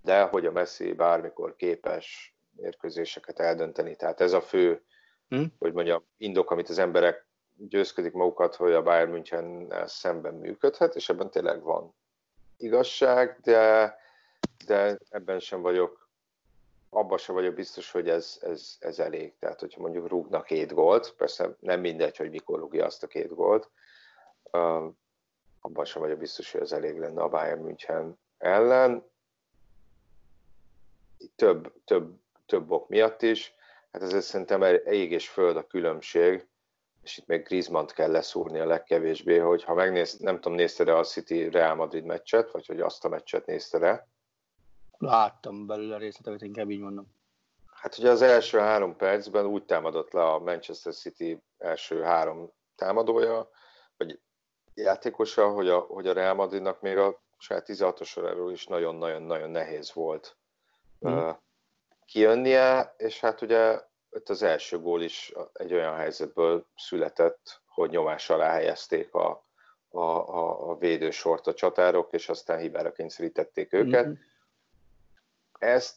de 0.02 0.22
hogy 0.22 0.46
a 0.46 0.52
Messi 0.52 0.94
bármikor 0.94 1.56
képes 1.56 2.36
mérkőzéseket 2.56 3.40
eldönteni. 3.40 3.96
Tehát 3.96 4.22
ez 4.22 4.34
a 4.34 4.42
fő, 4.42 4.84
hmm. 5.28 5.54
hogy 5.60 5.74
mondjam, 5.74 6.04
indok, 6.18 6.52
amit 6.52 6.70
az 6.70 6.78
emberek 6.78 7.26
győzködik 7.56 8.14
magukat, 8.14 8.56
hogy 8.56 8.74
a 8.74 8.82
Bayern 8.82 9.12
München 9.12 9.74
szemben 9.86 10.34
működhet, 10.34 10.96
és 10.96 11.10
ebben 11.10 11.30
tényleg 11.30 11.62
van 11.62 11.96
igazság, 12.58 13.40
de, 13.44 13.96
de 14.66 14.98
ebben 15.10 15.40
sem 15.40 15.62
vagyok 15.62 16.01
abban 16.94 17.18
sem 17.18 17.36
vagyok 17.36 17.54
biztos, 17.54 17.92
hogy 17.92 18.10
ez, 18.10 18.38
ez, 18.42 18.76
ez 18.80 19.00
elég. 19.00 19.34
Tehát, 19.40 19.60
hogyha 19.60 19.82
mondjuk 19.82 20.08
rúgnak 20.08 20.46
két 20.46 20.74
gólt, 20.74 21.14
persze 21.14 21.56
nem 21.60 21.80
mindegy, 21.80 22.18
hogy 22.18 22.30
mikor 22.30 22.60
rúgja 22.60 22.86
azt 22.86 23.04
a 23.04 23.08
két 23.08 23.36
gólt, 23.36 23.70
abban 25.62 25.86
sem 25.86 26.02
vagyok 26.02 26.18
biztos, 26.18 26.52
hogy 26.52 26.62
ez 26.62 26.72
elég 26.72 27.00
lenne 27.00 27.22
a 27.22 27.30
Bayern 27.30 27.62
München 27.62 28.20
ellen. 28.38 29.10
Több, 31.36 31.74
több, 31.86 32.14
több 32.46 32.72
ok 32.72 32.90
miatt 32.90 33.22
is. 33.22 33.54
Hát 33.92 34.02
ezért 34.02 34.24
szerintem 34.24 34.64
ég 34.86 35.12
és 35.12 35.30
föld 35.30 35.58
a 35.58 35.68
különbség, 35.68 36.48
és 37.04 37.18
itt 37.18 37.28
még 37.28 37.44
Griezmann-t 37.44 37.94
kell 37.94 38.12
leszúrni 38.12 38.60
a 38.60 38.66
legkevésbé, 38.66 39.38
hogy 39.38 39.64
ha 39.64 39.74
megnéz, 39.74 40.18
nem 40.18 40.36
tudom, 40.36 40.58
nézted-e 40.58 40.98
a 40.98 41.04
City 41.04 41.50
Real 41.50 41.76
Madrid 41.76 42.04
meccset, 42.04 42.52
vagy 42.52 42.66
hogy 42.66 42.80
azt 42.80 43.06
a 43.06 43.10
meccset 43.10 43.46
nézted-e? 43.46 44.08
Láttam 45.02 45.66
belőle 45.66 45.96
a 45.96 45.98
részleteket, 45.98 46.42
inkább 46.42 46.70
így 46.70 46.80
mondom. 46.80 47.08
Hát 47.74 47.98
ugye 47.98 48.10
az 48.10 48.22
első 48.22 48.58
három 48.58 48.96
percben 48.96 49.46
úgy 49.46 49.66
támadott 49.66 50.12
le 50.12 50.24
a 50.24 50.40
Manchester 50.40 50.94
City 50.94 51.42
első 51.58 52.02
három 52.02 52.52
támadója, 52.76 53.50
vagy 53.98 54.20
játékosa, 54.74 55.50
hogy 55.50 55.70
a, 55.70 55.80
hogy 55.80 56.08
a 56.08 56.14
Real 56.14 56.34
Madridnak 56.34 56.82
még 56.82 56.98
a 56.98 57.22
saját 57.38 57.66
16-os 57.68 58.06
soráról 58.08 58.52
is 58.52 58.66
nagyon-nagyon-nagyon 58.66 59.50
nehéz 59.50 59.94
volt 59.94 60.38
mm. 61.08 61.12
uh, 61.12 61.36
kijönnie, 62.06 62.96
és 62.98 63.20
hát 63.20 63.42
ugye 63.42 63.82
ott 64.10 64.30
az 64.30 64.44
első 64.44 64.80
gól 64.80 65.02
is 65.02 65.34
egy 65.54 65.74
olyan 65.74 65.96
helyzetből 65.96 66.66
született, 66.76 67.62
hogy 67.66 67.90
nyomás 67.90 68.30
alá 68.30 68.52
helyezték 68.52 69.14
a, 69.14 69.46
a, 69.90 70.00
a, 70.00 70.70
a 70.70 70.78
védősort 70.78 71.48
a 71.48 71.54
csatárok, 71.54 72.14
és 72.14 72.30
aztán 72.30 72.60
hibára 72.60 72.92
kényszerítették 72.92 73.74
őket. 73.74 74.06
Mm-hmm. 74.06 74.14
Ezt 75.62 75.96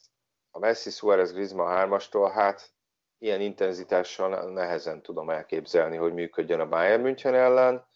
a 0.50 0.58
Messi 0.58 0.90
Suarez 0.90 1.32
Griezmann 1.32 1.68
hármastól, 1.68 2.30
hát 2.30 2.70
ilyen 3.18 3.40
intenzitással 3.40 4.50
nehezen 4.50 5.02
tudom 5.02 5.30
elképzelni, 5.30 5.96
hogy 5.96 6.12
működjön 6.12 6.60
a 6.60 6.68
Bayern 6.68 7.02
München 7.02 7.34
ellen, 7.34 7.86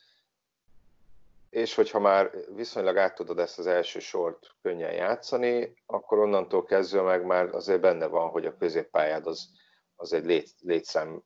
és 1.51 1.75
hogyha 1.75 1.99
már 1.99 2.31
viszonylag 2.55 2.97
át 2.97 3.15
tudod 3.15 3.39
ezt 3.39 3.59
az 3.59 3.67
első 3.67 3.99
sort 3.99 4.55
könnyen 4.63 4.93
játszani, 4.93 5.75
akkor 5.87 6.19
onnantól 6.19 6.65
kezdve 6.65 7.03
meg 7.03 7.25
már 7.25 7.55
azért 7.55 7.81
benne 7.81 8.07
van, 8.07 8.29
hogy 8.29 8.47
a 8.47 8.57
középpályád 8.57 9.27
az, 9.27 9.49
az 9.97 10.13
egy 10.13 10.25
lét, 10.25 10.51
létszám 10.61 11.23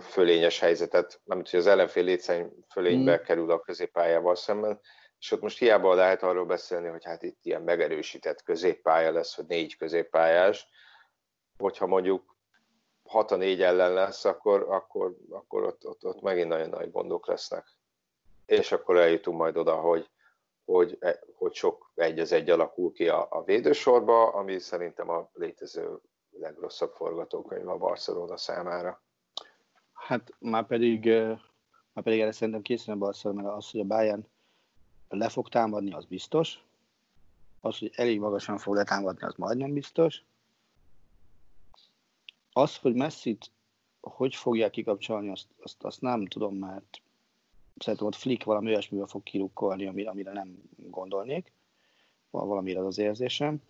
fölényes 0.00 0.58
helyzetet, 0.58 1.20
nem 1.24 1.42
hogy 1.50 1.58
az 1.58 1.66
ellenfél 1.66 2.04
létszám 2.04 2.50
fölénybe 2.70 3.16
mm. 3.16 3.22
kerül 3.22 3.50
a 3.50 3.60
középpályával 3.60 4.34
szemben, 4.34 4.80
és 5.20 5.30
ott 5.30 5.40
most 5.40 5.58
hiába 5.58 5.94
lehet 5.94 6.22
arról 6.22 6.44
beszélni, 6.44 6.88
hogy 6.88 7.04
hát 7.04 7.22
itt 7.22 7.38
ilyen 7.42 7.62
megerősített 7.62 8.42
középpálya 8.42 9.12
lesz, 9.12 9.36
vagy 9.36 9.46
négy 9.46 9.76
középpályás, 9.76 10.68
hogyha 11.58 11.86
mondjuk 11.86 12.36
6 13.04 13.30
a 13.30 13.36
4 13.36 13.62
ellen 13.62 13.92
lesz, 13.92 14.24
akkor, 14.24 14.66
akkor, 14.68 15.16
akkor 15.30 15.62
ott, 15.62 15.86
ott, 15.86 16.04
ott 16.04 16.20
megint 16.20 16.48
nagyon 16.48 16.68
nagy 16.68 16.90
gondok 16.90 17.26
lesznek. 17.26 17.66
És 18.46 18.72
akkor 18.72 18.96
eljutunk 18.96 19.38
majd 19.38 19.56
oda, 19.56 19.74
hogy, 19.74 20.08
hogy, 20.64 20.98
hogy 21.34 21.54
sok 21.54 21.90
egy 21.94 22.18
az 22.18 22.32
egy 22.32 22.50
alakul 22.50 22.92
ki 22.92 23.08
a, 23.08 23.26
a 23.30 23.44
védősorba, 23.44 24.28
ami 24.28 24.58
szerintem 24.58 25.08
a 25.08 25.30
létező 25.34 25.98
legrosszabb 26.30 26.92
forgatókönyv 26.92 27.68
a 27.68 27.76
Barcelona 27.76 28.36
számára. 28.36 29.02
Hát 29.92 30.34
már 30.38 30.66
pedig, 30.66 31.06
már 31.92 32.04
pedig 32.04 32.20
erre 32.20 32.32
szerintem 32.32 32.62
készül 32.62 32.94
a 32.94 32.96
Barcelona, 32.96 33.54
az, 33.54 33.70
hogy 33.70 33.80
a 33.80 33.84
Bayern 33.84 34.26
le 35.08 35.28
fog 35.28 35.48
támadni, 35.48 35.92
az 35.92 36.04
biztos. 36.04 36.58
Az, 37.60 37.78
hogy 37.78 37.92
elég 37.94 38.20
magasan 38.20 38.58
fog 38.58 38.74
letámadni, 38.74 39.22
az 39.22 39.34
majdnem 39.36 39.72
biztos. 39.72 40.22
Az, 42.52 42.76
hogy 42.76 42.94
Messi-t 42.94 43.50
hogy 44.00 44.34
fogják 44.34 44.70
kikapcsolni, 44.70 45.28
azt, 45.28 45.46
azt, 45.60 45.84
azt 45.84 46.00
nem 46.00 46.26
tudom, 46.26 46.54
mert 46.54 47.00
szerintem 47.76 48.06
ott 48.06 48.14
Flick 48.14 48.44
valami 48.44 48.66
olyasmivel 48.66 49.06
fog 49.06 49.22
kirukkolni, 49.22 49.86
amire, 49.86 50.10
amire 50.10 50.32
nem 50.32 50.62
gondolnék. 50.76 51.52
Valamire 52.30 52.80
az 52.80 52.86
az 52.86 52.98
érzésem. 52.98 53.62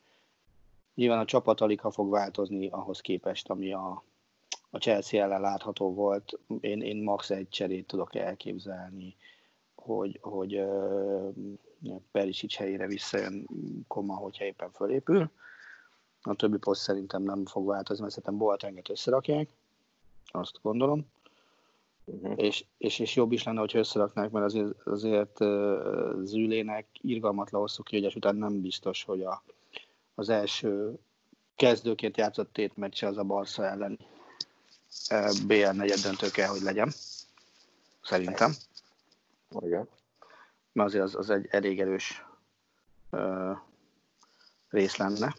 Nyilván 0.95 1.19
a 1.19 1.25
csapat 1.25 1.61
alig 1.61 1.81
fog 1.81 2.11
változni 2.11 2.69
ahhoz 2.69 3.01
képest, 3.01 3.51
ami 3.51 3.73
a, 3.73 4.05
a 4.71 4.79
Chelsea 4.79 5.23
ellen 5.23 5.41
látható 5.41 5.95
volt. 5.95 6.39
Én, 6.61 6.83
én 6.83 7.03
max 7.03 7.31
egy 7.31 7.49
cserét 7.49 7.87
tudok 7.87 8.15
elképzelni 8.15 9.17
hogy, 9.97 10.19
hogy 10.23 10.63
Perisic 12.11 12.57
helyére 12.57 12.87
visszajön 12.87 13.47
Koma, 13.87 14.15
hogyha 14.15 14.45
éppen 14.45 14.71
fölépül. 14.71 15.31
A 16.23 16.35
többi 16.35 16.57
poszt 16.57 16.83
szerintem 16.83 17.23
nem 17.23 17.47
fog 17.47 17.67
változni, 17.67 18.03
mert 18.03 18.15
szerintem 18.15 18.39
Boatenget 18.39 18.91
összerakják, 18.91 19.49
azt 20.25 20.59
gondolom. 20.63 21.07
Uh-huh. 22.05 22.33
És, 22.37 22.65
és, 22.79 22.99
és 22.99 23.17
jobb 23.17 23.33
is 23.33 23.43
lenne, 23.43 23.61
hogy 23.61 23.77
összeraknák, 23.77 24.31
mert 24.31 24.45
azért, 24.45 24.87
azért 24.87 25.37
Zülének 26.25 26.87
irgalmatlan 27.01 27.61
hosszú 27.61 27.83
kiegyes 27.83 28.15
után 28.15 28.37
nem 28.37 28.61
biztos, 28.61 29.05
hogy 29.05 29.23
a, 29.23 29.43
az 30.15 30.29
első 30.29 30.99
kezdőként 31.57 32.17
játszott 32.17 32.53
tét 32.53 32.77
meccse 32.77 33.07
az 33.07 33.17
a 33.17 33.23
Barca 33.23 33.67
ellen 33.67 33.99
BL 35.47 35.71
negyed 35.73 35.99
döntő 35.99 36.31
kell, 36.31 36.49
hogy 36.49 36.61
legyen. 36.61 36.93
Szerintem. 38.03 38.53
Igen. 39.61 39.89
Mert 40.73 40.89
azért 40.89 41.05
az, 41.05 41.15
az 41.15 41.31
egy 41.31 41.47
elég 41.51 41.81
erős 41.81 42.25
ö, 43.11 43.53
rész 44.69 44.97
lenne, 44.97 45.35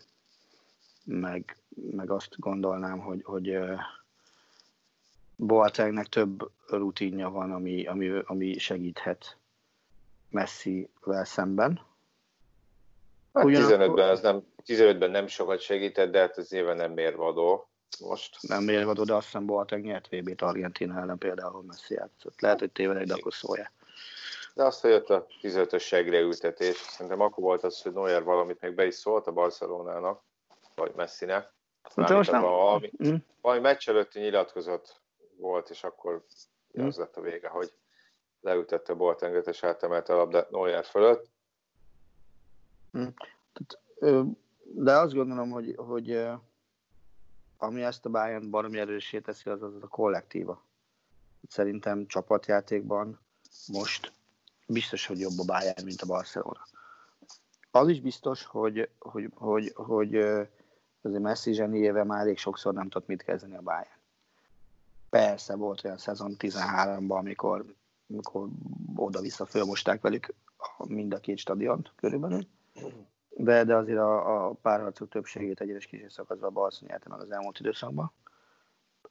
meg, 1.03 1.57
meg 1.91 2.12
azt 2.12 2.39
gondolnám, 2.39 2.99
hogy, 2.99 3.24
hogy 3.24 3.49
ö, 3.49 3.76
Boatengnek 5.36 6.07
több 6.07 6.51
rutinja 6.68 7.30
van, 7.30 7.51
ami, 7.51 7.86
ami, 7.86 8.22
ami 8.26 8.57
segíthet 8.57 9.38
Messi-vel 10.30 11.26
szemben. 11.26 11.82
Hát 13.34 13.43
Ugyanakkor... 13.43 13.78
15-ben, 13.78 14.10
az 14.10 14.22
nem, 14.22 14.43
15-ben 14.66 15.12
nem 15.12 15.28
sokat 15.28 15.60
segített, 15.60 16.12
de 16.12 16.20
hát 16.20 16.38
ez 16.38 16.49
nyilván 16.49 16.76
nem 16.76 16.91
mérvadó 16.91 17.70
most. 17.99 18.38
Nem 18.41 18.64
mérvadó, 18.64 19.03
de 19.03 19.14
azt 19.14 19.26
hiszem 19.26 19.45
Boateng 19.45 19.84
nyert 19.84 20.07
VB-t 20.10 20.41
Argentina 20.41 20.99
ellen 20.99 21.18
például 21.18 21.64
Messi 21.64 21.93
játszott. 21.93 22.41
Lehet, 22.41 22.60
hogy 22.60 22.72
tévedek, 22.72 23.05
de 23.05 23.14
akkor 23.14 23.34
szólja. 23.34 23.72
De 24.60 24.66
azt, 24.66 24.82
hogy 24.82 24.89
jött 24.89 25.10
a 25.10 25.26
15-ös 25.41 25.82
segreültetés, 25.82 26.78
szerintem 26.78 27.22
akkor 27.22 27.43
volt 27.43 27.64
az, 27.64 27.82
hogy 27.82 27.93
Neuer 27.93 28.24
valamit 28.24 28.62
még 28.62 28.76
be 28.76 28.86
is 28.86 28.95
szólt 28.95 29.28
a 29.28 29.32
Barcelonának, 29.32 30.24
vagy 30.76 30.93
Messinek. 30.95 31.53
De 31.95 32.16
most 32.16 32.32
nem. 32.32 32.41
Valami, 32.41 32.91
mm. 33.07 33.16
valami 33.41 33.62
meccs 33.62 33.89
előtti 33.89 34.20
nyilatkozat 34.20 35.01
volt, 35.38 35.70
és 35.70 35.84
akkor 35.84 36.26
mm. 36.82 36.86
az 36.86 36.97
lett 36.97 37.16
a 37.16 37.22
vége, 37.22 37.47
hogy 37.47 37.74
leültette 38.41 38.93
Boatenget 38.93 39.47
és 39.47 39.64
átemelte 39.64 40.14
a 40.14 40.18
labdát 40.18 40.49
Neuer 40.49 40.86
fölött. 40.86 41.30
Mm. 42.97 43.07
De 44.64 44.97
azt 44.97 45.14
gondolom, 45.14 45.49
hogy, 45.49 45.76
hogy 45.78 46.28
ami 47.57 47.84
ezt 47.84 48.05
a 48.05 48.10
Bayern 48.10 48.49
baromi 48.49 48.80
erősé 48.80 49.20
teszi, 49.20 49.49
az 49.49 49.62
az 49.62 49.74
a 49.82 49.88
kollektíva. 49.88 50.64
Szerintem 51.47 52.07
csapatjátékban 52.07 53.20
most 53.68 54.18
biztos, 54.70 55.05
hogy 55.05 55.20
jobb 55.20 55.39
a 55.39 55.45
Bayern, 55.45 55.84
mint 55.84 56.01
a 56.01 56.05
Barcelona. 56.05 56.67
Az 57.72 57.88
is 57.88 58.01
biztos, 58.01 58.45
hogy, 58.45 58.89
hogy, 58.99 59.32
hogy, 59.36 59.72
hogy 59.76 60.15
azért 61.01 61.22
Messi 61.22 61.53
zseniével 61.53 62.03
már 62.03 62.22
elég 62.22 62.38
sokszor 62.38 62.74
nem 62.74 62.89
tudott 62.89 63.07
mit 63.07 63.24
kezdeni 63.24 63.55
a 63.55 63.61
Bayern. 63.61 63.99
Persze 65.09 65.55
volt 65.55 65.84
olyan 65.84 65.97
szezon 65.97 66.36
13-ban, 66.39 67.17
amikor, 67.17 67.65
amikor 68.09 68.47
oda-vissza 68.95 69.45
fölmosták 69.45 70.01
velük 70.01 70.34
mind 70.78 71.13
a 71.13 71.20
két 71.20 71.38
stadiont 71.38 71.91
körülbelül, 71.95 72.47
de, 73.30 73.63
de 73.63 73.76
azért 73.76 73.99
a, 73.99 74.47
a 74.47 74.53
párharcok 74.53 75.09
többségét 75.09 75.61
egyes 75.61 75.86
kis 75.86 76.13
szakaszban 76.13 76.49
a 76.49 76.53
Barcelona 76.53 76.93
nyerte 76.93 77.09
meg 77.09 77.20
az 77.20 77.32
elmúlt 77.32 77.59
időszakban. 77.59 78.11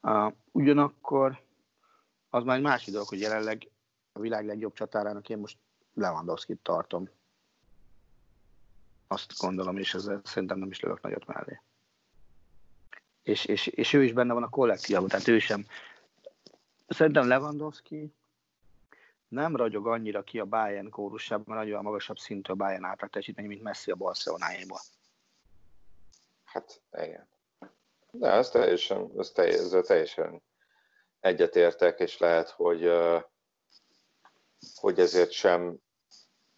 Uh, 0.02 0.32
ugyanakkor 0.52 1.40
az 2.30 2.44
már 2.44 2.56
egy 2.56 2.62
másik 2.62 2.92
dolog, 2.92 3.08
hogy 3.08 3.20
jelenleg 3.20 3.70
a 4.18 4.20
világ 4.20 4.46
legjobb 4.46 4.72
csatárának 4.72 5.28
én 5.28 5.38
most 5.38 5.58
Lewandowski-t 5.94 6.62
tartom. 6.62 7.08
Azt 9.06 9.38
gondolom, 9.38 9.76
és 9.76 9.94
ezzel 9.94 10.20
szerintem 10.24 10.58
nem 10.58 10.70
is 10.70 10.80
lövök 10.80 11.00
nagyot 11.00 11.26
mellé. 11.26 11.60
És, 13.22 13.44
és, 13.44 13.66
és 13.66 13.92
ő 13.92 14.04
is 14.04 14.12
benne 14.12 14.32
van 14.32 14.42
a 14.42 14.48
kollektívban, 14.48 15.08
tehát 15.08 15.28
ő 15.28 15.38
sem. 15.38 15.66
Szerintem 16.88 17.28
Lewandowski 17.28 18.14
nem 19.28 19.56
ragyog 19.56 19.86
annyira 19.86 20.22
ki 20.22 20.38
a 20.38 20.44
Bayern 20.44 20.90
kórusában, 20.90 21.44
mert 21.46 21.60
nagyon 21.60 21.82
magasabb 21.82 22.18
szintű 22.18 22.52
a 22.52 22.56
Bayern 22.56 22.84
átlag 22.84 23.10
teljesítmény, 23.10 23.46
mint 23.46 23.62
Messi 23.62 23.90
a 23.90 23.94
Barcelonájában. 23.94 24.80
Hát 26.44 26.80
igen. 26.92 27.28
De 28.10 28.30
ez 28.30 28.50
teljesen, 28.50 29.10
ez 29.18 29.30
teljesen, 29.30 29.82
teljesen 29.82 30.42
egyetértek, 31.20 32.00
és 32.00 32.18
lehet, 32.18 32.48
hogy 32.48 32.86
uh, 32.86 33.22
hogy 34.74 35.00
ezért 35.00 35.30
sem 35.30 35.76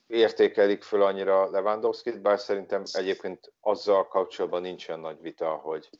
értékelik 0.06 0.82
föl 0.82 1.02
annyira 1.02 1.50
Lewandowski-t, 1.50 2.20
bár 2.20 2.38
szerintem 2.38 2.82
egyébként 2.92 3.52
azzal 3.60 4.08
kapcsolatban 4.08 4.62
nincsen 4.62 5.00
nagy 5.00 5.20
vita, 5.20 5.48
hogy 5.48 5.90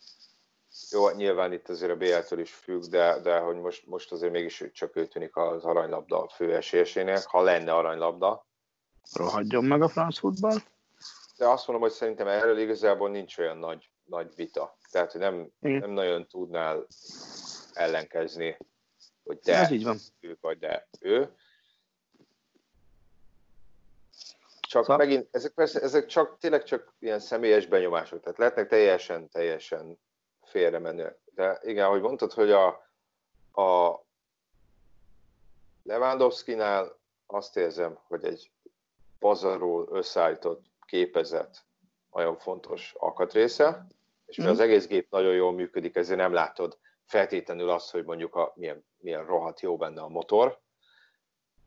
jó, 0.90 1.11
nyilván 1.11 1.53
itt 1.53 1.68
azért 1.68 1.92
a 1.92 1.96
BL-től 1.96 2.38
is 2.38 2.53
függ, 2.53 2.82
de, 2.82 3.20
de 3.20 3.38
hogy 3.38 3.57
most, 3.57 3.86
most 3.86 4.12
azért 4.12 4.32
mégis 4.32 4.64
csak 4.72 4.96
ő 4.96 5.07
tűnik 5.07 5.36
az 5.36 5.64
aranylabda 5.64 6.28
fő 6.28 6.55
esélyesének, 6.55 7.24
ha 7.24 7.42
lenne 7.42 7.74
aranylabda. 7.74 8.46
Rohadjon 9.12 9.64
meg 9.64 9.82
a 9.82 9.88
franc 9.88 10.18
futball. 10.18 10.57
De 11.36 11.48
azt 11.48 11.66
mondom, 11.66 11.88
hogy 11.88 11.96
szerintem 11.96 12.26
erről 12.28 12.59
igazából 12.59 13.11
nincs 13.11 13.38
olyan 13.38 13.59
nagy, 13.59 13.90
nagy 14.05 14.34
vita. 14.34 14.76
Tehát, 14.90 15.12
hogy 15.12 15.20
nem, 15.20 15.51
nem 15.59 15.90
nagyon 15.90 16.26
tudnál 16.26 16.86
ellenkezni, 17.72 18.57
hogy 19.22 19.38
de 19.38 19.59
Ez 19.59 19.70
így 19.70 19.84
van. 19.84 19.98
ő 20.20 20.38
vagy 20.40 20.59
de 20.59 20.88
ő. 21.01 21.34
Csak 24.70 24.82
Szóval- 24.82 25.06
megint, 25.06 25.28
ezek 25.30 25.52
persze, 25.52 25.80
ezek 25.80 26.06
csak, 26.06 26.38
tényleg 26.38 26.62
csak 26.62 26.94
ilyen 26.98 27.18
személyes 27.18 27.66
benyomások, 27.66 28.20
tehát 28.20 28.38
lehetnek 28.38 28.68
teljesen, 28.68 29.28
teljesen 29.28 29.98
félre 30.42 30.78
menőek. 30.78 31.18
De 31.34 31.58
igen, 31.62 31.84
ahogy 31.84 32.00
mondtad, 32.00 32.32
hogy 32.32 32.50
a, 32.50 32.66
a 33.62 34.00
Lewandowski-nál 35.82 36.98
azt 37.26 37.56
érzem, 37.56 37.98
hogy 38.06 38.24
egy 38.24 38.50
pazarról 39.18 39.88
összeállított 39.90 40.64
képezet 40.86 41.64
nagyon 42.12 42.36
fontos 42.36 42.94
alkatrésze, 42.98 43.86
és 44.26 44.36
mivel 44.36 44.52
az 44.52 44.60
egész 44.60 44.86
gép 44.86 45.10
nagyon 45.10 45.34
jól 45.34 45.52
működik, 45.52 45.96
ezért 45.96 46.18
nem 46.18 46.32
látod 46.32 46.78
feltétlenül 47.06 47.70
azt, 47.70 47.90
hogy 47.90 48.04
mondjuk 48.04 48.34
a, 48.34 48.52
milyen, 48.56 48.84
milyen 48.98 49.26
rohadt 49.26 49.60
jó 49.60 49.76
benne 49.76 50.00
a 50.00 50.08
motor. 50.08 50.60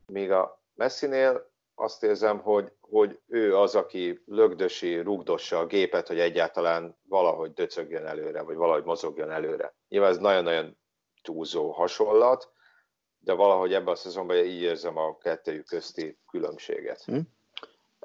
Míg 0.06 0.30
a 0.30 0.60
Messinél 0.74 1.52
azt 1.74 2.02
érzem, 2.02 2.38
hogy, 2.38 2.72
hogy 2.80 3.20
ő 3.26 3.56
az, 3.56 3.74
aki 3.74 4.22
lögdösi, 4.26 5.00
rugdossa 5.00 5.58
a 5.58 5.66
gépet, 5.66 6.08
hogy 6.08 6.18
egyáltalán 6.18 6.96
valahogy 7.08 7.52
döcögjön 7.52 8.06
előre, 8.06 8.42
vagy 8.42 8.56
valahogy 8.56 8.84
mozogjon 8.84 9.30
előre. 9.30 9.74
Nyilván 9.88 10.10
ez 10.10 10.18
nagyon-nagyon 10.18 10.76
túlzó 11.22 11.70
hasonlat, 11.70 12.52
de 13.18 13.32
valahogy 13.32 13.74
ebben 13.74 13.92
a 13.92 13.96
szezonban 13.96 14.36
így 14.36 14.60
érzem 14.60 14.96
a 14.96 15.18
kettőjük 15.18 15.66
közti 15.66 16.18
különbséget. 16.30 17.02
Hm? 17.04 17.18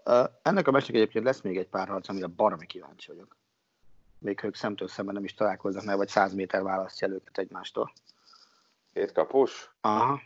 Uh, 0.05 0.25
ennek 0.41 0.67
a 0.67 0.71
meccsnek 0.71 0.95
egyébként 0.95 1.25
lesz 1.25 1.41
még 1.41 1.57
egy 1.57 1.67
pár 1.67 1.87
harc, 1.87 2.09
amire 2.09 2.27
baromi 2.27 2.65
kíváncsi 2.65 3.11
vagyok. 3.11 3.37
Még 4.19 4.43
ők 4.43 4.55
szemtől 4.55 4.87
szemben 4.87 5.13
nem 5.13 5.23
is 5.23 5.33
találkoznak, 5.33 5.83
mert 5.83 5.97
vagy 5.97 6.07
100 6.07 6.33
méter 6.33 6.63
választja 6.63 7.07
őket 7.07 7.37
egymástól. 7.37 7.91
Két 8.93 9.11
kapus? 9.11 9.71
Aha. 9.81 10.19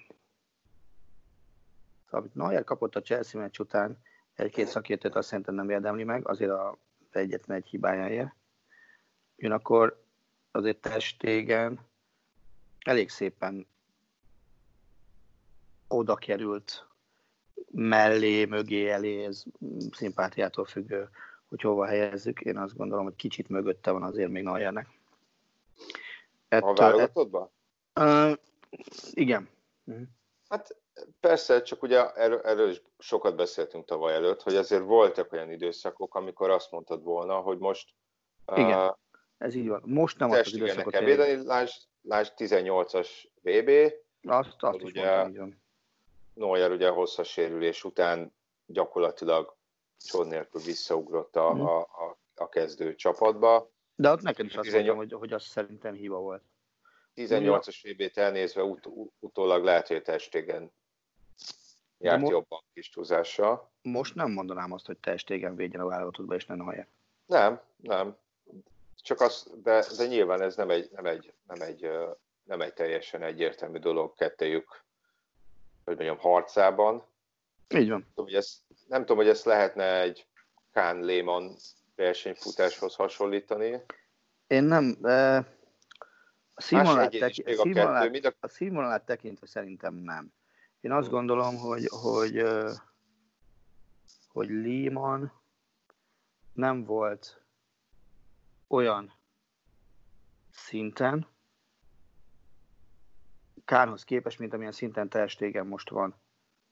Szóval, 2.14 2.28
amit 2.28 2.36
Neuer 2.36 2.64
kapott 2.64 2.96
a 2.96 3.02
Chelsea 3.02 3.42
meccs 3.42 3.60
után, 3.60 3.98
egy-két 4.34 4.68
szakértőt 4.68 5.16
azt 5.16 5.28
szerintem 5.28 5.56
nem 5.56 5.70
érdemli 5.70 6.04
meg, 6.04 6.28
azért 6.28 6.52
a 6.52 6.78
egyetlen 7.12 7.58
egy 7.58 7.68
hibájáért. 7.68 8.36
Ugyanakkor 9.38 10.04
azért 10.52 10.78
testégen 10.78 11.80
elég 12.80 13.10
szépen 13.10 13.68
oda 15.88 16.16
került 16.16 16.88
mellé, 17.72 18.46
mögé, 18.46 18.90
elé, 18.90 19.24
ez 19.24 19.44
szimpátiától 19.92 20.66
függő, 20.66 21.10
hogy 21.46 21.62
hova 21.62 21.86
helyezzük. 21.86 22.42
Én 22.42 22.58
azt 22.58 22.78
gondolom, 22.78 23.04
hogy 23.04 23.16
kicsit 23.16 23.50
mögötte 23.50 23.92
van 23.92 24.04
azért 24.04 24.30
még 24.30 24.44
Neuernek. 24.44 24.88
A 26.50 26.74
válogatottban? 26.74 27.50
Uh, 27.96 28.34
igen. 29.12 29.50
Uh-huh. 29.84 30.08
Hát 30.50 30.83
persze, 31.20 31.62
csak 31.62 31.84
ugye 31.84 32.12
erről, 32.14 32.40
erről 32.42 32.70
is 32.70 32.82
sokat 33.00 33.36
beszéltünk 33.36 33.86
tavaly 33.86 34.14
előtt, 34.14 34.42
hogy 34.42 34.56
azért 34.56 34.84
voltak 34.84 35.32
olyan 35.32 35.52
időszakok, 35.52 36.16
amikor 36.16 36.50
azt 36.50 36.72
mondtad 36.72 37.04
volna, 37.04 37.36
hogy 37.40 37.58
most 37.58 37.90
Igen, 38.56 38.88
uh, 38.88 38.96
ez 39.38 39.56
így 39.56 39.68
van. 39.68 39.82
Most 39.86 40.18
nem 40.18 40.30
az 40.30 40.54
időszakot 40.54 40.92
kell 40.94 41.04
védeni, 41.04 41.46
lásd, 41.46 41.82
lásd 42.02 42.34
18-as 42.38 43.10
VB. 43.42 43.94
Azt, 44.32 44.56
azt 44.60 44.78
is 44.78 44.84
ugye, 44.84 45.06
mondtam, 45.06 45.30
így 45.30 45.38
van. 45.38 45.62
Neuer 46.34 46.72
ugye 46.72 46.90
hosszas 46.90 47.30
sérülés 47.32 47.84
után 47.84 48.34
gyakorlatilag 48.66 49.56
csod 49.98 50.28
nélkül 50.28 50.62
visszaugrott 50.62 51.36
a, 51.36 51.54
Mhm. 51.54 51.62
a, 51.62 51.80
a, 51.80 52.18
a 52.36 52.50
kezdő 52.50 52.96
csapatba. 52.96 53.72
De 53.96 54.12
ott 54.12 54.22
neked 54.22 54.46
is 54.46 54.56
azt 54.56 54.64
18 54.68 54.96
mondtam, 54.96 55.20
hogy, 55.20 55.30
hogy 55.30 55.38
az 55.40 55.44
szerintem 55.44 55.94
hiba 55.94 56.20
volt. 56.20 56.44
18-as 57.16 57.78
VB-t 57.84 58.18
elnézve 58.18 58.64
ut- 58.64 58.90
utólag 59.20 59.64
lehet, 59.64 59.88
hogy 59.88 59.98
a 59.98 60.02
testégen 60.02 60.72
járt 62.04 62.22
mo- 62.22 62.30
jobban 62.32 62.62
kis 62.74 62.90
túlzással. 62.90 63.72
Most 63.82 64.16
nem 64.16 64.32
mondanám 64.32 64.72
azt, 64.72 64.86
hogy 64.86 64.98
te 64.98 65.12
estégen 65.12 65.56
védjen 65.56 65.82
a 65.82 65.86
válogatottba, 65.88 66.36
és 66.36 66.46
ne 66.46 66.56
Neuer. 66.56 66.88
Nem, 67.26 67.62
nem. 67.76 68.16
Csak 69.02 69.22
az, 69.22 69.52
de, 69.64 69.86
de 69.98 70.06
nyilván 70.06 70.42
ez 70.42 70.56
nem 70.56 70.70
egy, 70.70 70.90
nem 70.92 71.06
egy, 71.06 71.34
nem 71.48 71.62
egy, 71.62 71.90
nem 72.44 72.62
egy 72.62 72.74
teljesen 72.74 73.22
egyértelmű 73.24 73.78
dolog 73.80 74.14
kettejük, 74.16 74.84
hogy 75.86 75.96
mondjam, 75.96 76.18
harcában. 76.18 77.04
Így 77.76 77.90
van. 77.90 78.00
Nem 78.00 78.08
tudom, 78.08 78.26
hogy 78.26 78.36
ezt, 78.36 78.58
nem 78.88 79.00
tudom, 79.00 79.18
hogy 79.18 79.28
ezt 79.28 79.46
lehetne 79.46 80.02
egy 80.02 80.28
Kán 80.72 81.00
Lehmann 81.00 81.52
versenyfutáshoz 81.96 82.96
hasonlítani. 82.96 83.82
Én 84.48 84.64
nem... 84.64 84.98
E, 85.04 85.38
a 86.54 86.62
színvonalát, 86.62 87.14
a 87.14 87.62
a- 88.26 88.36
a 88.40 88.48
színvonalát 88.48 89.06
tekintve 89.06 89.48
szerintem 89.48 89.94
nem. 89.96 90.34
Én 90.84 90.92
azt 90.92 91.10
gondolom, 91.10 91.58
hogy, 91.58 91.88
hogy, 91.90 92.44
hogy 94.28 94.50
Lehmann 94.50 95.26
nem 96.54 96.84
volt 96.84 97.44
olyan 98.68 99.14
szinten, 100.52 101.28
Kárhoz 103.66 104.04
képest, 104.04 104.40
mint 104.40 104.54
amilyen 104.54 104.72
szinten 104.72 105.10
Ter 105.10 105.30
Stegen 105.30 105.68
most 105.68 105.90
van 105.90 106.16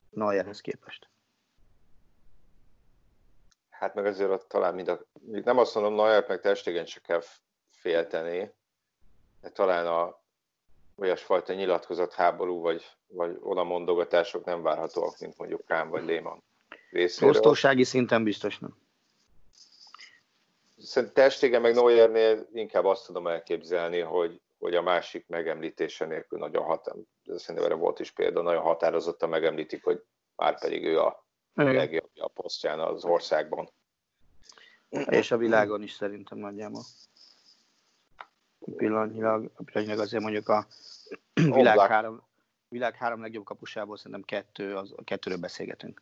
Neuerhez 0.09 0.62
képest. 0.62 1.09
Hát 3.70 3.93
meg 3.93 4.05
azért 4.05 4.30
ott 4.30 4.47
talán 4.47 4.74
mind 4.76 4.88
a, 4.88 5.05
nem 5.22 5.57
azt 5.57 5.76
mondom, 5.76 5.95
Neuert 5.95 6.28
meg 6.28 6.39
Testegen 6.39 6.86
se 6.86 6.99
kell 6.99 7.22
félteni, 7.70 8.53
de 9.41 9.49
talán 9.49 9.88
a 9.88 10.20
olyasfajta 11.01 11.53
nyilatkozat 11.53 12.13
háború, 12.13 12.59
vagy, 12.59 12.85
vagy 13.07 13.37
oda 13.41 13.63
mondogatások 13.63 14.45
nem 14.45 14.61
várhatóak, 14.61 15.19
mint 15.19 15.37
mondjuk 15.37 15.65
Kán 15.65 15.89
vagy 15.89 16.05
Lehmann 16.05 16.39
részéről. 16.91 17.29
Osztósági 17.29 17.83
szinten 17.83 18.23
biztos 18.23 18.59
nem. 18.59 18.77
Szerintem 20.77 21.23
Testegen 21.23 21.61
meg 21.61 21.73
Neuernél 21.73 22.47
inkább 22.53 22.85
azt 22.85 23.05
tudom 23.05 23.27
elképzelni, 23.27 23.99
hogy, 23.99 24.39
hogy 24.59 24.75
a 24.75 24.81
másik 24.81 25.27
megemlítése 25.27 26.05
nélkül 26.05 26.39
nagyon 26.39 26.63
hat, 26.63 26.91
szerintem 27.35 27.65
erre 27.65 27.75
volt 27.75 27.99
is 27.99 28.11
példa, 28.11 28.41
nagyon 28.41 28.61
határozottan 28.61 29.29
megemlítik, 29.29 29.83
hogy 29.83 30.03
már 30.35 30.59
pedig 30.59 30.85
ő 30.85 30.99
a 30.99 31.25
Igen. 31.55 31.73
legjobbja 31.73 32.23
a 32.23 32.27
posztján 32.27 32.79
az 32.79 33.05
országban. 33.05 33.69
És 34.89 35.31
a 35.31 35.37
világon 35.37 35.81
is 35.81 35.91
szerintem 35.91 36.37
nagyjából. 36.37 36.81
Pillanatnyilag, 38.76 39.51
pillanatnyilag 39.66 39.99
azért 39.99 40.24
mondjuk 40.24 40.49
a 40.49 40.68
világ 41.34 41.78
Oblak. 41.78 41.89
három, 41.89 42.22
világ 42.68 42.95
három 42.95 43.22
legjobb 43.22 43.43
kapusából 43.43 43.97
szerintem 43.97 44.22
kettő, 44.22 44.76
az, 44.76 44.93
kettőről 45.03 45.39
beszélgetünk. 45.39 46.01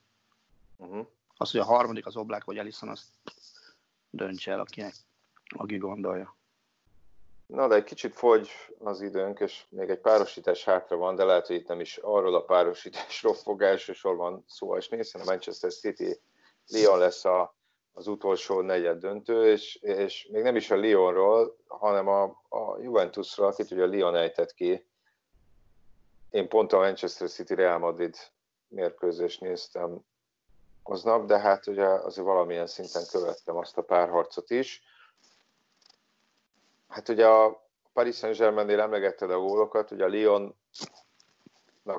Uh-huh. 0.77 1.07
Az, 1.37 1.51
hogy 1.51 1.59
a 1.59 1.65
harmadik 1.65 2.05
az 2.05 2.15
Oblák 2.15 2.43
vagy 2.43 2.57
Ellison, 2.57 2.89
azt 2.89 3.05
döntse 4.09 4.51
el, 4.51 4.59
akinek, 4.59 4.93
aki 5.55 5.77
gondolja. 5.77 6.37
Na, 7.45 7.67
de 7.67 7.75
egy 7.75 7.83
kicsit 7.83 8.13
fogy 8.13 8.49
az 8.79 9.01
időnk, 9.01 9.39
és 9.39 9.65
még 9.69 9.89
egy 9.89 9.99
párosítás 9.99 10.63
hátra 10.63 10.97
van, 10.97 11.15
de 11.15 11.23
lehet, 11.23 11.47
hogy 11.47 11.55
itt 11.55 11.67
nem 11.67 11.79
is 11.79 11.97
arról 11.97 12.35
a 12.35 12.43
párosításról 12.43 13.33
fog 13.33 13.61
elsősorban 13.61 14.43
szó 14.47 14.75
esni, 14.75 14.97
hiszen 14.97 15.21
a 15.21 15.25
Manchester 15.25 15.71
City 15.71 16.19
Lyon 16.67 16.97
lesz 16.97 17.25
a, 17.25 17.55
az 17.99 18.07
utolsó 18.07 18.61
negyed 18.61 18.99
döntő, 18.99 19.51
és, 19.51 19.75
és 19.75 20.27
még 20.31 20.43
nem 20.43 20.55
is 20.55 20.71
a 20.71 20.75
Lyonról, 20.75 21.57
hanem 21.67 22.07
a, 22.07 22.23
a 22.49 22.81
Juventusról, 22.81 23.47
akit 23.47 23.71
ugye 23.71 23.83
a 23.83 23.85
Lyon 23.85 24.15
ejtett 24.15 24.53
ki. 24.53 24.85
Én 26.29 26.47
pont 26.47 26.73
a 26.73 26.77
Manchester 26.77 27.29
City 27.29 27.53
Real 27.55 27.77
Madrid 27.77 28.15
mérkőzést 28.67 29.41
néztem 29.41 29.99
aznap, 30.83 31.25
de 31.25 31.39
hát 31.39 31.67
ugye 31.67 31.85
azért 31.85 32.27
valamilyen 32.27 32.67
szinten 32.67 33.03
követtem 33.11 33.55
azt 33.55 33.77
a 33.77 33.81
párharcot 33.81 34.49
is. 34.49 34.83
Hát 36.87 37.09
ugye 37.09 37.27
a 37.27 37.67
Paris 37.93 38.17
Saint-Germainnél 38.17 38.79
emlegetted 38.79 39.31
a 39.31 39.39
gólokat, 39.39 39.91
ugye 39.91 40.03
a 40.03 40.07
Lyonnak 40.07 40.55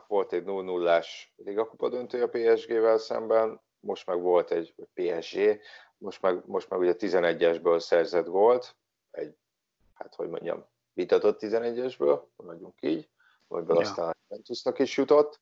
volt 0.06 0.32
egy 0.32 0.44
0-0-ás 0.46 1.32
ligakupa 1.36 1.88
döntője 1.88 2.24
a 2.24 2.28
PSG-vel 2.28 2.98
szemben, 2.98 3.60
most 3.80 4.06
meg 4.06 4.20
volt 4.20 4.50
egy 4.50 4.74
PSG, 4.94 5.60
most 6.00 6.22
meg, 6.22 6.42
most 6.46 6.68
meg 6.68 6.78
ugye 6.78 6.94
11-esből 6.98 7.80
szerzett 7.80 8.26
volt, 8.26 8.74
egy, 9.10 9.36
hát 9.94 10.14
hogy 10.14 10.28
mondjam, 10.28 10.64
vitatott 10.92 11.38
11-esből, 11.40 12.22
mondjuk 12.36 12.74
így, 12.80 13.08
amiből 13.48 13.76
Ja. 13.76 13.82
aztán 13.88 14.16
Juventusnak 14.28 14.78
is 14.78 14.96
jutott, 14.96 15.40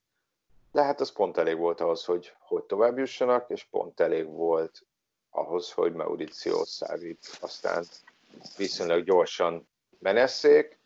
de 0.73 0.83
hát 0.83 1.01
az 1.01 1.13
pont 1.13 1.37
elég 1.37 1.57
volt 1.57 1.81
ahhoz, 1.81 2.05
hogy, 2.05 2.35
hogy 2.39 2.63
tovább 2.65 2.99
jussanak, 2.99 3.51
és 3.51 3.65
pont 3.65 4.01
elég 4.01 4.27
volt 4.27 4.87
ahhoz, 5.31 5.73
hogy 5.73 5.93
Mauricio 5.93 6.65
Sarrit 6.65 7.39
aztán 7.41 7.85
viszonylag 8.57 9.05
gyorsan 9.05 9.69
menesszék. 9.99 10.79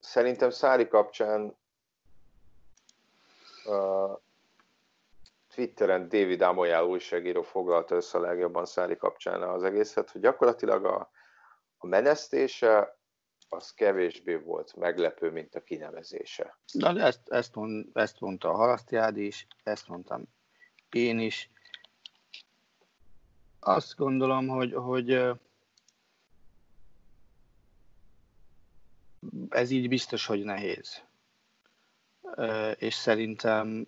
Szerintem 0.00 0.50
Szári 0.50 0.88
kapcsán 0.88 1.56
uh, 3.64 4.18
Twitteren 5.54 6.08
David 6.08 6.42
Amoyal 6.42 6.88
újságíró 6.88 7.42
foglalta 7.42 7.94
össze 7.94 8.18
a 8.18 8.20
legjobban 8.20 8.66
Szári 8.66 8.96
kapcsán 8.96 9.42
az 9.42 9.62
egészet, 9.62 10.10
hogy 10.10 10.20
gyakorlatilag 10.20 10.84
a, 10.84 11.10
a 11.78 11.86
menesztése 11.86 12.98
az 13.48 13.74
kevésbé 13.74 14.34
volt 14.34 14.76
meglepő, 14.76 15.30
mint 15.30 15.54
a 15.54 15.62
kinevezése. 15.62 16.58
De 16.74 16.88
ezt, 16.88 17.28
ezt, 17.28 17.54
mond, 17.54 17.86
ezt 17.92 18.20
mondta 18.20 18.48
a 18.48 18.56
Halasztiád 18.56 19.16
is, 19.16 19.46
ezt 19.62 19.88
mondtam 19.88 20.24
én 20.90 21.18
is. 21.18 21.50
Azt 23.60 23.96
gondolom, 23.96 24.48
hogy, 24.48 24.72
hogy 24.72 25.10
ez 29.48 29.70
így 29.70 29.88
biztos, 29.88 30.26
hogy 30.26 30.42
nehéz. 30.42 31.02
És 32.76 32.94
szerintem 32.94 33.86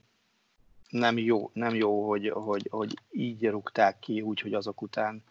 nem 0.94 1.18
jó, 1.18 1.50
nem 1.52 1.74
jó 1.74 2.08
hogy, 2.08 2.28
hogy, 2.28 2.68
hogy 2.70 2.98
így 3.10 3.46
rúgták 3.46 3.98
ki, 3.98 4.20
úgyhogy 4.20 4.54
azok 4.54 4.82
után, 4.82 5.24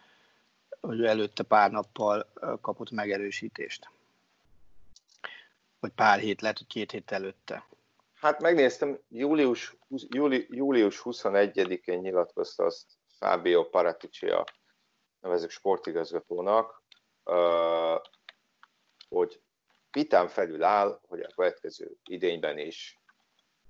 hogy 0.82 1.05
előtte 1.05 1.43
pár 1.43 1.72
nappal 1.72 2.32
kapott 2.61 2.91
megerősítést. 2.91 3.89
Vagy 5.80 5.91
pár 5.91 6.20
hét, 6.20 6.41
lehet, 6.41 6.57
hogy 6.57 6.68
két 6.68 6.91
hét 6.91 7.11
előtte. 7.11 7.68
Hát 8.14 8.41
megnéztem, 8.41 8.99
július, 9.09 9.76
júli, 9.89 10.47
július 10.49 11.01
21-én 11.03 11.99
nyilatkozta 11.99 12.64
azt 12.64 12.86
Fábio 13.18 13.70
Paratici 13.70 14.28
a 14.28 14.45
nevezük 15.20 15.49
sportigazgatónak, 15.49 16.84
hogy 19.09 19.41
vitán 19.91 20.28
felül 20.28 20.64
áll, 20.64 20.99
hogy 21.07 21.20
a 21.20 21.34
következő 21.36 21.95
idényben 22.03 22.57
is 22.57 23.03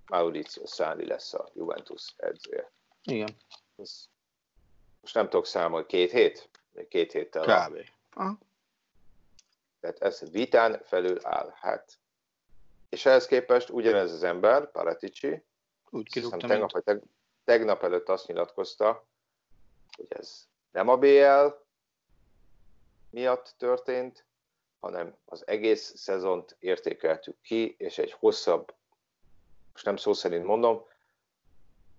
Mauricio 0.07 0.67
Száli 0.67 1.05
lesz 1.05 1.33
a 1.33 1.49
Juventus 1.53 2.13
edzője. 2.17 2.71
Igen. 3.03 3.35
Ez, 3.75 4.05
most 5.01 5.13
nem 5.13 5.29
tudok 5.29 5.45
számolni, 5.45 5.85
két 5.85 6.11
hét? 6.11 6.49
Két 6.89 7.11
héttel. 7.11 7.67
Kb. 7.67 7.77
Aha. 8.13 8.37
Tehát 9.79 10.01
ez 10.01 10.31
vitán 10.31 10.81
felül 10.83 11.19
áll. 11.21 11.53
Hát. 11.55 11.97
És 12.89 13.05
ehhez 13.05 13.25
képest 13.25 13.69
ugyanez 13.69 14.11
az 14.11 14.23
ember, 14.23 14.71
Paratici, 14.71 15.43
úgy 15.89 16.09
kirúgtam, 16.09 16.49
tegnap, 16.49 16.83
teg, 16.83 17.01
tegnap 17.43 17.83
előtt 17.83 18.09
azt 18.09 18.27
nyilatkozta, 18.27 19.05
hogy 19.97 20.05
ez 20.09 20.47
nem 20.71 20.87
a 20.87 20.97
BL 20.97 21.47
miatt 23.09 23.53
történt, 23.57 24.25
hanem 24.79 25.15
az 25.25 25.47
egész 25.47 25.93
szezont 25.95 26.55
értékeltük 26.59 27.41
ki, 27.41 27.75
és 27.77 27.97
egy 27.97 28.11
hosszabb 28.11 28.73
most 29.73 29.85
nem 29.85 29.95
szó 29.95 30.13
szerint 30.13 30.45
mondom, 30.45 30.85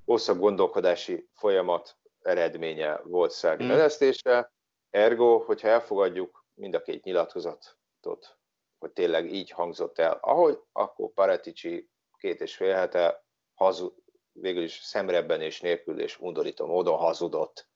hosszabb 0.04 0.38
gondolkodási 0.38 1.28
folyamat 1.32 1.96
eredménye 2.22 3.00
volt 3.04 3.30
Szergi 3.30 3.64
mm. 3.64 3.68
menesztése, 3.68 4.52
ergo, 4.90 5.38
hogyha 5.38 5.68
elfogadjuk 5.68 6.44
mind 6.54 6.74
a 6.74 6.82
két 6.82 7.04
nyilatkozatot, 7.04 8.36
hogy 8.78 8.90
tényleg 8.90 9.32
így 9.32 9.50
hangzott 9.50 9.98
el, 9.98 10.18
ahogy, 10.20 10.60
akkor 10.72 11.12
Paretici 11.12 11.88
két 12.18 12.40
és 12.40 12.56
fél 12.56 12.74
hete 12.74 13.24
hazud, 13.54 13.94
végül 14.32 14.62
is 14.62 14.80
szemrebben 14.82 15.40
és 15.40 15.60
nélkül 15.60 16.00
és 16.00 16.20
undorító 16.20 16.66
módon 16.66 16.96
hazudott. 16.96 17.68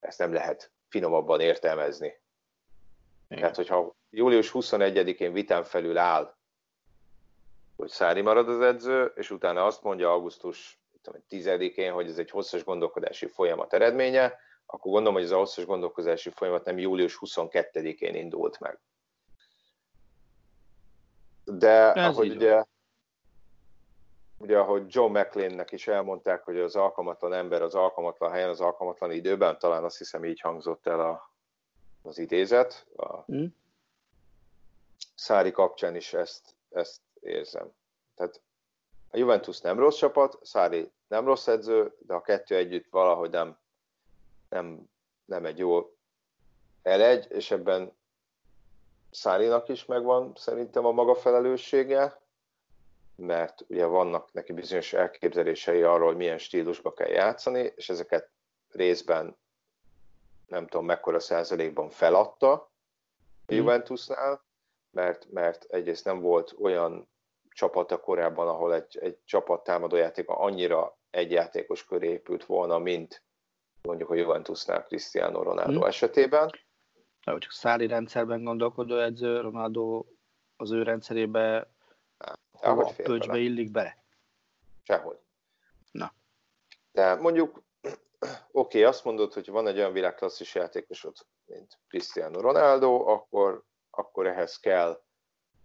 Ezt 0.00 0.18
nem 0.18 0.32
lehet 0.32 0.72
finomabban 0.88 1.40
értelmezni. 1.40 2.06
Igen. 3.28 3.42
Tehát, 3.42 3.56
hogyha 3.56 3.94
július 4.10 4.50
21-én 4.54 5.32
vitán 5.32 5.64
felül 5.64 5.98
áll 5.98 6.36
hogy 7.80 7.90
Szári 7.90 8.20
marad 8.20 8.48
az 8.48 8.60
edző, 8.60 9.12
és 9.14 9.30
utána 9.30 9.64
azt 9.66 9.82
mondja 9.82 10.12
augusztus 10.12 10.80
10-én, 11.30 11.92
hogy 11.92 12.08
ez 12.08 12.18
egy 12.18 12.30
hosszas 12.30 12.64
gondolkodási 12.64 13.26
folyamat 13.26 13.72
eredménye, 13.72 14.38
akkor 14.66 14.92
gondolom, 14.92 15.14
hogy 15.14 15.22
ez 15.22 15.30
a 15.30 15.36
hosszas 15.36 15.64
gondolkodási 15.64 16.30
folyamat 16.30 16.64
nem 16.64 16.78
július 16.78 17.18
22-én 17.20 18.14
indult 18.14 18.60
meg. 18.60 18.80
De 21.44 21.92
ez 21.92 22.06
ahogy 22.06 22.30
ugye, 22.30 22.64
ugye, 24.38 24.58
ahogy 24.58 24.84
John 24.86 25.18
McLean-nek 25.18 25.72
is 25.72 25.86
elmondták, 25.86 26.44
hogy 26.44 26.58
az 26.58 26.76
alkalmatlan 26.76 27.32
ember 27.32 27.62
az 27.62 27.74
alkalmatlan 27.74 28.30
helyen, 28.30 28.48
az 28.48 28.60
alkalmatlan 28.60 29.10
időben, 29.10 29.58
talán 29.58 29.84
azt 29.84 29.98
hiszem 29.98 30.24
így 30.24 30.40
hangzott 30.40 30.86
el 30.86 31.00
a, 31.00 31.32
az 32.02 32.18
idézet. 32.18 32.86
A 32.96 33.32
mm. 33.32 33.44
Szári 35.14 35.50
kapcsán 35.50 35.96
is 35.96 36.12
ezt, 36.12 36.54
ezt 36.70 37.00
érzem. 37.20 37.72
Tehát 38.14 38.42
a 39.10 39.16
Juventus 39.16 39.60
nem 39.60 39.78
rossz 39.78 39.96
csapat, 39.96 40.38
Szári 40.42 40.90
nem 41.08 41.24
rossz 41.24 41.46
edző, 41.46 41.96
de 41.98 42.14
a 42.14 42.20
kettő 42.20 42.56
együtt 42.56 42.86
valahogy 42.90 43.30
nem, 43.30 43.58
nem, 44.48 44.90
nem 45.24 45.44
egy 45.44 45.58
jó 45.58 45.96
elegy, 46.82 47.26
és 47.30 47.50
ebben 47.50 47.98
Szárinak 49.10 49.68
is 49.68 49.84
megvan 49.84 50.32
szerintem 50.36 50.84
a 50.84 50.90
maga 50.90 51.14
felelőssége, 51.14 52.20
mert 53.16 53.64
ugye 53.68 53.84
vannak 53.84 54.32
neki 54.32 54.52
bizonyos 54.52 54.92
elképzelései 54.92 55.82
arról, 55.82 56.06
hogy 56.06 56.16
milyen 56.16 56.38
stílusba 56.38 56.92
kell 56.92 57.08
játszani, 57.08 57.72
és 57.76 57.88
ezeket 57.88 58.30
részben 58.68 59.36
nem 60.46 60.66
tudom 60.66 60.86
mekkora 60.86 61.20
százalékban 61.20 61.88
feladta 61.88 62.52
a 62.52 62.70
mhm. 63.46 63.54
Juventusnál, 63.54 64.44
mert, 64.90 65.30
mert 65.30 65.64
egyrészt 65.64 66.04
nem 66.04 66.20
volt 66.20 66.54
olyan 66.60 67.08
csapata 67.48 68.00
korábban, 68.00 68.48
ahol 68.48 68.74
egy, 68.74 68.98
egy 68.98 69.18
csapat 69.24 69.64
támadójátéka 69.64 70.38
annyira 70.38 70.98
egy 71.10 71.30
játékos 71.30 71.84
köré 71.84 72.08
épült 72.08 72.44
volna, 72.44 72.78
mint 72.78 73.22
mondjuk 73.82 74.10
a 74.10 74.14
Juventusnál 74.14 74.84
Cristiano 74.84 75.42
Ronaldo 75.42 75.78
hmm. 75.78 75.88
esetében. 75.88 76.50
De 77.24 77.38
csak 77.38 77.50
száli 77.50 77.86
rendszerben 77.86 78.44
gondolkodó 78.44 78.96
edző, 78.96 79.40
Ronaldo 79.40 80.04
az 80.56 80.70
ő 80.70 80.82
rendszerébe 80.82 81.70
a 82.60 82.92
pölcsbe 82.92 83.38
illik 83.38 83.70
bele? 83.70 84.04
Sehogy. 84.82 85.18
Na. 85.90 86.12
De 86.92 87.14
mondjuk, 87.14 87.62
oké, 87.82 87.98
okay, 88.52 88.84
azt 88.84 89.04
mondod, 89.04 89.32
hogy 89.32 89.48
van 89.48 89.66
egy 89.66 89.78
olyan 89.78 89.92
világklasszis 89.92 90.54
játékosod, 90.54 91.16
mint 91.44 91.78
Cristiano 91.88 92.40
Ronaldo, 92.40 93.08
akkor, 93.08 93.64
akkor 94.00 94.26
ehhez 94.26 94.58
kell 94.58 95.02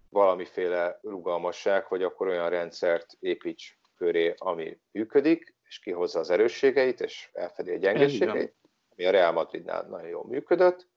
valamiféle 0.08 0.98
rugalmasság, 1.02 1.84
hogy 1.84 2.02
akkor 2.02 2.26
olyan 2.28 2.50
rendszert 2.50 3.16
építs 3.20 3.78
köré, 3.96 4.34
ami 4.38 4.80
működik, 4.90 5.54
és 5.68 5.78
kihozza 5.78 6.18
az 6.18 6.30
erősségeit, 6.30 7.00
és 7.00 7.30
elfedi 7.32 7.70
a 7.70 7.76
gyengeségeit, 7.76 8.54
ami 8.96 9.06
a 9.06 9.10
Real 9.10 9.32
Madridnál 9.32 9.82
nagyon 9.82 10.08
jól 10.08 10.24
működött. 10.24 10.88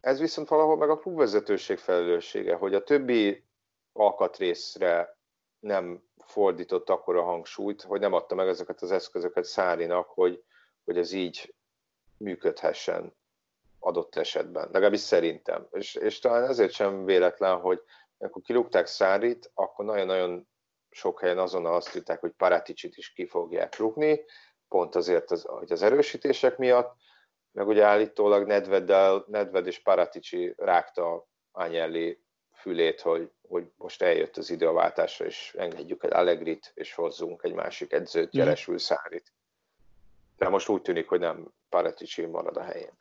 Ez 0.00 0.20
viszont 0.20 0.48
valahol 0.48 0.76
meg 0.76 0.90
a 0.90 0.98
klubvezetőség 0.98 1.78
felelőssége, 1.78 2.54
hogy 2.54 2.74
a 2.74 2.82
többi 2.82 3.44
alkatrészre 3.92 5.16
nem 5.60 6.02
fordított 6.18 6.88
akkora 6.88 7.22
hangsúlyt, 7.22 7.82
hogy 7.82 8.00
nem 8.00 8.12
adta 8.12 8.34
meg 8.34 8.48
ezeket 8.48 8.82
az 8.82 8.92
eszközöket 8.92 9.44
Szárinak, 9.44 10.08
hogy, 10.08 10.44
hogy 10.84 10.98
ez 10.98 11.12
így 11.12 11.54
működhessen 12.16 13.16
adott 13.78 14.16
esetben, 14.16 14.68
legalábbis 14.72 15.00
szerintem. 15.00 15.66
És, 15.70 15.94
és 15.94 16.18
talán 16.18 16.48
ezért 16.48 16.72
sem 16.72 17.04
véletlen, 17.04 17.60
hogy 17.60 17.80
amikor 18.18 18.42
kilúgták 18.42 18.86
Szárit, 18.86 19.50
akkor 19.54 19.84
nagyon-nagyon 19.84 20.48
sok 20.90 21.20
helyen 21.20 21.38
azonnal 21.38 21.74
azt 21.74 21.96
írták, 21.96 22.20
hogy 22.20 22.30
Paraticsit 22.30 22.96
is 22.96 23.12
ki 23.12 23.26
fogják 23.26 23.76
rúgni, 23.76 24.24
pont 24.68 24.94
azért, 24.94 25.30
az, 25.30 25.42
hogy 25.42 25.72
az 25.72 25.82
erősítések 25.82 26.56
miatt, 26.56 26.96
meg 27.52 27.66
ugye 27.66 27.84
állítólag 27.84 28.46
Nedveddel, 28.46 29.24
Nedved 29.26 29.66
és 29.66 29.82
Paraticsi 29.82 30.54
rágta 30.56 31.26
Ányelli 31.52 32.22
fülét, 32.52 33.00
hogy, 33.00 33.30
hogy 33.48 33.70
most 33.76 34.02
eljött 34.02 34.36
az 34.36 34.50
idő 34.50 34.68
a 34.68 34.72
váltásra, 34.72 35.24
és 35.24 35.54
engedjük 35.58 36.04
el 36.04 36.10
Allegrit, 36.10 36.70
és 36.74 36.94
hozzunk 36.94 37.42
egy 37.44 37.54
másik 37.54 37.92
edzőt, 37.92 38.34
Jeresül 38.34 38.74
mhm. 38.74 38.82
Szárit. 38.82 39.32
De 40.36 40.48
most 40.48 40.68
úgy 40.68 40.82
tűnik, 40.82 41.08
hogy 41.08 41.20
nem 41.20 41.52
Paraticsi 41.68 42.26
marad 42.26 42.56
a 42.56 42.62
helyén. 42.62 42.92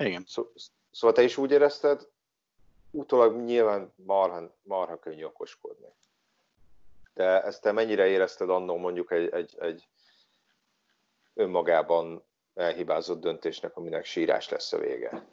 Igen. 0.00 0.24
Szó, 0.26 0.52
szóval 0.90 1.16
te 1.16 1.22
is 1.22 1.36
úgy 1.36 1.50
érezted, 1.50 2.08
utólag 2.90 3.36
nyilván 3.36 3.92
marha, 3.96 4.54
marha 4.62 4.98
könnyű 4.98 5.24
okoskodni. 5.24 5.88
De 7.14 7.42
ezt 7.42 7.62
te 7.62 7.72
mennyire 7.72 8.06
érezted 8.06 8.50
annó 8.50 8.76
mondjuk 8.76 9.12
egy, 9.12 9.28
egy, 9.28 9.56
egy 9.58 9.88
önmagában 11.34 12.22
elhibázott 12.54 13.20
döntésnek, 13.20 13.76
aminek 13.76 14.04
sírás 14.04 14.48
lesz 14.48 14.72
a 14.72 14.78
vége? 14.78 15.26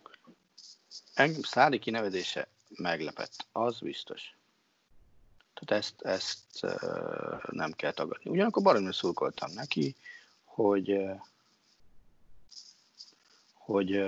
Engem 1.14 1.42
Szári 1.42 1.80
kinevezése 1.80 2.48
meglepett, 2.70 3.46
az 3.52 3.80
biztos. 3.80 4.36
Tehát 5.54 5.84
ezt, 5.84 6.02
ezt 6.02 6.64
uh, 6.64 7.44
nem 7.52 7.72
kell 7.72 7.92
tagadni. 7.92 8.30
Ugyanakkor 8.30 8.64
baromra 8.64 8.94
szurkoltam 8.94 9.52
neki, 9.54 9.96
hogy 10.44 10.92
uh, 10.92 11.22
hogy 13.68 14.04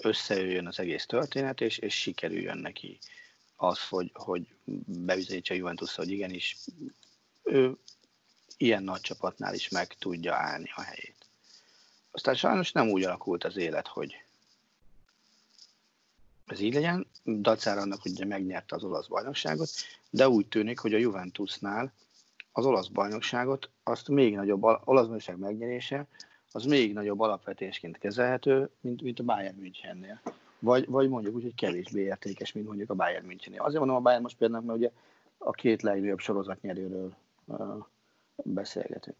összejöjjön 0.00 0.66
az 0.66 0.78
egész 0.78 1.06
történet, 1.06 1.60
és, 1.60 1.78
és 1.78 1.94
sikerüljön 1.94 2.58
neki 2.58 2.98
az, 3.56 3.88
hogy, 3.88 4.10
hogy 4.14 4.46
bebizonyítsa 4.86 5.54
Juventus, 5.54 5.94
hogy 5.94 6.10
igenis 6.10 6.56
ő 7.42 7.76
ilyen 8.56 8.82
nagy 8.82 9.00
csapatnál 9.00 9.54
is 9.54 9.68
meg 9.68 9.86
tudja 9.86 10.34
állni 10.34 10.70
a 10.74 10.80
helyét. 10.80 11.26
Aztán 12.10 12.34
sajnos 12.34 12.72
nem 12.72 12.88
úgy 12.88 13.04
alakult 13.04 13.44
az 13.44 13.56
élet, 13.56 13.86
hogy 13.86 14.24
ez 16.46 16.60
így 16.60 16.74
legyen, 16.74 17.06
dacára 17.24 17.80
annak, 17.80 18.02
hogy 18.02 18.26
megnyerte 18.26 18.74
az 18.74 18.84
olasz 18.84 19.06
bajnokságot, 19.06 19.70
de 20.10 20.28
úgy 20.28 20.46
tűnik, 20.46 20.78
hogy 20.78 20.94
a 20.94 20.98
Juventusnál 20.98 21.92
az 22.52 22.64
olasz 22.64 22.88
bajnokságot, 22.88 23.70
azt 23.82 24.08
még 24.08 24.34
nagyobb, 24.34 24.62
olasz 24.62 25.06
bajnokság 25.06 25.38
megnyerése, 25.38 26.06
az 26.52 26.64
még 26.64 26.92
nagyobb 26.92 27.20
alapvetésként 27.20 27.98
kezelhető, 27.98 28.70
mint, 28.80 29.02
mint 29.02 29.20
a 29.20 29.24
Bayern 29.24 29.56
Münchennél. 29.60 30.20
Vagy, 30.58 30.86
vagy 30.88 31.08
mondjuk 31.08 31.34
úgy, 31.34 31.42
hogy 31.42 31.54
kevésbé 31.54 32.00
értékes, 32.00 32.52
mint 32.52 32.66
mondjuk 32.66 32.90
a 32.90 32.94
Bayern 32.94 33.26
Münchennél. 33.26 33.60
Azért 33.60 33.78
mondom 33.78 33.96
a 33.96 34.00
Bayern 34.00 34.22
most 34.22 34.36
például, 34.36 34.64
mert 34.64 34.78
ugye 34.78 34.90
a 35.38 35.50
két 35.50 35.82
legnagyobb 35.82 36.18
sorozatnyerőről 36.18 37.14
uh, 37.44 37.84
beszélgetünk. 38.34 39.16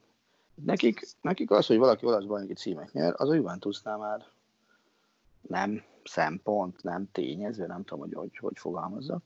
Nekik, 0.54 1.06
nekik 1.20 1.50
az, 1.50 1.66
hogy 1.66 1.78
valaki 1.78 2.06
olasz 2.06 2.24
bajnoki 2.24 2.54
címet 2.54 2.92
nyer, 2.92 3.14
az 3.16 3.28
a 3.28 3.34
Juventusnál 3.34 3.98
már 3.98 4.26
nem 5.40 5.84
szempont, 6.04 6.82
nem 6.82 7.08
tényező, 7.12 7.66
nem 7.66 7.84
tudom, 7.84 7.98
hogy 7.98 8.14
hogy, 8.14 8.36
hogy 8.36 8.58
fogalmazzak. 8.58 9.22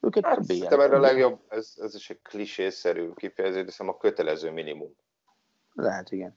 Őket 0.00 0.24
hát, 0.24 0.44
szerintem 0.44 0.80
erre 0.80 0.96
a 0.96 1.00
legjobb, 1.00 1.40
ez, 1.48 1.74
ez 1.76 1.94
is 1.94 2.10
egy 2.10 2.22
klisészerű 2.22 3.10
kifejezés, 3.14 3.76
de 3.76 3.84
a 3.84 3.96
kötelező 3.96 4.50
minimum. 4.50 4.94
Lehet, 5.72 6.10
igen. 6.10 6.36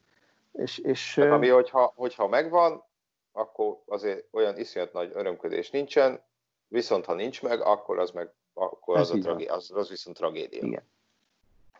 És, 0.58 0.78
és, 0.78 1.16
hát, 1.16 1.32
ami, 1.32 1.47
hogyha, 1.47 1.93
hogyha 1.95 2.28
megvan, 2.28 2.84
akkor 3.32 3.82
azért 3.86 4.28
olyan 4.32 4.58
iszonyat 4.58 4.93
nagy 4.93 5.12
örömködés 5.14 5.70
nincsen, 5.70 6.22
viszont 6.68 7.06
ha 7.06 7.14
nincs 7.14 7.41
meg, 7.41 7.62
akkor 7.62 7.99
az 7.99 8.12
meg 8.12 8.34
akkor 8.56 8.97
az, 8.97 9.12
a 9.12 9.18
tragé- 9.18 9.49
az, 9.49 9.72
az 9.74 9.89
viszont 9.89 10.18
tragédia. 10.18 10.64
Igen. 10.64 10.84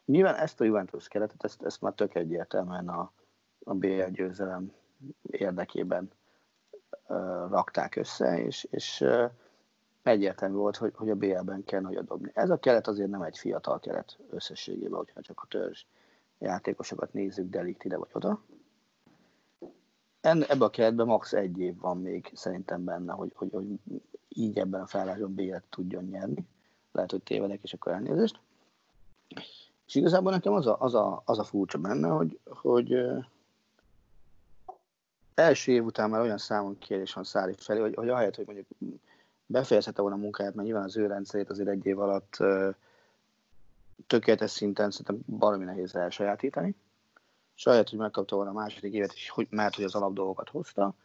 Nyilván 0.06 0.36
ezt 0.36 0.62
a 0.62 0.64
Juventus 0.64 1.08
keretet, 1.08 1.44
ezt, 1.44 1.64
ezt 1.64 1.82
már 1.82 1.94
tök 1.94 2.16
egyértelműen 2.16 2.88
a, 2.90 3.12
a 3.64 3.74
BL 3.74 4.04
győzelem 4.04 4.74
érdekében 5.22 6.12
uh, 7.08 7.18
rakták 7.50 7.96
össze, 7.96 8.40
és, 8.40 8.68
és 8.72 9.02
uh, 9.02 9.32
egyértelmű 10.04 10.56
volt, 10.56 10.78
hogy, 10.78 10.94
hogy 10.96 11.10
a 11.10 11.16
BL-ben 11.16 11.64
kell 11.64 11.82
nagyot 11.82 12.06
dobni. 12.06 12.32
Ez 12.34 12.50
a 12.50 12.58
keret 12.58 12.88
azért 12.88 13.10
nem 13.10 13.22
egy 13.22 13.38
fiatal 13.38 13.80
keret 13.80 14.18
összességében, 14.30 14.98
hogyha 14.98 15.22
csak 15.22 15.42
a 15.42 15.48
törzs 15.48 15.86
játékosokat 16.38 17.14
nézzük, 17.14 17.50
delikt 17.50 17.84
ide 17.84 17.98
vagy 17.98 18.10
oda. 18.14 18.42
En, 20.26 20.44
ebbe 20.44 20.66
a 20.66 20.70
keretben 20.70 21.06
max. 21.06 21.34
egy 21.34 21.60
év 21.60 21.80
van 21.80 22.02
még 22.02 22.32
szerintem 22.34 22.84
benne, 22.84 23.14
hogy, 23.14 23.32
hogy, 23.36 23.50
hogy 23.52 23.68
így 24.30 24.58
ebben 24.58 24.82
a 24.82 24.88
felállásban 24.88 25.34
B-et 25.34 25.64
tudjon 25.70 26.04
nyerni. 26.04 26.46
Lehet, 26.92 27.12
hogy 27.12 27.22
tévedek, 27.22 27.60
és 27.64 27.74
akkor 27.74 27.92
elnézést. 27.92 28.40
És 29.88 29.96
igazából 29.96 30.32
nekem 30.32 30.54
az 30.54 30.68
a, 30.68 30.78
az 30.80 30.94
a, 30.96 31.22
az 31.26 31.40
a 31.40 31.44
furcsa 31.44 31.78
benne, 31.78 32.08
hogy, 32.08 32.40
hogy 32.46 32.98
első 35.34 35.72
év 35.72 35.86
után 35.86 36.10
már 36.10 36.22
olyan 36.22 36.38
számon 36.38 36.78
kérés 36.78 37.14
van 37.14 37.24
Szári 37.24 37.54
felé, 37.58 37.80
hogy, 37.80 37.96
hogy 37.96 38.10
ahelyett, 38.10 38.36
hogy 38.36 38.46
mondjuk 38.46 38.68
befejezhette 39.46 40.02
volna 40.02 40.16
a 40.16 40.20
munkáját, 40.20 40.54
mert 40.56 40.68
nyilván 40.68 40.86
az 40.86 40.98
ő 40.98 41.08
rendszerét 41.08 41.50
azért 41.50 41.70
egy 41.70 41.86
év 41.86 42.00
alatt 42.00 42.38
tökéletes 44.08 44.52
szinten 44.52 44.92
szerintem 44.92 45.38
baromi 45.38 45.64
nehéz 45.64 45.96
elsajátítani. 45.96 46.76
Saját, 47.56 47.90
hogy 47.90 48.00
megkapta 48.00 48.36
volna 48.36 48.52
a 48.52 48.54
második 48.54 48.94
évet, 48.94 49.14
és 49.14 49.30
hogy, 49.30 49.48
mert 49.50 49.76
hogy 49.76 49.84
az 49.84 49.96
alapdolgokat 49.96 50.50
hozta. 50.50 50.96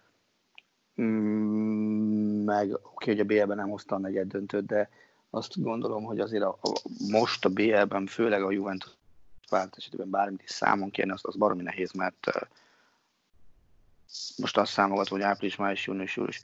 Mm, 1.02 2.44
meg 2.44 2.72
oké, 2.72 3.10
hogy 3.10 3.20
a 3.20 3.24
BL-ben 3.24 3.56
nem 3.56 3.68
hozta 3.68 3.94
a 3.94 3.98
negyed 3.98 4.28
döntőt, 4.28 4.66
de 4.66 4.90
azt 5.30 5.62
gondolom, 5.62 6.04
hogy 6.04 6.20
azért 6.20 6.42
a, 6.42 6.58
a, 6.62 6.72
most 7.10 7.44
a 7.44 7.48
BL-ben, 7.48 8.06
főleg 8.06 8.42
a 8.42 8.50
Juventus 8.50 8.90
vált 9.48 9.76
esetében 9.76 10.10
bármit 10.10 10.42
is 10.42 10.50
számon 10.50 10.90
kérni, 10.90 11.12
az, 11.12 11.20
az 11.22 11.36
baromi 11.36 11.62
nehéz, 11.62 11.92
mert 11.92 12.26
uh, 12.26 12.42
most 14.36 14.56
azt 14.56 14.72
számogatom, 14.72 15.18
hogy 15.18 15.26
április, 15.26 15.56
május, 15.56 15.86
június, 15.86 16.16
július, 16.16 16.42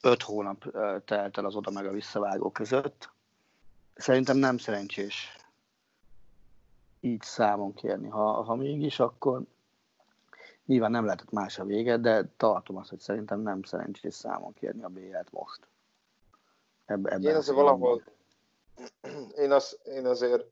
öt 0.00 0.22
hónap 0.22 0.66
uh, 0.66 1.04
telt 1.04 1.38
el 1.38 1.44
az 1.44 1.54
oda 1.54 1.70
meg 1.70 1.86
a 1.86 1.92
visszavágó 1.92 2.50
között. 2.50 3.10
Szerintem 3.94 4.36
nem 4.36 4.58
szerencsés 4.58 5.36
így 7.04 7.22
számon 7.22 7.74
kérni. 7.74 8.08
Ha, 8.08 8.42
ha 8.42 8.54
mégis, 8.54 9.00
akkor 9.00 9.42
nyilván 10.66 10.90
nem 10.90 11.04
lehetett 11.04 11.30
más 11.30 11.58
a 11.58 11.64
vége, 11.64 11.96
de 11.96 12.28
tartom 12.36 12.76
azt, 12.76 12.90
hogy 12.90 12.98
szerintem 12.98 13.40
nem 13.40 13.62
szerencsés 13.62 14.14
számon 14.14 14.52
kérni 14.52 14.82
a 14.82 14.88
B-et 14.88 15.32
most. 15.32 15.60
Ebbe, 16.84 17.10
ebben 17.10 17.30
én 17.30 17.36
azért 17.36 17.56
valahol, 17.56 18.02
én, 19.36 19.52
az, 19.52 19.78
én 19.84 20.06
azért 20.06 20.44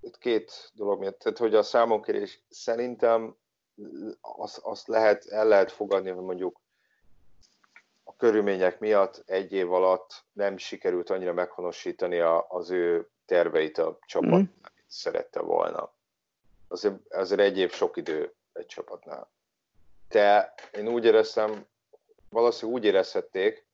itt 0.00 0.18
két 0.18 0.70
dolog 0.74 0.98
miatt, 0.98 1.18
tehát 1.18 1.38
hogy 1.38 1.54
a 1.54 1.62
számonkérés 1.62 2.40
szerintem 2.48 3.36
azt, 4.20 4.58
azt 4.58 4.88
lehet, 4.88 5.26
el 5.26 5.46
lehet 5.46 5.72
fogadni, 5.72 6.10
hogy 6.10 6.24
mondjuk 6.24 6.60
a 8.04 8.16
körülmények 8.16 8.80
miatt 8.80 9.22
egy 9.26 9.52
év 9.52 9.72
alatt 9.72 10.24
nem 10.32 10.56
sikerült 10.56 11.10
annyira 11.10 11.32
meghonosítani 11.32 12.18
a, 12.18 12.46
az 12.48 12.70
ő 12.70 13.08
terveit 13.26 13.78
a 13.78 13.98
csapat, 14.06 14.40
mm. 14.40 14.44
szerette 14.86 15.40
volna. 15.40 15.94
Azért, 16.68 17.12
azért 17.12 17.40
egy 17.40 17.58
év 17.58 17.72
sok 17.72 17.96
idő 17.96 18.34
egy 18.52 18.66
csapatnál. 18.66 19.30
De 20.08 20.54
én 20.72 20.88
úgy 20.88 21.04
éreztem, 21.04 21.66
valószínűleg 22.28 22.80
úgy 22.80 22.86
érezhették, 22.86 23.66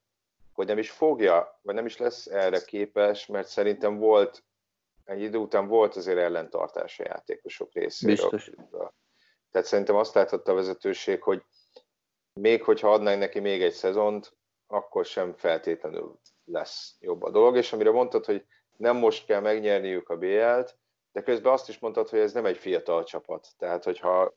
hogy 0.53 0.67
nem 0.67 0.79
is 0.79 0.91
fogja, 0.91 1.59
vagy 1.63 1.75
nem 1.75 1.87
is 1.87 1.97
lesz 1.97 2.27
erre 2.27 2.61
képes, 2.61 3.27
mert 3.27 3.49
szerintem 3.49 3.99
volt, 3.99 4.45
egy 5.05 5.21
idő 5.21 5.39
után 5.39 5.67
volt 5.67 5.97
azért 5.97 6.19
ellentartás 6.19 6.99
a 6.99 7.05
játékosok 7.07 7.73
részéről. 7.73 8.15
Biztos. 8.31 8.51
Tehát 9.51 9.67
szerintem 9.67 9.97
azt 9.97 10.15
láthatta 10.15 10.53
a 10.53 10.55
vezetőség, 10.55 11.23
hogy 11.23 11.43
még 12.33 12.63
hogyha 12.63 12.93
adnánk 12.93 13.19
neki 13.19 13.41
még 13.41 13.63
egy 13.63 13.73
szezont, 13.73 14.37
akkor 14.67 15.05
sem 15.05 15.35
feltétlenül 15.35 16.19
lesz 16.45 16.97
jobb 17.01 17.23
a 17.23 17.31
dolog, 17.31 17.57
és 17.57 17.73
amire 17.73 17.91
mondtad, 17.91 18.25
hogy 18.25 18.47
nem 18.83 18.97
most 18.97 19.27
kell 19.27 19.41
megnyerniük 19.41 20.09
a 20.09 20.17
BL-t, 20.17 20.77
de 21.13 21.23
közben 21.23 21.53
azt 21.53 21.69
is 21.69 21.79
mondtad, 21.79 22.09
hogy 22.09 22.19
ez 22.19 22.33
nem 22.33 22.45
egy 22.45 22.57
fiatal 22.57 23.05
csapat. 23.05 23.49
Tehát, 23.59 23.85
hogyha 23.85 24.35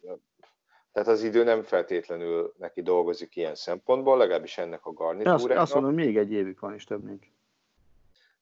tehát 0.91 1.10
az 1.10 1.24
idő 1.24 1.43
nem 1.43 1.64
feltétlenül 1.64 2.54
neki 2.58 2.82
dolgozik 2.82 3.36
ilyen 3.36 3.56
szempontból, 3.56 4.18
legalábbis 4.18 4.58
ennek 4.58 4.86
a 4.86 4.93
garnitúrának. 4.93 5.50
Azt, 5.50 5.60
azt 5.60 5.74
mondom, 5.74 5.93
még 5.93 6.18
egy 6.18 6.32
évük 6.32 6.60
van, 6.60 6.74
és 6.74 6.84
több 6.84 7.04
nincs. 7.04 7.26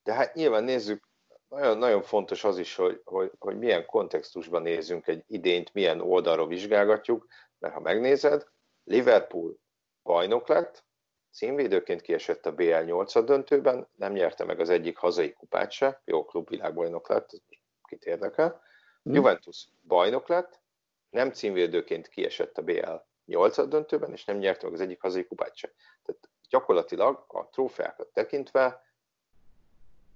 De 0.03 0.13
hát 0.13 0.33
nyilván 0.33 0.63
nézzük, 0.63 1.07
nagyon, 1.49 1.77
nagyon 1.77 2.01
fontos 2.01 2.43
az 2.43 2.57
is, 2.57 2.75
hogy, 2.75 3.01
hogy, 3.03 3.31
hogy 3.39 3.57
milyen 3.57 3.85
kontextusban 3.85 4.61
nézzünk 4.61 5.07
egy 5.07 5.23
idényt, 5.27 5.73
milyen 5.73 6.01
oldalról 6.01 6.47
vizsgálgatjuk, 6.47 7.27
mert 7.59 7.73
ha 7.73 7.79
megnézed, 7.79 8.45
Liverpool 8.83 9.55
bajnok 10.03 10.47
lett, 10.47 10.83
címvédőként 11.33 12.01
kiesett 12.01 12.45
a 12.45 12.53
BL 12.53 12.83
8 12.85 13.23
döntőben, 13.23 13.87
nem 13.95 14.13
nyerte 14.13 14.43
meg 14.43 14.59
az 14.59 14.69
egyik 14.69 14.97
hazai 14.97 15.33
kupát 15.33 15.71
se, 15.71 16.01
jó 16.05 16.25
klub 16.25 16.49
világbajnok 16.49 17.07
lett, 17.09 17.29
kit 17.83 18.05
érdekel. 18.05 18.61
Hmm. 19.03 19.13
Juventus 19.13 19.67
bajnok 19.87 20.27
lett, 20.27 20.61
nem 21.09 21.31
címvédőként 21.31 22.07
kiesett 22.07 22.57
a 22.57 22.61
BL 22.61 22.95
8 23.25 23.67
döntőben, 23.67 24.11
és 24.11 24.25
nem 24.25 24.37
nyerte 24.37 24.65
meg 24.65 24.73
az 24.73 24.81
egyik 24.81 25.01
hazai 25.01 25.25
kupát 25.25 25.55
se. 25.55 25.73
Tehát 26.03 26.29
gyakorlatilag 26.49 27.25
a 27.27 27.49
trófeákat 27.49 28.07
tekintve 28.07 28.81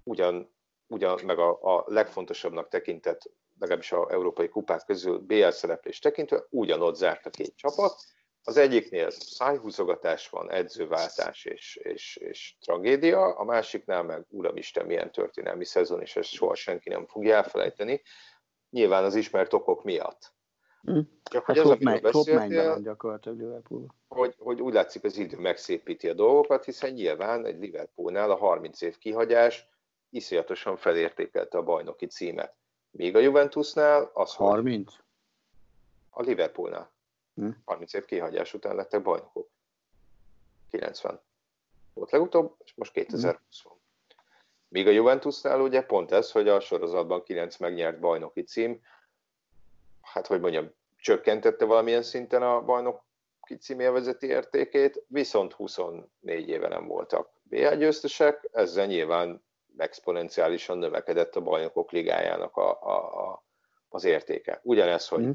ugyan, 0.04 0.54
ugyan 0.88 1.20
meg 1.26 1.40
a, 1.40 1.78
a 1.78 1.84
legfontosabbnak 1.88 2.68
tekintett, 2.68 3.22
legalábbis 3.60 3.92
a 3.92 4.12
európai 4.12 4.50
kupák 4.50 4.86
közül 4.86 5.20
BL 5.20 5.50
szereplés 5.50 6.00
tekintve 6.00 6.46
ugyanott 6.50 6.96
zárt 6.96 7.26
a 7.26 7.30
két 7.30 7.56
csapat, 7.56 8.02
az 8.48 8.58
egyiknél 8.58 9.10
szájhúzogatás 9.10 10.30
van, 10.30 10.52
edzőváltás 10.52 11.46
és, 11.46 11.76
és, 11.76 12.16
és 12.16 12.56
tragédia, 12.60 13.36
a 13.36 13.44
másiknál 13.44 14.04
meg 14.04 14.26
uramisten 14.30 14.86
milyen 14.86 15.12
történelmi 15.12 15.66
szezon, 15.66 16.02
és 16.02 16.16
ezt 16.16 16.30
soha 16.30 16.56
senki 16.56 16.90
nem 16.90 17.06
fogja 17.06 17.36
elfelejteni, 17.36 18.02
nyilván 18.70 19.04
az 19.04 19.16
ismert 19.16 19.54
okok 19.54 19.84
miatt. 19.84 20.34
Mm. 20.92 21.00
Csak 21.24 21.46
hát 21.46 21.58
hogy 21.58 21.72
az, 21.72 21.78
meg, 21.80 22.02
beszéltél, 22.02 22.80
gyakorlatilag 22.82 23.38
Liverpool. 23.38 23.96
Hogy, 24.08 24.36
hogy 24.40 24.62
úgy 24.62 24.74
látszik 24.74 25.04
az 25.04 25.18
idő 25.18 25.38
megszépíti 25.38 26.10
a 26.10 26.14
dolgokat, 26.14 26.66
hiszen 26.66 26.94
nyilván 26.94 27.46
egy 27.46 27.60
Liverpoolnál 27.60 28.32
a 28.32 28.36
30 28.36 28.82
év 28.82 28.98
kihagyás 28.98 29.68
iszonyatosan 30.10 30.78
felértékelte 30.78 31.58
a 31.58 31.64
bajnoki 31.64 32.06
címet. 32.06 32.56
Még 32.92 33.16
a 33.16 33.20
Juventusnál 33.20 34.12
az, 34.14 34.36
30? 34.36 34.94
A 36.10 36.22
Liverpoolnál. 36.22 36.96
Hm. 37.38 37.50
30 37.66 37.94
év 37.94 38.06
kihagyás 38.06 38.54
után 38.54 38.76
lettek 38.76 39.02
bajnokok. 39.02 39.50
90. 40.70 41.22
volt 41.94 42.12
legutóbb, 42.12 42.56
és 42.64 42.74
most 42.76 42.92
2020 42.92 43.62
van. 43.64 43.76
Míg 44.68 44.88
a 44.88 44.92
Juventusnál 44.92 45.62
ugye 45.62 45.82
pont 45.82 46.12
ez, 46.12 46.32
hogy 46.32 46.48
a 46.48 46.60
sorozatban 46.60 47.24
9 47.24 47.58
megnyert 47.58 48.00
bajnoki 48.00 48.44
cím, 48.44 48.82
hát 50.02 50.28
hogy 50.28 50.40
mondjam, 50.40 50.72
csökkentette 50.96 51.66
valamilyen 51.66 52.04
szinten 52.04 52.42
a 52.42 52.62
bajnoki 52.62 53.58
cím 53.60 53.80
élvezeti 53.80 54.28
értékét, 54.28 55.04
viszont 55.08 55.54
24 55.54 56.50
éve 56.50 56.68
nem 56.68 56.88
voltak 56.88 57.30
BL 57.44 57.76
győztesek, 57.76 58.50
ezzel 58.52 58.86
nyilván 58.86 59.44
exponenciálisan 59.78 60.78
növekedett 60.78 61.36
a 61.36 61.42
bajnokok 61.42 61.92
ligájának 61.92 62.58
a, 62.58 62.82
a, 62.82 63.30
a, 63.32 63.46
az 63.90 64.04
értéke. 64.04 64.60
Ugyanez, 64.64 65.08
hogy 65.08 65.24
mm. 65.24 65.32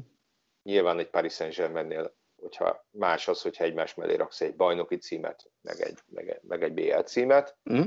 Nyilván 0.63 0.99
egy 0.99 1.09
Paris 1.09 1.33
Saint-Germainnél, 1.33 2.13
hogyha 2.41 2.85
más 2.89 3.27
az, 3.27 3.41
hogyha 3.41 3.63
egymás 3.63 3.95
mellé 3.95 4.15
raksz 4.15 4.41
egy 4.41 4.55
bajnoki 4.55 4.97
címet, 4.97 5.49
meg 5.61 5.81
egy, 5.81 5.99
meg 6.09 6.29
egy, 6.29 6.39
meg 6.41 6.63
egy 6.63 6.73
BL 6.73 6.99
címet, 6.99 7.55
mm. 7.73 7.81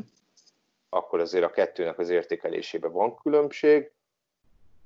akkor 0.89 1.21
azért 1.21 1.45
a 1.45 1.51
kettőnek 1.51 1.99
az 1.99 2.09
értékelésében 2.09 2.93
van 2.93 3.17
különbség. 3.17 3.91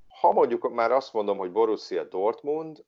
Ha 0.07 0.31
mondjuk 0.31 0.73
már 0.73 0.91
azt 0.91 1.13
mondom, 1.13 1.37
hogy 1.37 1.51
Borussia 1.51 2.03
Dortmund, 2.03 2.83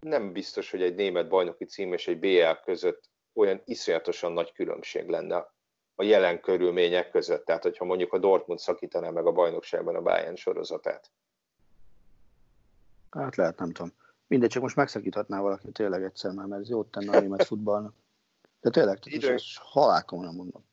nem 0.00 0.32
biztos, 0.32 0.70
hogy 0.70 0.82
egy 0.82 0.94
német 0.94 1.28
bajnoki 1.28 1.64
cím 1.64 1.92
és 1.92 2.08
egy 2.08 2.18
BL 2.18 2.62
között 2.64 3.08
olyan 3.34 3.62
iszonyatosan 3.64 4.32
nagy 4.32 4.52
különbség 4.52 5.08
lenne 5.08 5.54
a 5.94 6.02
jelen 6.02 6.40
körülmények 6.40 7.10
között. 7.10 7.44
Tehát, 7.44 7.62
hogyha 7.62 7.84
mondjuk 7.84 8.12
a 8.12 8.18
Dortmund 8.18 8.58
szakítaná 8.58 9.10
meg 9.10 9.26
a 9.26 9.32
bajnokságban 9.32 9.96
a 9.96 10.02
Bayern 10.02 10.34
sorozatát. 10.34 11.10
Hát 13.16 13.36
lehet, 13.36 13.58
nem 13.58 13.70
tudom. 13.70 13.92
Mindegy, 14.26 14.50
csak 14.50 14.62
most 14.62 14.76
megszakíthatná 14.76 15.40
valaki 15.40 15.72
tényleg 15.72 16.02
egyszer 16.02 16.32
már, 16.32 16.46
mert 16.46 16.62
ez 16.62 16.68
jót 16.68 16.90
tenne 16.90 17.16
a 17.16 17.20
német 17.20 17.44
futballnak. 17.44 17.94
De 18.60 18.70
tényleg, 18.70 18.98
Idő... 19.04 19.36
halálkomolyan 19.54 20.34
mondom. 20.34 20.64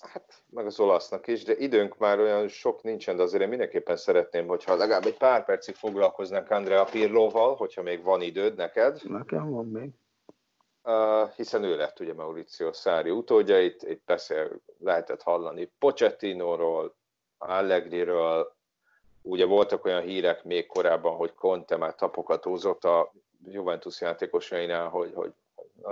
Hát, 0.00 0.42
meg 0.50 0.66
az 0.66 0.80
olasznak 0.80 1.26
is, 1.26 1.44
de 1.44 1.56
időnk 1.56 1.98
már 1.98 2.18
olyan 2.18 2.48
sok 2.48 2.82
nincsen, 2.82 3.16
de 3.16 3.22
azért 3.22 3.42
én 3.42 3.48
mindenképpen 3.48 3.96
szeretném, 3.96 4.46
hogyha 4.46 4.76
legalább 4.76 5.04
egy 5.04 5.16
pár 5.16 5.44
percig 5.44 5.74
foglalkoznánk 5.74 6.50
Andrea 6.50 6.84
Pirlóval, 6.84 7.54
hogyha 7.54 7.82
még 7.82 8.02
van 8.02 8.20
időd 8.20 8.56
neked. 8.56 9.00
Nekem 9.08 9.50
van 9.50 9.66
még. 9.66 9.90
Uh, 10.82 11.30
hiszen 11.30 11.64
ő 11.64 11.76
lett 11.76 12.00
ugye 12.00 12.14
Mauricio 12.14 12.72
Szári 12.72 13.10
utódja, 13.10 13.60
itt, 13.60 13.82
itt 13.82 14.02
persze 14.04 14.48
lehetett 14.78 15.22
hallani 15.22 15.72
Pochettinóról, 15.78 16.96
Allegriről, 17.38 18.56
ugye 19.28 19.44
voltak 19.44 19.84
olyan 19.84 20.02
hírek 20.02 20.44
még 20.44 20.66
korábban, 20.66 21.16
hogy 21.16 21.34
Conte 21.34 21.76
már 21.76 21.94
tapogatózott 21.94 22.84
a 22.84 23.12
Juventus 23.44 24.00
játékosainál, 24.00 24.88
hogy, 24.88 25.12
hogy 25.14 25.32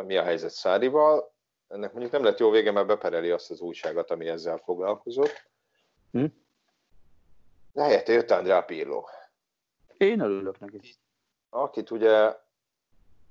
mi 0.06 0.16
a 0.16 0.22
helyzet 0.22 0.50
Szárival, 0.50 1.32
ennek 1.68 1.90
mondjuk 1.90 2.12
nem 2.12 2.24
lett 2.24 2.38
jó 2.38 2.50
vége, 2.50 2.70
mert 2.70 2.86
bepereli 2.86 3.30
azt 3.30 3.50
az 3.50 3.60
újságot, 3.60 4.10
ami 4.10 4.28
ezzel 4.28 4.56
foglalkozott. 4.56 5.48
Hm? 6.12 6.24
De 7.72 7.82
helyette 7.82 8.12
jött 8.12 8.30
Andrá 8.30 8.60
Pirlo. 8.60 9.04
Én 9.96 10.20
örülök 10.20 10.58
neki. 10.58 10.94
Akit 11.50 11.90
ugye 11.90 12.36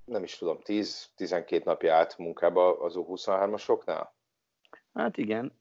nem 0.05 0.23
is 0.23 0.37
tudom, 0.37 0.59
10-12 0.63 1.63
napja 1.63 1.95
állt 1.95 2.17
munkába 2.17 2.79
az 2.79 2.93
U23-asoknál? 2.97 4.07
Hát 4.93 5.17
igen, 5.17 5.59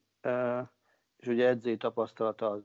és 1.17 1.27
ugye 1.27 1.47
edzői 1.47 1.77
tapasztalata 1.77 2.51
az 2.51 2.63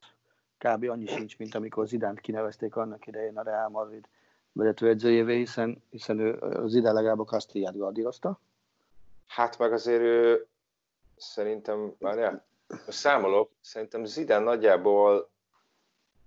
kb. 0.59 0.89
annyi 0.89 1.05
sincs, 1.05 1.37
mint 1.37 1.55
amikor 1.55 1.87
Zidánt 1.87 2.19
kinevezték 2.19 2.75
annak 2.75 3.07
idején 3.07 3.37
a 3.37 3.43
Real 3.43 3.69
Madrid 3.69 4.07
edzőjévé, 4.81 5.37
hiszen, 5.37 5.83
hiszen 5.89 6.19
ő 6.19 6.33
az 6.39 6.75
ide 6.75 6.91
legalább 6.91 7.19
a 7.19 7.23
Castillát 7.23 7.77
gardírozta. 7.77 8.39
Hát 9.27 9.57
meg 9.57 9.73
azért 9.73 10.01
ő 10.01 10.47
szerintem, 11.17 11.95
várjál, 11.99 12.45
számolok, 12.87 13.51
szerintem 13.61 14.05
Zidane 14.05 14.43
nagyjából, 14.43 15.29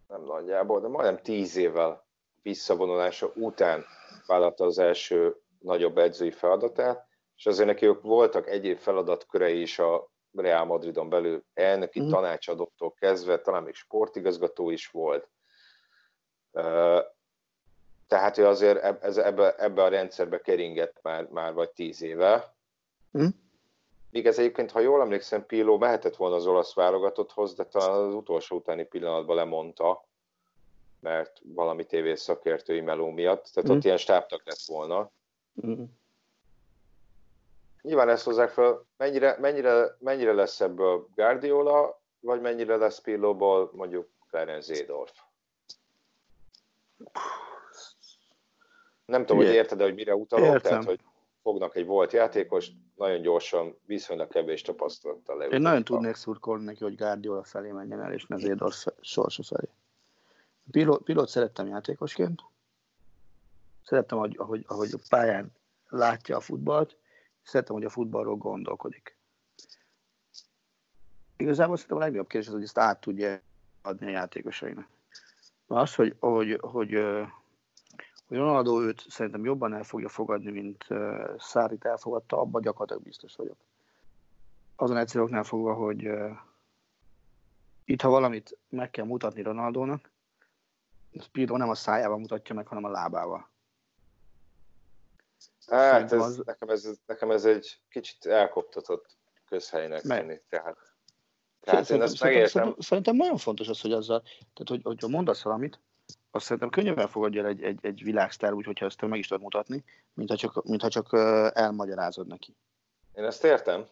nem 0.08 0.22
nagyjából, 0.22 0.80
de 0.80 0.88
majdnem 0.88 1.22
tíz 1.22 1.56
évvel 1.56 2.04
visszavonulása 2.42 3.32
után 3.34 3.84
vállalta 4.26 4.64
az 4.64 4.78
első 4.78 5.36
nagyobb 5.58 5.98
edzői 5.98 6.30
feladatát, 6.30 7.06
és 7.36 7.46
azért 7.46 7.68
neki 7.68 7.86
voltak 7.86 8.48
egyéb 8.48 8.78
feladatkörei 8.78 9.60
is 9.60 9.78
a 9.78 10.10
Real 10.34 10.64
Madridon 10.64 11.08
belül, 11.08 11.44
elnöki 11.54 12.00
mm. 12.00 12.08
tanácsadóktól 12.08 12.94
kezdve, 12.98 13.40
talán 13.40 13.62
még 13.62 13.74
sportigazgató 13.74 14.70
is 14.70 14.88
volt. 14.88 15.28
Tehát 18.06 18.38
ő 18.38 18.46
azért 18.46 19.04
ebbe, 19.18 19.54
ebbe 19.54 19.82
a 19.82 19.88
rendszerbe 19.88 20.40
keringett 20.40 20.98
már, 21.02 21.28
már 21.30 21.52
vagy 21.52 21.70
tíz 21.70 22.02
éve, 22.02 22.54
Hm? 23.12 23.26
Míg 24.10 24.26
ez 24.26 24.38
egyébként, 24.38 24.70
ha 24.70 24.80
jól 24.80 25.00
emlékszem, 25.00 25.46
Pilló 25.46 25.78
mehetett 25.78 26.16
volna 26.16 26.36
az 26.36 26.46
olasz 26.46 26.74
válogatotthoz, 26.74 27.54
de 27.54 27.64
talán 27.64 27.90
az 27.90 28.14
utolsó 28.14 28.56
utáni 28.56 28.84
pillanatban 28.84 29.36
lemondta, 29.36 30.06
mert 31.00 31.40
valami 31.44 31.86
tévés 31.86 32.20
szakértői 32.20 32.80
meló 32.80 33.10
miatt, 33.10 33.50
tehát 33.52 33.70
mm. 33.70 33.72
ott 33.72 33.80
hm. 33.80 33.86
ilyen 33.86 33.98
stábtag 33.98 34.40
lett 34.44 34.64
volna. 34.66 35.10
Mm. 35.66 35.82
Nyilván 37.82 38.08
ezt 38.08 38.24
hozzák 38.24 38.50
fel, 38.50 38.86
mennyire, 38.96 39.36
mennyire, 39.40 39.96
mennyire 39.98 40.32
lesz 40.32 40.60
ebből 40.60 41.08
Guardiola, 41.14 42.00
vagy 42.20 42.40
mennyire 42.40 42.76
lesz 42.76 43.00
Pillóból 43.00 43.70
mondjuk 43.72 44.08
Clarence 44.28 44.74
Zedorf? 44.74 45.12
Nem 49.04 49.20
tudom, 49.20 49.36
Igen. 49.36 49.52
hogy 49.52 49.62
érted 49.62 49.80
hogy 49.80 49.94
mire 49.94 50.14
utalok, 50.14 50.44
Értem. 50.44 50.60
tehát 50.60 50.84
hogy 50.84 51.00
fognak 51.42 51.76
egy 51.76 51.86
volt 51.86 52.12
játékos, 52.12 52.70
nagyon 52.96 53.20
gyorsan, 53.20 53.78
viszonylag 53.86 54.28
kevés 54.28 54.62
tapasztalattal 54.62 55.36
leütött. 55.36 55.56
Én 55.56 55.62
nagyon 55.62 55.84
tudnék 55.84 56.14
szurkolni 56.14 56.64
neki, 56.64 56.84
hogy 56.84 56.96
Guardiola 56.96 57.42
felé 57.42 57.70
menjen 57.70 58.00
el, 58.00 58.12
és 58.12 58.26
ne 58.26 58.36
Zédor 58.36 58.72
sorsa 59.00 59.42
felé. 59.42 59.68
Pilót, 60.70 61.02
pilót 61.02 61.28
szerettem 61.28 61.66
játékosként, 61.66 62.40
szerettem, 63.84 64.18
ahogy, 64.18 64.34
ahogy, 64.38 64.64
ahogy 64.66 64.90
a 64.92 64.98
pályán 65.08 65.52
látja 65.88 66.36
a 66.36 66.40
futballt, 66.40 66.96
szerettem, 67.42 67.74
hogy 67.74 67.84
a 67.84 67.90
futballról 67.90 68.36
gondolkodik. 68.36 69.16
Igazából 71.36 71.76
szerintem 71.76 71.96
a 71.96 72.00
legnagyobb 72.00 72.28
kérdés 72.28 72.48
az, 72.48 72.54
hogy 72.54 72.64
ezt 72.64 72.78
át 72.78 73.00
tudja 73.00 73.40
adni 73.82 74.06
a 74.06 74.10
játékosainak. 74.10 74.88
Az, 75.66 75.94
hogy, 75.94 76.16
hogy, 76.18 76.58
hogy 76.60 76.98
hogy 78.32 78.40
Ronaldo 78.40 78.82
őt 78.82 79.04
szerintem 79.08 79.44
jobban 79.44 79.74
el 79.74 79.82
fogja 79.82 80.08
fogadni, 80.08 80.50
mint 80.50 80.86
Szárit 81.38 81.84
elfogadta, 81.84 82.40
abban 82.40 82.62
gyakorlatilag 82.62 83.02
biztos 83.02 83.36
vagyok. 83.36 83.56
Azon 84.76 84.96
egyszerűknál 84.96 85.44
fogva, 85.44 85.74
hogy 85.74 86.10
itt, 87.84 88.00
ha 88.00 88.08
valamit 88.08 88.58
meg 88.68 88.90
kell 88.90 89.04
mutatni 89.04 89.42
Ronaldónak, 89.42 90.10
Spiro 91.20 91.56
nem 91.56 91.68
a 91.68 91.74
szájával 91.74 92.18
mutatja 92.18 92.54
meg, 92.54 92.66
hanem 92.66 92.84
a 92.84 92.88
lábával. 92.88 93.48
Hát, 95.76 96.12
ez, 96.12 96.20
az... 96.20 96.42
nekem, 96.44 96.68
ez, 96.68 96.88
nekem 97.06 97.30
ez 97.30 97.44
egy 97.44 97.80
kicsit 97.88 98.26
elkoptatott 98.26 99.16
közhelynek 99.44 100.00
tűnik. 100.00 100.44
Tehát, 100.48 100.76
tehát 101.60 101.84
szerintem, 101.84 101.96
én 101.96 102.02
ezt 102.02 102.22
megértem. 102.22 102.48
Szerintem, 102.48 102.80
szerintem 102.80 103.16
nagyon 103.16 103.36
fontos 103.36 103.68
az, 103.68 103.80
hogy 103.80 103.92
azzal, 103.92 104.20
tehát 104.22 104.68
hogy, 104.68 104.80
hogyha 104.82 105.08
mondasz 105.08 105.42
valamit, 105.42 105.80
azt 106.30 106.44
szerintem 106.44 106.70
könnyebben 106.70 107.08
fogadja 107.08 107.42
el 107.42 107.48
egy, 107.48 107.62
egy, 107.62 107.78
egy 107.82 108.02
világsztár 108.02 108.52
úgy, 108.52 108.64
hogyha 108.64 108.86
ezt 108.86 109.00
meg 109.00 109.18
is 109.18 109.26
tudod 109.26 109.42
mutatni, 109.42 109.84
mint 110.14 110.28
ha 110.28 110.36
csak, 110.36 110.64
mint 110.64 110.82
ha 110.82 110.88
csak 110.88 111.12
elmagyarázod 111.54 112.26
neki. 112.26 112.56
Én 113.14 113.24
ezt 113.24 113.44
értem, 113.44 113.86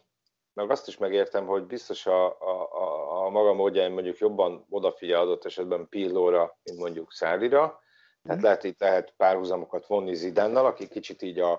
meg 0.53 0.71
azt 0.71 0.87
is 0.87 0.97
megértem, 0.97 1.45
hogy 1.45 1.63
biztos 1.63 2.05
a, 2.05 2.25
a, 2.25 2.71
a, 2.71 3.25
a 3.25 3.29
maga 3.29 3.53
módján 3.53 3.91
mondjuk 3.91 4.17
jobban 4.17 4.65
odafigyel 4.69 5.21
adott 5.21 5.45
esetben 5.45 5.89
Pillóra, 5.89 6.57
mint 6.63 6.79
mondjuk 6.79 7.13
Szárira. 7.13 7.79
Tehát 8.23 8.39
mm. 8.39 8.43
lehet, 8.43 8.63
itt 8.63 8.79
lehet 8.79 9.13
párhuzamokat 9.17 9.87
vonni 9.87 10.15
Zidannal, 10.15 10.65
aki 10.65 10.87
kicsit 10.87 11.21
így 11.21 11.39
a, 11.39 11.51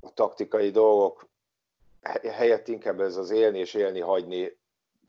a 0.00 0.12
taktikai 0.14 0.70
dolgok 0.70 1.28
helyett 2.30 2.68
inkább 2.68 3.00
ez 3.00 3.16
az 3.16 3.30
élni 3.30 3.58
és 3.58 3.74
élni 3.74 4.00
hagyni 4.00 4.58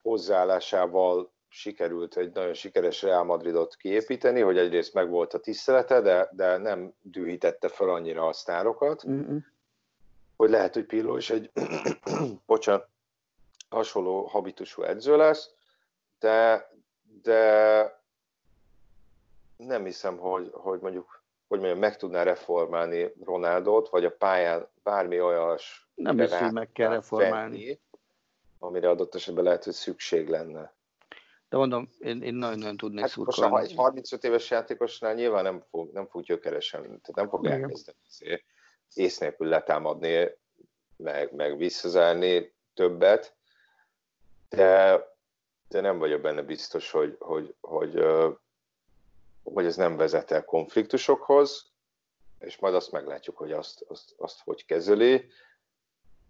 hozzáállásával 0.02 1.32
sikerült 1.48 2.18
egy 2.18 2.34
nagyon 2.34 2.54
sikeres 2.54 3.02
Real 3.02 3.24
Madridot 3.24 3.76
kiépíteni, 3.76 4.40
hogy 4.40 4.58
egyrészt 4.58 4.94
megvolt 4.94 5.34
a 5.34 5.40
tisztelete, 5.40 6.02
de, 6.02 6.30
de 6.32 6.58
nem 6.58 6.94
dühítette 7.02 7.68
fel 7.68 7.90
annyira 7.90 8.28
a 8.28 8.34
sztárokat, 8.34 9.08
mm-hmm. 9.08 9.38
hogy 10.36 10.50
lehet, 10.50 10.74
hogy 10.74 10.86
Pirlo 10.86 11.18
is 11.18 11.30
egy 11.30 11.52
bocsánat, 12.46 12.90
hasonló 13.70 14.26
habitusú 14.26 14.82
edző 14.82 15.18
lesz, 15.18 15.50
de, 16.20 16.68
de 17.22 18.01
nem 19.66 19.84
hiszem, 19.86 20.18
hogy, 20.18 20.50
hogy 20.54 20.80
mondjuk 20.80 21.20
hogy 21.48 21.60
mondjam, 21.60 21.80
meg 21.80 21.98
tudná 21.98 22.24
reformálni 22.24 23.14
Ronaldot, 23.24 23.90
vagy 23.90 24.06
a 24.06 24.12
pályán 24.12 24.68
bármi 24.84 25.22
olyas 25.22 25.90
nem 25.96 26.20
is, 26.20 26.32
hogy 26.32 26.52
meg 26.52 26.72
kell 26.72 26.90
reformálni. 26.90 27.58
Venni, 27.58 27.80
amire 28.60 28.90
adott 28.90 29.16
esetben 29.16 29.44
lehet, 29.44 29.64
hogy 29.64 29.74
szükség 29.74 30.30
lenne. 30.30 30.74
De 31.50 31.58
mondom, 31.58 31.90
én, 32.00 32.22
én 32.22 32.34
nagyon-nagyon 32.34 32.78
tudnék 32.78 33.02
hát 33.02 33.10
szurkolni. 33.10 33.52
Most, 33.52 33.64
ha 33.64 33.70
egy 33.70 33.76
35 33.78 34.24
éves 34.24 34.50
játékosnál 34.50 35.14
nyilván 35.14 35.44
nem 35.44 35.64
fog, 35.70 35.94
nem 35.94 36.08
fog 36.08 36.24
gyökeresen, 36.24 36.82
tehát 36.82 37.16
nem 37.16 37.30
fog 37.30 37.46
elkezdeni 37.46 37.98
ész 38.94 39.18
nélkül 39.18 39.48
letámadni 39.48 40.30
meg, 40.96 41.34
meg 41.34 41.58
visszazárni 41.58 42.54
többet, 42.74 43.36
de, 44.50 45.00
de 45.68 45.82
nem 45.82 45.98
vagyok 45.98 46.22
benne 46.22 46.42
biztos, 46.42 46.92
hogy, 46.92 47.16
hogy, 47.20 47.56
hogy, 47.62 47.94
hogy 47.94 48.36
ez 49.56 49.76
nem 49.76 49.98
vezet 49.98 50.32
el 50.32 50.46
konfliktusokhoz, 50.46 51.72
és 52.40 52.58
majd 52.58 52.74
azt 52.74 52.92
meglátjuk, 52.92 53.38
hogy 53.38 53.52
azt, 53.52 53.86
azt, 53.88 54.14
azt 54.18 54.40
hogy 54.44 54.66
kezeli. 54.66 55.30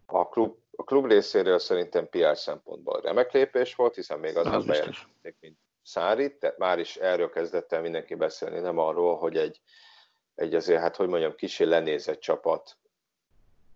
A 0.06 0.30
klub, 0.30 0.58
a 0.76 0.84
klub 0.84 1.06
részéről 1.06 1.60
szerintem 1.60 2.10
PR 2.10 2.38
szempontból 2.38 3.02
remek 3.02 3.32
lépés 3.32 3.76
volt, 3.76 3.96
hiszen 3.96 4.20
még 4.20 4.38
az, 4.38 4.46
az 4.46 4.66
bejelentették, 4.66 5.36
mint 5.40 5.58
Szári, 5.84 6.38
tehát 6.38 6.58
már 6.58 6.80
is 6.80 6.96
erről 6.96 7.30
kezdett 7.30 7.72
el 7.72 7.82
mindenki 7.82 8.16
beszélni, 8.16 8.60
nem 8.60 8.78
arról, 8.78 9.18
hogy 9.18 9.38
egy, 9.38 9.62
egy 10.36 10.56
azért, 10.56 10.82
hát 10.82 10.96
hogy 10.96 11.08
mondjam, 11.08 11.36
kicsi 11.36 11.66
lenézett 11.66 12.20
csapat 12.20 12.78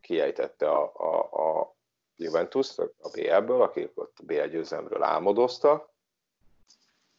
kiejtette 0.01 0.69
a, 0.69 0.91
a, 0.95 1.59
a 1.59 1.75
Juventus 2.15 2.77
a 2.77 3.09
BL-ből, 3.13 3.61
akik 3.61 3.91
ott 3.93 4.17
a 4.19 4.23
BL 4.23 4.45
győzemről 4.45 5.03
álmodoztak, 5.03 5.89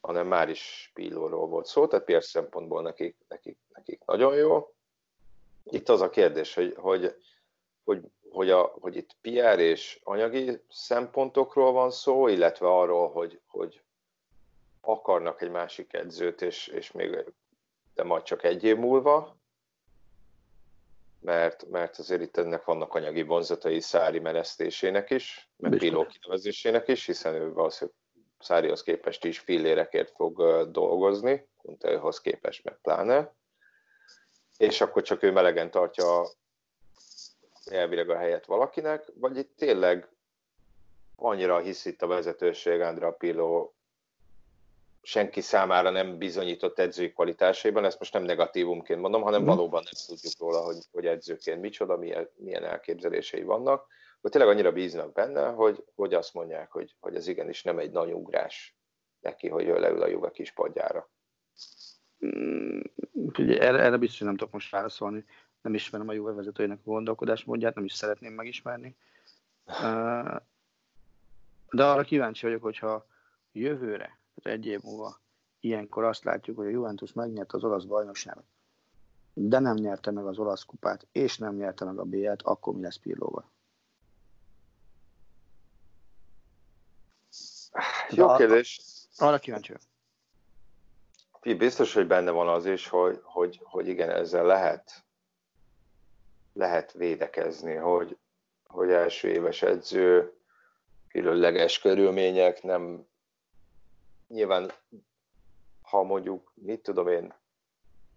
hanem 0.00 0.26
már 0.26 0.48
is 0.48 0.90
Pillóról 0.94 1.46
volt 1.46 1.66
szó, 1.66 1.86
tehát 1.86 2.04
PR 2.04 2.24
szempontból 2.24 2.82
nekik, 2.82 3.16
nekik, 3.28 3.58
nekik 3.72 4.02
nagyon 4.04 4.34
jó. 4.34 4.74
Itt 5.64 5.88
az 5.88 6.00
a 6.00 6.10
kérdés, 6.10 6.54
hogy, 6.54 6.74
hogy, 6.76 7.14
hogy, 7.84 8.04
hogy, 8.30 8.50
a, 8.50 8.62
hogy 8.80 8.96
itt 8.96 9.16
PR 9.20 9.58
és 9.58 10.00
anyagi 10.02 10.60
szempontokról 10.68 11.72
van 11.72 11.90
szó, 11.90 12.28
illetve 12.28 12.68
arról, 12.68 13.10
hogy, 13.10 13.40
hogy 13.46 13.82
akarnak 14.80 15.42
egy 15.42 15.50
másik 15.50 15.92
edzőt, 15.92 16.42
és, 16.42 16.66
és 16.66 16.92
még 16.92 17.32
de 17.94 18.02
majd 18.02 18.22
csak 18.22 18.44
egy 18.44 18.64
év 18.64 18.76
múlva, 18.76 19.36
mert, 21.20 21.68
mert 21.68 21.98
azért 21.98 22.20
itt 22.20 22.36
ennek 22.36 22.64
vannak 22.64 22.94
anyagi 22.94 23.22
vonzatai 23.22 23.80
Szári 23.80 24.18
menesztésének 24.18 25.10
is, 25.10 25.50
meg 25.56 25.78
Piló 25.78 26.06
kinevezésének 26.06 26.88
is, 26.88 27.06
hiszen 27.06 27.34
ő 27.34 27.52
valószínűleg 27.52 27.98
Szárihoz 28.38 28.82
képest 28.82 29.24
is 29.24 29.38
fillérekért 29.38 30.10
fog 30.10 30.68
dolgozni, 30.70 31.48
Kuntehoz 31.62 32.20
képest 32.20 32.64
meg 32.64 32.78
pláne, 32.82 33.34
és 34.56 34.80
akkor 34.80 35.02
csak 35.02 35.22
ő 35.22 35.32
melegen 35.32 35.70
tartja 35.70 36.26
elvileg 37.64 38.10
a 38.10 38.16
helyet 38.16 38.46
valakinek, 38.46 39.12
vagy 39.14 39.36
itt 39.36 39.56
tényleg 39.56 40.08
annyira 41.16 41.58
hisz 41.58 41.84
itt 41.84 42.02
a 42.02 42.06
vezetőség 42.06 42.80
Andrea 42.80 43.10
Piló 43.12 43.74
senki 45.02 45.40
számára 45.40 45.90
nem 45.90 46.18
bizonyított 46.18 46.78
edzői 46.78 47.12
kvalitásaiban, 47.12 47.84
ezt 47.84 47.98
most 47.98 48.12
nem 48.12 48.22
negatívumként 48.22 49.00
mondom, 49.00 49.22
hanem 49.22 49.42
mm. 49.42 49.46
valóban 49.46 49.82
nem 49.82 49.92
tudjuk 50.06 50.32
róla, 50.38 50.60
hogy, 50.60 50.78
hogy 50.92 51.06
edzőként 51.06 51.60
micsoda, 51.60 51.96
milyen, 51.96 52.30
milyen 52.36 52.64
elképzelései 52.64 53.42
vannak, 53.42 53.86
hogy 54.26 54.34
tényleg 54.34 54.54
annyira 54.54 54.72
bíznak 54.72 55.12
benne, 55.12 55.48
hogy, 55.48 55.84
hogy 55.94 56.14
azt 56.14 56.34
mondják, 56.34 56.70
hogy, 56.70 56.94
hogy 57.00 57.14
ez 57.14 57.26
igenis 57.26 57.62
nem 57.62 57.78
egy 57.78 57.90
nagy 57.90 58.12
ugrás 58.12 58.76
neki, 59.20 59.48
hogy 59.48 59.64
ő 59.64 59.78
leül 59.78 60.02
a 60.02 60.06
Juve 60.06 60.30
kis 60.30 60.52
padjára. 60.52 61.10
Mm, 62.26 62.80
erre, 63.36 63.78
erre 63.78 63.96
biztos, 63.96 64.18
hogy 64.18 64.26
nem 64.26 64.36
tudok 64.36 64.52
most 64.52 64.70
válaszolni. 64.70 65.24
Nem 65.60 65.74
ismerem 65.74 66.08
a 66.08 66.12
Juve 66.12 66.32
vezetőjének 66.32 66.78
a 66.78 66.90
gondolkodásmódját, 66.90 67.74
nem 67.74 67.84
is 67.84 67.92
szeretném 67.92 68.32
megismerni. 68.32 68.96
De 71.70 71.84
arra 71.84 72.02
kíváncsi 72.02 72.46
vagyok, 72.46 72.62
hogyha 72.62 73.06
jövőre 73.52 74.18
tehát 74.42 74.58
egy 74.58 74.66
év 74.66 74.80
múlva 74.82 75.20
ilyenkor 75.60 76.04
azt 76.04 76.24
látjuk, 76.24 76.56
hogy 76.56 76.66
a 76.66 76.70
Juventus 76.70 77.12
megnyerte 77.12 77.56
az 77.56 77.64
olasz 77.64 77.84
bajnokságot, 77.84 78.44
de 79.32 79.58
nem 79.58 79.74
nyerte 79.74 80.10
meg 80.10 80.26
az 80.26 80.38
olasz 80.38 80.62
kupát, 80.62 81.06
és 81.12 81.38
nem 81.38 81.54
nyerte 81.54 81.84
meg 81.84 81.98
a 81.98 82.04
BL-t, 82.04 82.42
akkor 82.42 82.74
mi 82.74 82.82
lesz 82.82 82.96
Pirlóval? 82.96 83.54
Jó 88.10 88.34
kérdés. 88.34 88.80
Arra 89.16 89.38
kíváncsi 89.38 89.72
Biztos, 91.42 91.94
hogy 91.94 92.06
benne 92.06 92.30
van 92.30 92.48
az 92.48 92.66
is, 92.66 92.88
hogy, 92.88 93.20
hogy, 93.22 93.60
hogy 93.62 93.88
igen, 93.88 94.10
ezzel 94.10 94.44
lehet, 94.44 95.04
lehet 96.52 96.92
védekezni, 96.92 97.74
hogy, 97.74 98.16
hogy 98.66 98.90
első 98.90 99.28
éves 99.28 99.62
edző, 99.62 100.32
különleges 101.08 101.78
körülmények, 101.78 102.62
nem 102.62 103.06
nyilván, 104.28 104.72
ha 105.82 106.02
mondjuk, 106.02 106.52
mit 106.54 106.82
tudom 106.82 107.08
én, 107.08 107.34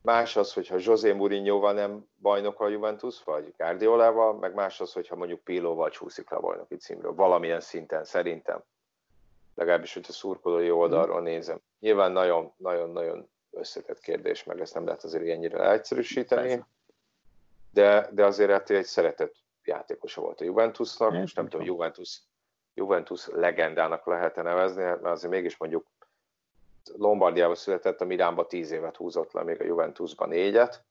más 0.02 0.36
az, 0.36 0.54
hogyha 0.54 0.76
José 0.80 1.12
Mourinhoval 1.12 1.74
nem 1.74 2.08
bajnok 2.22 2.60
a 2.60 2.68
Juventus, 2.68 3.24
vagy 3.24 3.54
Guardiolával, 3.58 4.34
meg 4.34 4.54
más 4.54 4.80
az, 4.80 4.94
hogyha 4.94 5.16
mondjuk 5.16 5.44
Pilóval 5.44 5.90
csúszik 5.90 6.30
le 6.30 6.38
a 6.38 6.42
bajnoki 6.42 6.76
címről, 6.76 7.14
valamilyen 7.14 7.60
szinten 7.60 8.04
szerintem. 8.04 8.64
Legalábbis, 9.60 9.94
hogyha 9.94 10.12
szurkolói 10.12 10.72
oldalról 10.72 11.22
nézem. 11.22 11.62
Nyilván 11.80 12.12
nagyon-nagyon 12.12 13.30
összetett 13.52 14.00
kérdés, 14.00 14.44
meg 14.44 14.60
ezt 14.60 14.74
nem 14.74 14.86
lehet 14.86 15.04
azért 15.04 15.28
ennyire 15.28 15.58
leegyszerűsíteni, 15.58 16.66
de, 17.72 18.10
de 18.12 18.26
azért 18.26 18.52
hát 18.52 18.70
egy 18.70 18.86
szeretett 18.86 19.36
játékosa 19.64 20.22
volt 20.22 20.42
a 20.42 20.44
Juventusnak, 20.44 21.12
most 21.12 21.36
nem 21.36 21.48
tudom, 21.48 21.66
Juventus, 21.66 22.22
Juventus 22.74 23.28
legendának 23.28 24.06
lehet 24.06 24.38
-e 24.38 24.42
nevezni, 24.42 24.84
mert 24.84 25.06
azért 25.06 25.34
mégis 25.34 25.58
mondjuk 25.58 25.88
Lombardiában 26.98 27.56
született, 27.56 28.02
a 28.02 28.06
Milánban 28.06 28.48
tíz 28.48 28.72
évet 28.72 28.98
húzott 28.98 29.32
le, 29.32 29.44
még 29.44 29.62
a 29.62 29.66
Juventusban 29.66 30.30
négyet. 30.30 30.84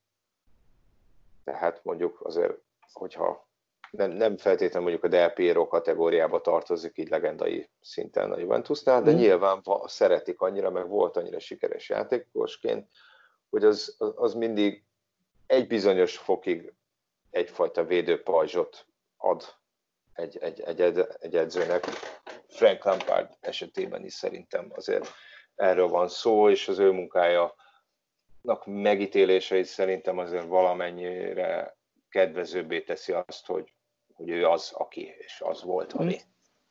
Tehát 1.43 1.83
mondjuk 1.83 2.21
azért, 2.21 2.57
hogyha 2.91 3.48
nem, 3.91 4.11
nem 4.11 4.37
feltétlenül 4.37 4.81
mondjuk 4.81 5.03
a 5.03 5.07
Del 5.17 5.29
Piero 5.29 5.67
kategóriába 5.67 6.41
tartozik 6.41 6.97
így 6.97 7.09
legendai 7.09 7.69
szinten 7.81 8.31
a 8.31 8.37
Juventusnál, 8.37 9.01
de 9.01 9.11
mm. 9.11 9.15
nyilván 9.15 9.61
szeretik 9.85 10.41
annyira, 10.41 10.69
meg 10.69 10.87
volt 10.87 11.17
annyira 11.17 11.39
sikeres 11.39 11.89
játékosként, 11.89 12.87
hogy 13.49 13.63
az, 13.63 13.95
az 14.15 14.33
mindig 14.33 14.83
egy 15.47 15.67
bizonyos 15.67 16.17
fokig 16.17 16.73
egyfajta 17.29 17.83
védőpajzsot 17.83 18.85
ad 19.17 19.43
egy, 20.13 20.37
egy, 20.37 20.61
egy, 20.61 21.05
egy 21.19 21.35
edzőnek. 21.35 21.85
Frank 22.47 22.83
Lampard 22.83 23.37
esetében 23.39 24.05
is 24.05 24.13
szerintem 24.13 24.71
azért 24.75 25.07
erről 25.55 25.87
van 25.87 26.07
szó, 26.07 26.49
és 26.49 26.67
az 26.67 26.79
ő 26.79 26.91
munkája 26.91 27.55
megítéléseit 28.65 29.65
szerintem 29.65 30.17
azért 30.17 30.45
valamennyire 30.45 31.77
kedvezőbbé 32.09 32.81
teszi 32.81 33.11
azt, 33.11 33.45
hogy, 33.45 33.73
hogy 34.19 34.29
ő 34.29 34.47
az, 34.47 34.71
aki, 34.73 35.15
és 35.17 35.41
az 35.45 35.63
volt, 35.63 35.93
ami. 35.93 36.19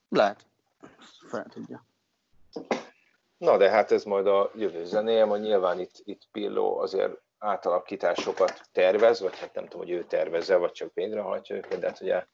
Lehet. 0.08 0.46
Fel 1.28 1.46
tudja. 1.52 1.86
Na, 3.38 3.56
de 3.56 3.70
hát 3.70 3.90
ez 3.90 4.04
majd 4.04 4.26
a 4.26 4.50
jövő 4.54 4.84
zenéje, 4.84 5.24
majd 5.24 5.42
nyilván 5.42 5.80
itt, 5.80 5.94
itt 6.04 6.22
Pilló 6.32 6.78
azért 6.78 7.12
átalakításokat 7.38 8.60
tervez, 8.72 9.20
vagy 9.20 9.38
hát 9.38 9.54
nem 9.54 9.64
tudom, 9.64 9.86
hogy 9.86 9.94
ő 9.94 10.04
tervezze, 10.04 10.56
vagy 10.56 10.72
csak 10.72 10.94
végrehajtja 10.94 11.56
őket, 11.56 11.78
de 11.78 11.86
hát 11.86 12.00
ugye 12.00 12.26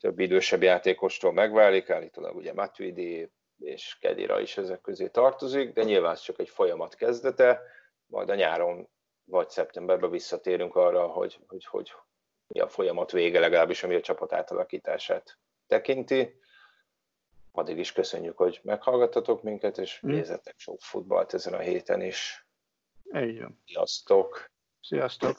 több 0.00 0.18
idősebb 0.18 0.62
játékostól 0.62 1.32
megválik, 1.32 1.90
állítólag 1.90 2.36
ugye 2.36 2.52
Matuidi, 2.52 3.30
és 3.58 3.96
Kedira 4.00 4.40
is 4.40 4.56
ezek 4.56 4.80
közé 4.80 5.08
tartozik, 5.08 5.72
de 5.72 5.82
nyilván 5.82 6.12
ez 6.12 6.20
csak 6.20 6.38
egy 6.38 6.48
folyamat 6.48 6.94
kezdete, 6.94 7.62
majd 8.06 8.30
a 8.30 8.34
nyáron 8.34 8.88
vagy 9.24 9.50
szeptemberben 9.50 10.10
visszatérünk 10.10 10.76
arra, 10.76 11.06
hogy, 11.06 11.38
hogy, 11.46 11.64
hogy 11.64 11.92
a 12.48 12.68
folyamat 12.68 13.10
vége, 13.10 13.40
legalábbis 13.40 13.82
ami 13.82 13.94
a 13.94 14.00
csapat 14.00 14.32
átalakítását 14.32 15.38
tekinti. 15.66 16.40
Addig 17.52 17.78
is 17.78 17.92
köszönjük, 17.92 18.36
hogy 18.36 18.60
meghallgattatok 18.62 19.42
minket, 19.42 19.78
és 19.78 20.00
mm. 20.06 20.10
nézzetek 20.10 20.54
sok 20.56 20.80
futballt 20.80 21.34
ezen 21.34 21.54
a 21.54 21.58
héten 21.58 22.02
is. 22.02 22.46
Van. 23.10 23.62
Sziasztok! 23.66 24.50
Sziasztok! 24.80 25.38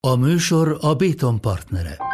A 0.00 0.16
műsor 0.16 0.78
a 0.80 0.94
Béton 0.94 1.40
partnere. 1.40 2.13